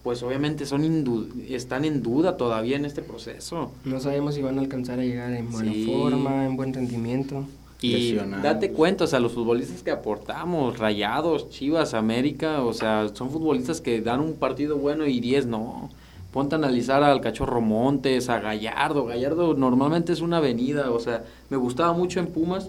pues 0.03 0.23
obviamente 0.23 0.65
son 0.65 1.35
están 1.49 1.85
en 1.85 2.03
duda 2.03 2.37
todavía 2.37 2.77
en 2.77 2.85
este 2.85 3.03
proceso. 3.03 3.71
No 3.85 4.01
sabemos 4.01 4.35
si 4.35 4.43
van 4.43 4.59
a 4.59 4.63
alcanzar 4.63 4.99
a 4.99 5.03
llegar 5.03 5.33
en 5.33 5.51
buena 5.51 5.73
forma, 5.87 6.47
en 6.47 6.57
buen 6.57 6.73
rendimiento. 6.73 7.45
Y 7.83 8.15
date 8.43 8.73
cuenta, 8.73 9.05
o 9.05 9.07
sea, 9.07 9.21
los 9.21 9.33
futbolistas 9.33 9.83
que 9.83 9.91
aportamos, 9.91 10.79
Rayados, 10.79 11.49
Chivas, 11.49 11.95
América, 11.95 12.63
o 12.63 12.75
sea, 12.75 13.09
son 13.15 13.31
futbolistas 13.31 13.81
que 13.81 14.03
dan 14.03 14.21
un 14.21 14.35
partido 14.35 14.77
bueno 14.77 15.07
y 15.07 15.21
10 15.21 15.47
no. 15.47 15.91
Ponte 16.31 16.55
a 16.55 16.59
analizar 16.59 17.03
al 17.03 17.21
Cachorro 17.21 17.61
Montes, 17.61 18.29
a 18.29 18.39
Gallardo. 18.39 19.07
Gallardo 19.07 19.55
normalmente 19.55 20.13
es 20.13 20.21
una 20.21 20.37
avenida, 20.37 20.91
o 20.91 21.01
sea, 21.01 21.25
me 21.49 21.57
gustaba 21.57 21.93
mucho 21.93 22.21
en 22.21 22.27
Pumas 22.27 22.69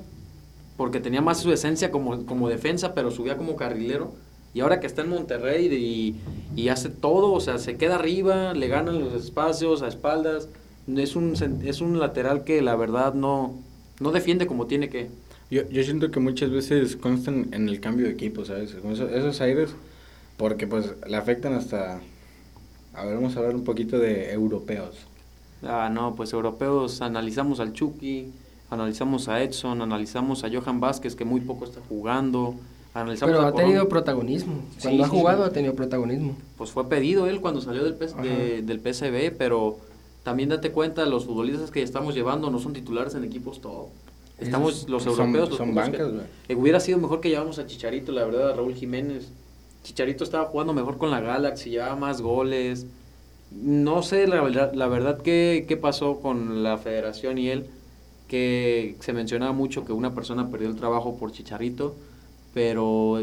porque 0.77 0.99
tenía 0.99 1.21
más 1.21 1.39
su 1.41 1.51
esencia 1.51 1.91
como, 1.91 2.25
como 2.25 2.47
defensa, 2.47 2.93
pero 2.93 3.11
subía 3.11 3.37
como 3.37 3.55
carrilero 3.55 4.13
y 4.53 4.59
ahora 4.59 4.79
que 4.79 4.87
está 4.87 5.01
en 5.01 5.09
Monterrey 5.09 6.15
y, 6.55 6.69
hace 6.69 6.89
todo, 6.89 7.31
o 7.31 7.39
sea, 7.39 7.57
se 7.57 7.77
queda 7.77 7.95
arriba, 7.95 8.53
le 8.53 8.67
ganan 8.67 8.99
los 8.99 9.13
espacios 9.13 9.81
a 9.81 9.87
espaldas. 9.87 10.49
Es 10.93 11.15
un, 11.15 11.35
es 11.63 11.81
un 11.81 11.99
lateral 11.99 12.43
que 12.43 12.61
la 12.61 12.75
verdad 12.75 13.13
no, 13.13 13.55
no 13.99 14.11
defiende 14.11 14.47
como 14.47 14.67
tiene 14.67 14.89
que. 14.89 15.09
Yo, 15.49 15.67
yo 15.69 15.83
siento 15.83 16.11
que 16.11 16.19
muchas 16.19 16.49
veces 16.49 16.95
constan 16.97 17.49
en 17.53 17.69
el 17.69 17.79
cambio 17.79 18.07
de 18.07 18.11
equipo, 18.11 18.43
¿sabes? 18.43 18.73
Esos, 18.73 19.41
aires, 19.41 19.73
porque 20.37 20.67
pues 20.67 20.93
le 21.07 21.17
afectan 21.17 21.53
hasta... 21.53 22.01
A 22.93 23.05
ver, 23.05 23.15
vamos 23.15 23.35
a 23.35 23.39
hablar 23.39 23.55
un 23.55 23.63
poquito 23.63 23.99
de 23.99 24.31
europeos. 24.33 24.97
Ah, 25.63 25.89
no, 25.91 26.15
pues 26.15 26.33
europeos, 26.33 27.01
analizamos 27.01 27.59
al 27.59 27.73
Chucky, 27.73 28.31
analizamos 28.69 29.27
a 29.27 29.41
Edson, 29.43 29.81
analizamos 29.81 30.43
a 30.43 30.49
Johan 30.49 30.79
Vázquez, 30.79 31.15
que 31.15 31.23
muy 31.23 31.41
poco 31.41 31.65
está 31.65 31.79
jugando, 31.87 32.55
pero 32.93 33.41
ha 33.41 33.53
tenido 33.53 33.87
protagonismo. 33.87 34.63
Cuando 34.81 35.03
ha 35.03 35.07
jugado 35.07 35.43
ha 35.43 35.51
tenido 35.51 35.73
protagonismo. 35.75 36.35
Pues 36.57 36.71
fue 36.71 36.87
pedido 36.89 37.27
él 37.27 37.39
cuando 37.39 37.61
salió 37.61 37.83
del, 37.83 37.97
del 38.65 38.79
PSV, 38.79 39.37
pero 39.37 39.77
también 40.23 40.49
date 40.49 40.71
cuenta, 40.71 41.05
los 41.05 41.25
futbolistas 41.25 41.71
que 41.71 41.81
estamos 41.81 42.13
llevando 42.13 42.49
no 42.49 42.59
son 42.59 42.73
titulares 42.73 43.15
en 43.15 43.23
equipos 43.23 43.61
todo. 43.61 43.89
Estamos 44.37 44.89
los 44.89 45.05
europeos. 45.05 45.55
Son, 45.55 45.73
bancas, 45.73 46.11
eh, 46.47 46.55
Hubiera 46.55 46.79
sido 46.79 46.97
mejor 46.97 47.21
que 47.21 47.29
llevamos 47.29 47.59
a 47.59 47.67
Chicharito, 47.67 48.11
la 48.11 48.25
verdad, 48.25 48.49
a 48.49 48.53
Raúl 48.55 48.73
Jiménez. 48.73 49.31
Chicharito 49.83 50.23
estaba 50.23 50.45
jugando 50.45 50.73
mejor 50.73 50.97
con 50.97 51.11
la 51.11 51.21
Galaxy, 51.21 51.69
llevaba 51.69 51.95
más 51.95 52.21
goles. 52.21 52.87
No 53.51 54.01
sé 54.01 54.27
la 54.27 54.41
verdad, 54.41 54.73
la 54.73 54.87
verdad 54.87 55.21
qué, 55.21 55.65
qué 55.67 55.77
pasó 55.77 56.19
con 56.19 56.63
la 56.63 56.77
federación 56.77 57.37
y 57.37 57.49
él, 57.49 57.67
que 58.27 58.95
se 58.99 59.13
mencionaba 59.13 59.51
mucho 59.51 59.85
que 59.85 59.91
una 59.91 60.13
persona 60.13 60.49
perdió 60.49 60.69
el 60.69 60.75
trabajo 60.75 61.17
por 61.17 61.31
Chicharito 61.31 61.95
pero 62.53 63.19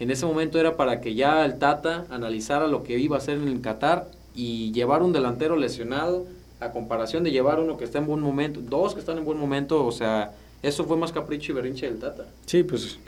en 0.00 0.10
ese 0.10 0.26
momento 0.26 0.58
era 0.58 0.76
para 0.76 1.00
que 1.00 1.14
ya 1.14 1.44
el 1.44 1.58
Tata 1.58 2.06
analizara 2.10 2.66
lo 2.66 2.82
que 2.82 2.98
iba 2.98 3.16
a 3.16 3.18
hacer 3.18 3.38
en 3.38 3.48
el 3.48 3.60
Qatar 3.60 4.08
y 4.34 4.72
llevar 4.72 5.02
un 5.02 5.12
delantero 5.12 5.56
lesionado 5.56 6.26
a 6.60 6.70
comparación 6.70 7.24
de 7.24 7.30
llevar 7.30 7.60
uno 7.60 7.76
que 7.76 7.84
está 7.84 7.98
en 7.98 8.06
buen 8.06 8.20
momento, 8.20 8.60
dos 8.60 8.94
que 8.94 9.00
están 9.00 9.18
en 9.18 9.24
buen 9.24 9.38
momento, 9.38 9.84
o 9.84 9.92
sea, 9.92 10.32
eso 10.62 10.84
fue 10.84 10.96
más 10.96 11.12
capricho 11.12 11.52
y 11.52 11.54
berrinche 11.54 11.86
del 11.86 11.98
Tata. 11.98 12.26
Sí, 12.46 12.62
pues. 12.62 12.98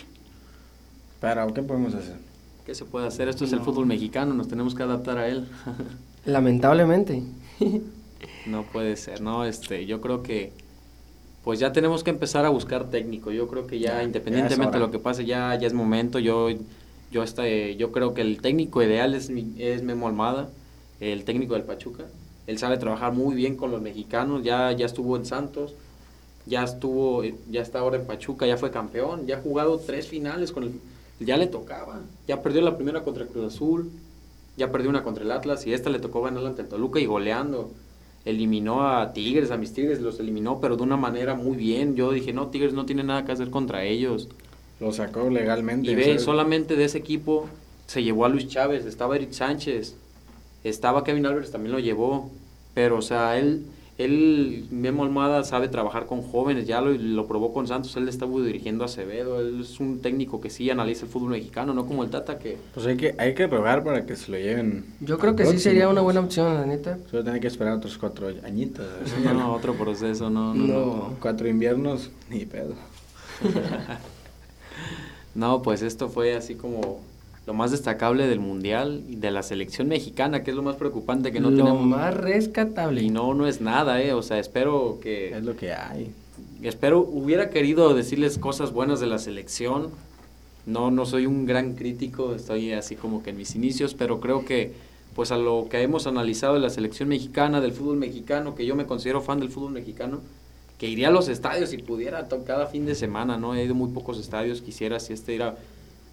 Pero, 1.20 1.52
¿qué 1.54 1.62
podemos 1.62 1.94
hacer? 1.94 2.16
¿Qué 2.64 2.74
se 2.74 2.84
puede 2.84 3.06
hacer? 3.06 3.28
Esto 3.28 3.44
es 3.44 3.52
el 3.52 3.60
fútbol 3.60 3.86
mexicano, 3.86 4.34
nos 4.34 4.48
tenemos 4.48 4.74
que 4.74 4.82
adaptar 4.82 5.18
a 5.18 5.28
él. 5.28 5.48
Lamentablemente. 6.26 7.22
no 8.46 8.64
puede 8.64 8.96
ser, 8.96 9.20
no, 9.20 9.44
este, 9.44 9.86
yo 9.86 10.00
creo 10.00 10.22
que 10.22 10.52
pues 11.46 11.60
ya 11.60 11.72
tenemos 11.72 12.02
que 12.02 12.10
empezar 12.10 12.44
a 12.44 12.48
buscar 12.48 12.90
técnico. 12.90 13.30
Yo 13.30 13.46
creo 13.46 13.68
que 13.68 13.78
ya, 13.78 14.02
independientemente 14.02 14.78
de 14.78 14.80
lo 14.80 14.90
que 14.90 14.98
pase, 14.98 15.24
ya, 15.24 15.54
ya 15.54 15.68
es 15.68 15.74
momento. 15.74 16.18
Yo, 16.18 16.48
yo, 17.12 17.22
este, 17.22 17.76
yo 17.76 17.92
creo 17.92 18.14
que 18.14 18.22
el 18.22 18.40
técnico 18.40 18.82
ideal 18.82 19.14
es, 19.14 19.30
es 19.56 19.84
Memo 19.84 20.08
Almada, 20.08 20.50
el 20.98 21.24
técnico 21.24 21.54
del 21.54 21.62
Pachuca. 21.62 22.06
Él 22.48 22.58
sabe 22.58 22.78
trabajar 22.78 23.12
muy 23.12 23.36
bien 23.36 23.54
con 23.54 23.70
los 23.70 23.80
mexicanos, 23.80 24.42
ya, 24.42 24.72
ya 24.72 24.86
estuvo 24.86 25.16
en 25.16 25.24
Santos, 25.24 25.76
ya 26.46 26.64
estuvo, 26.64 27.22
ya 27.48 27.62
está 27.62 27.78
ahora 27.78 27.98
en 27.98 28.08
Pachuca, 28.08 28.44
ya 28.44 28.56
fue 28.56 28.72
campeón, 28.72 29.28
ya 29.28 29.36
ha 29.36 29.40
jugado 29.40 29.78
tres 29.78 30.08
finales 30.08 30.50
con 30.50 30.64
el, 30.64 30.72
ya 31.20 31.36
le 31.36 31.46
tocaba, 31.46 32.00
ya 32.26 32.42
perdió 32.42 32.60
la 32.60 32.74
primera 32.74 33.04
contra 33.04 33.22
el 33.22 33.28
Cruz 33.28 33.54
Azul, 33.54 33.92
ya 34.56 34.72
perdió 34.72 34.90
una 34.90 35.04
contra 35.04 35.22
el 35.22 35.30
Atlas 35.30 35.64
y 35.64 35.72
esta 35.72 35.90
le 35.90 36.00
tocó 36.00 36.22
ganar 36.22 36.44
ante 36.44 36.62
el 36.62 36.68
Toluca 36.68 36.98
y 36.98 37.06
goleando 37.06 37.70
eliminó 38.26 38.86
a 38.86 39.12
Tigres, 39.12 39.50
a 39.50 39.56
mis 39.56 39.72
Tigres 39.72 40.00
los 40.00 40.20
eliminó, 40.20 40.60
pero 40.60 40.76
de 40.76 40.82
una 40.82 40.96
manera 40.96 41.34
muy 41.34 41.56
bien. 41.56 41.94
Yo 41.94 42.10
dije, 42.10 42.32
no, 42.32 42.48
Tigres 42.48 42.74
no 42.74 42.84
tiene 42.84 43.04
nada 43.04 43.24
que 43.24 43.32
hacer 43.32 43.50
contra 43.50 43.84
ellos. 43.84 44.28
Lo 44.80 44.92
sacó 44.92 45.30
legalmente. 45.30 45.90
Y 45.90 45.94
ve, 45.94 46.18
solamente 46.18 46.76
de 46.76 46.84
ese 46.84 46.98
equipo 46.98 47.48
se 47.86 48.02
llevó 48.02 48.26
a 48.26 48.28
Luis 48.28 48.48
Chávez, 48.48 48.84
estaba 48.84 49.16
Eric 49.16 49.30
Sánchez, 49.30 49.96
estaba 50.64 51.04
Kevin 51.04 51.24
Álvarez, 51.24 51.52
también 51.52 51.72
lo 51.72 51.78
llevó. 51.78 52.30
Pero, 52.74 52.98
o 52.98 53.02
sea, 53.02 53.38
él 53.38 53.64
él, 53.98 54.66
Memo 54.70 55.04
Almada, 55.04 55.42
sabe 55.44 55.68
trabajar 55.68 56.06
con 56.06 56.20
jóvenes, 56.20 56.66
ya 56.66 56.80
lo, 56.80 56.92
lo 56.92 57.26
probó 57.26 57.52
con 57.52 57.66
Santos, 57.66 57.96
él 57.96 58.08
estaba 58.08 58.32
dirigiendo 58.42 58.84
a 58.84 58.86
Acevedo, 58.86 59.40
él 59.40 59.60
es 59.62 59.80
un 59.80 60.00
técnico 60.00 60.40
que 60.40 60.50
sí 60.50 60.68
analiza 60.68 61.06
el 61.06 61.10
fútbol 61.10 61.30
mexicano, 61.30 61.72
no 61.72 61.86
como 61.86 62.04
el 62.04 62.10
Tata 62.10 62.38
que... 62.38 62.58
Pues 62.74 62.86
hay 62.86 62.96
que, 62.96 63.14
hay 63.18 63.34
que 63.34 63.46
rogar 63.46 63.82
para 63.84 64.04
que 64.04 64.16
se 64.16 64.30
lo 64.30 64.36
lleven. 64.36 64.84
Yo 65.00 65.18
creo 65.18 65.34
que 65.34 65.46
sí 65.46 65.58
sería 65.58 65.88
una 65.88 66.02
buena 66.02 66.20
opción, 66.20 66.52
la 66.54 66.66
neta. 66.66 66.98
Solo 67.10 67.24
tiene 67.24 67.40
que 67.40 67.46
esperar 67.46 67.74
otros 67.74 67.96
cuatro 67.96 68.28
añitos. 68.44 68.86
No, 69.24 69.52
otro 69.54 69.74
proceso, 69.74 70.28
no, 70.28 70.54
no, 70.54 70.66
no. 70.66 71.14
Cuatro 71.20 71.48
inviernos, 71.48 72.10
ni 72.28 72.44
pedo. 72.44 72.74
no, 75.34 75.62
pues 75.62 75.82
esto 75.82 76.08
fue 76.08 76.34
así 76.34 76.54
como 76.54 77.00
lo 77.46 77.54
más 77.54 77.70
destacable 77.70 78.26
del 78.26 78.40
mundial 78.40 79.04
y 79.08 79.16
de 79.16 79.30
la 79.30 79.42
selección 79.42 79.86
mexicana, 79.86 80.42
que 80.42 80.50
es 80.50 80.56
lo 80.56 80.62
más 80.62 80.76
preocupante 80.76 81.30
que 81.30 81.38
no 81.38 81.50
lo 81.50 81.56
tenemos. 81.56 81.80
Lo 81.80 81.86
más 81.86 82.14
rescatable. 82.14 83.02
Y 83.02 83.10
no, 83.10 83.34
no 83.34 83.46
es 83.46 83.60
nada, 83.60 84.02
eh. 84.02 84.12
O 84.12 84.22
sea, 84.22 84.40
espero 84.40 84.98
que. 85.00 85.36
Es 85.36 85.44
lo 85.44 85.56
que 85.56 85.72
hay. 85.72 86.10
Espero, 86.62 87.00
hubiera 87.00 87.50
querido 87.50 87.94
decirles 87.94 88.38
cosas 88.38 88.72
buenas 88.72 88.98
de 88.98 89.06
la 89.06 89.18
selección. 89.18 89.90
No, 90.66 90.90
no 90.90 91.06
soy 91.06 91.26
un 91.26 91.46
gran 91.46 91.74
crítico, 91.74 92.34
estoy 92.34 92.72
así 92.72 92.96
como 92.96 93.22
que 93.22 93.30
en 93.30 93.36
mis 93.36 93.54
inicios, 93.54 93.94
pero 93.94 94.18
creo 94.18 94.44
que, 94.44 94.72
pues 95.14 95.30
a 95.30 95.36
lo 95.36 95.68
que 95.70 95.80
hemos 95.82 96.08
analizado 96.08 96.54
de 96.54 96.60
la 96.60 96.70
selección 96.70 97.08
mexicana, 97.08 97.60
del 97.60 97.70
fútbol 97.70 97.98
mexicano, 97.98 98.56
que 98.56 98.66
yo 98.66 98.74
me 98.74 98.86
considero 98.86 99.20
fan 99.20 99.38
del 99.38 99.50
fútbol 99.50 99.70
mexicano, 99.70 100.22
que 100.78 100.88
iría 100.88 101.08
a 101.08 101.10
los 101.12 101.28
estadios 101.28 101.70
si 101.70 101.78
pudiera 101.78 102.26
cada 102.44 102.66
fin 102.66 102.84
de 102.84 102.96
semana, 102.96 103.36
¿no? 103.36 103.54
He 103.54 103.62
ido 103.62 103.74
a 103.74 103.76
muy 103.76 103.90
pocos 103.90 104.18
estadios, 104.18 104.60
quisiera 104.60 104.98
si 104.98 105.12
este 105.12 105.34
ir 105.34 105.44
a 105.44 105.56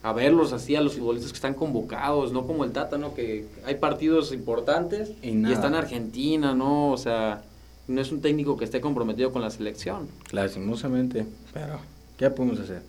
a 0.04 0.12
verlos 0.12 0.52
así 0.52 0.76
a 0.76 0.82
los 0.82 0.96
futbolistas 0.96 1.32
que 1.32 1.38
están 1.38 1.54
convocados, 1.54 2.34
no 2.34 2.46
como 2.46 2.66
el 2.66 2.74
Tata, 2.74 2.98
¿no? 2.98 3.16
Que 3.16 3.48
hay 3.66 3.76
partidos 3.76 4.34
importantes 4.34 5.14
y, 5.24 5.50
está 5.50 5.68
en 5.68 5.76
Argentina, 5.76 6.54
¿no? 6.54 6.92
O 6.92 6.98
sea, 6.98 7.42
no 7.88 8.02
es 8.02 8.12
un 8.12 8.22
técnico 8.22 8.58
que 8.58 8.66
esté 8.66 8.82
comprometido 8.82 9.32
con 9.32 9.42
la 9.42 9.50
selección. 9.50 10.10
Lastimosamente, 10.32 11.26
pero 11.54 11.80
¿qué 12.18 12.30
podemos 12.30 12.60
hacer? 12.60 12.82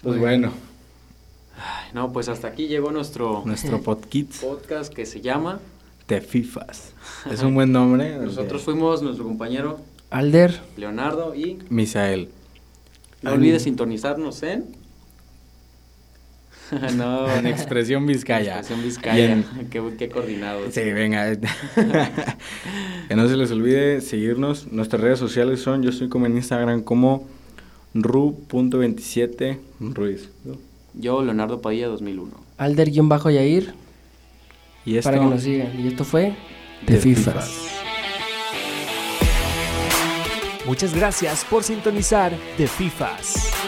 Pues 0.00 0.16
bueno. 0.20 0.52
no, 1.92 2.12
pues 2.12 2.28
hasta 2.28 2.46
aquí 2.46 2.68
llegó 2.68 2.92
nuestro... 2.92 3.42
Nuestro 3.44 3.82
podcast. 3.82 4.44
Podcast 4.44 4.94
que 4.94 5.06
se 5.06 5.20
llama... 5.20 5.58
Te 6.06 6.20
Fifas. 6.20 6.92
Es 7.28 7.42
un 7.42 7.56
buen 7.56 7.72
nombre. 7.72 8.16
Nosotros 8.24 8.62
fuimos 8.62 9.02
nuestro 9.02 9.24
compañero... 9.24 9.80
Alder. 10.10 10.60
Leonardo 10.76 11.34
y... 11.34 11.58
Misael. 11.68 12.28
No 13.22 13.32
olvides 13.32 13.62
sintonizarnos 13.62 14.44
en... 14.44 14.85
no. 16.96 17.30
En 17.34 17.46
expresión 17.46 18.06
Vizcaya. 18.06 18.58
Expresión 18.58 18.82
Vizcaya. 18.84 19.44
Qué, 19.70 19.82
qué, 19.98 20.08
coordinado. 20.08 20.70
Sí, 20.70 20.80
venga. 20.92 21.36
que 23.08 23.16
no 23.16 23.28
se 23.28 23.36
les 23.36 23.50
olvide 23.50 24.00
seguirnos. 24.00 24.70
Nuestras 24.72 25.02
redes 25.02 25.18
sociales 25.18 25.60
son, 25.60 25.82
yo 25.82 25.90
estoy 25.90 26.08
como 26.08 26.26
en 26.26 26.36
Instagram 26.36 26.82
como 26.82 27.28
ru.27 27.94 29.58
Ruiz. 29.80 30.30
Yo, 30.94 31.22
Leonardo 31.22 31.60
Padilla 31.60 31.88
2001. 31.88 32.32
Alder-Yair. 32.58 33.74
Y 34.84 34.96
esto, 34.96 35.10
para 35.10 35.22
que 35.22 35.28
nos 35.28 35.42
sigan. 35.42 35.80
Y 35.80 35.88
esto 35.88 36.04
fue 36.04 36.36
De, 36.86 36.96
FIFAs. 36.96 37.68
Muchas 40.64 40.94
gracias 40.94 41.44
por 41.44 41.62
sintonizar 41.64 42.32
De 42.56 42.66
FIFAs. 42.66 43.65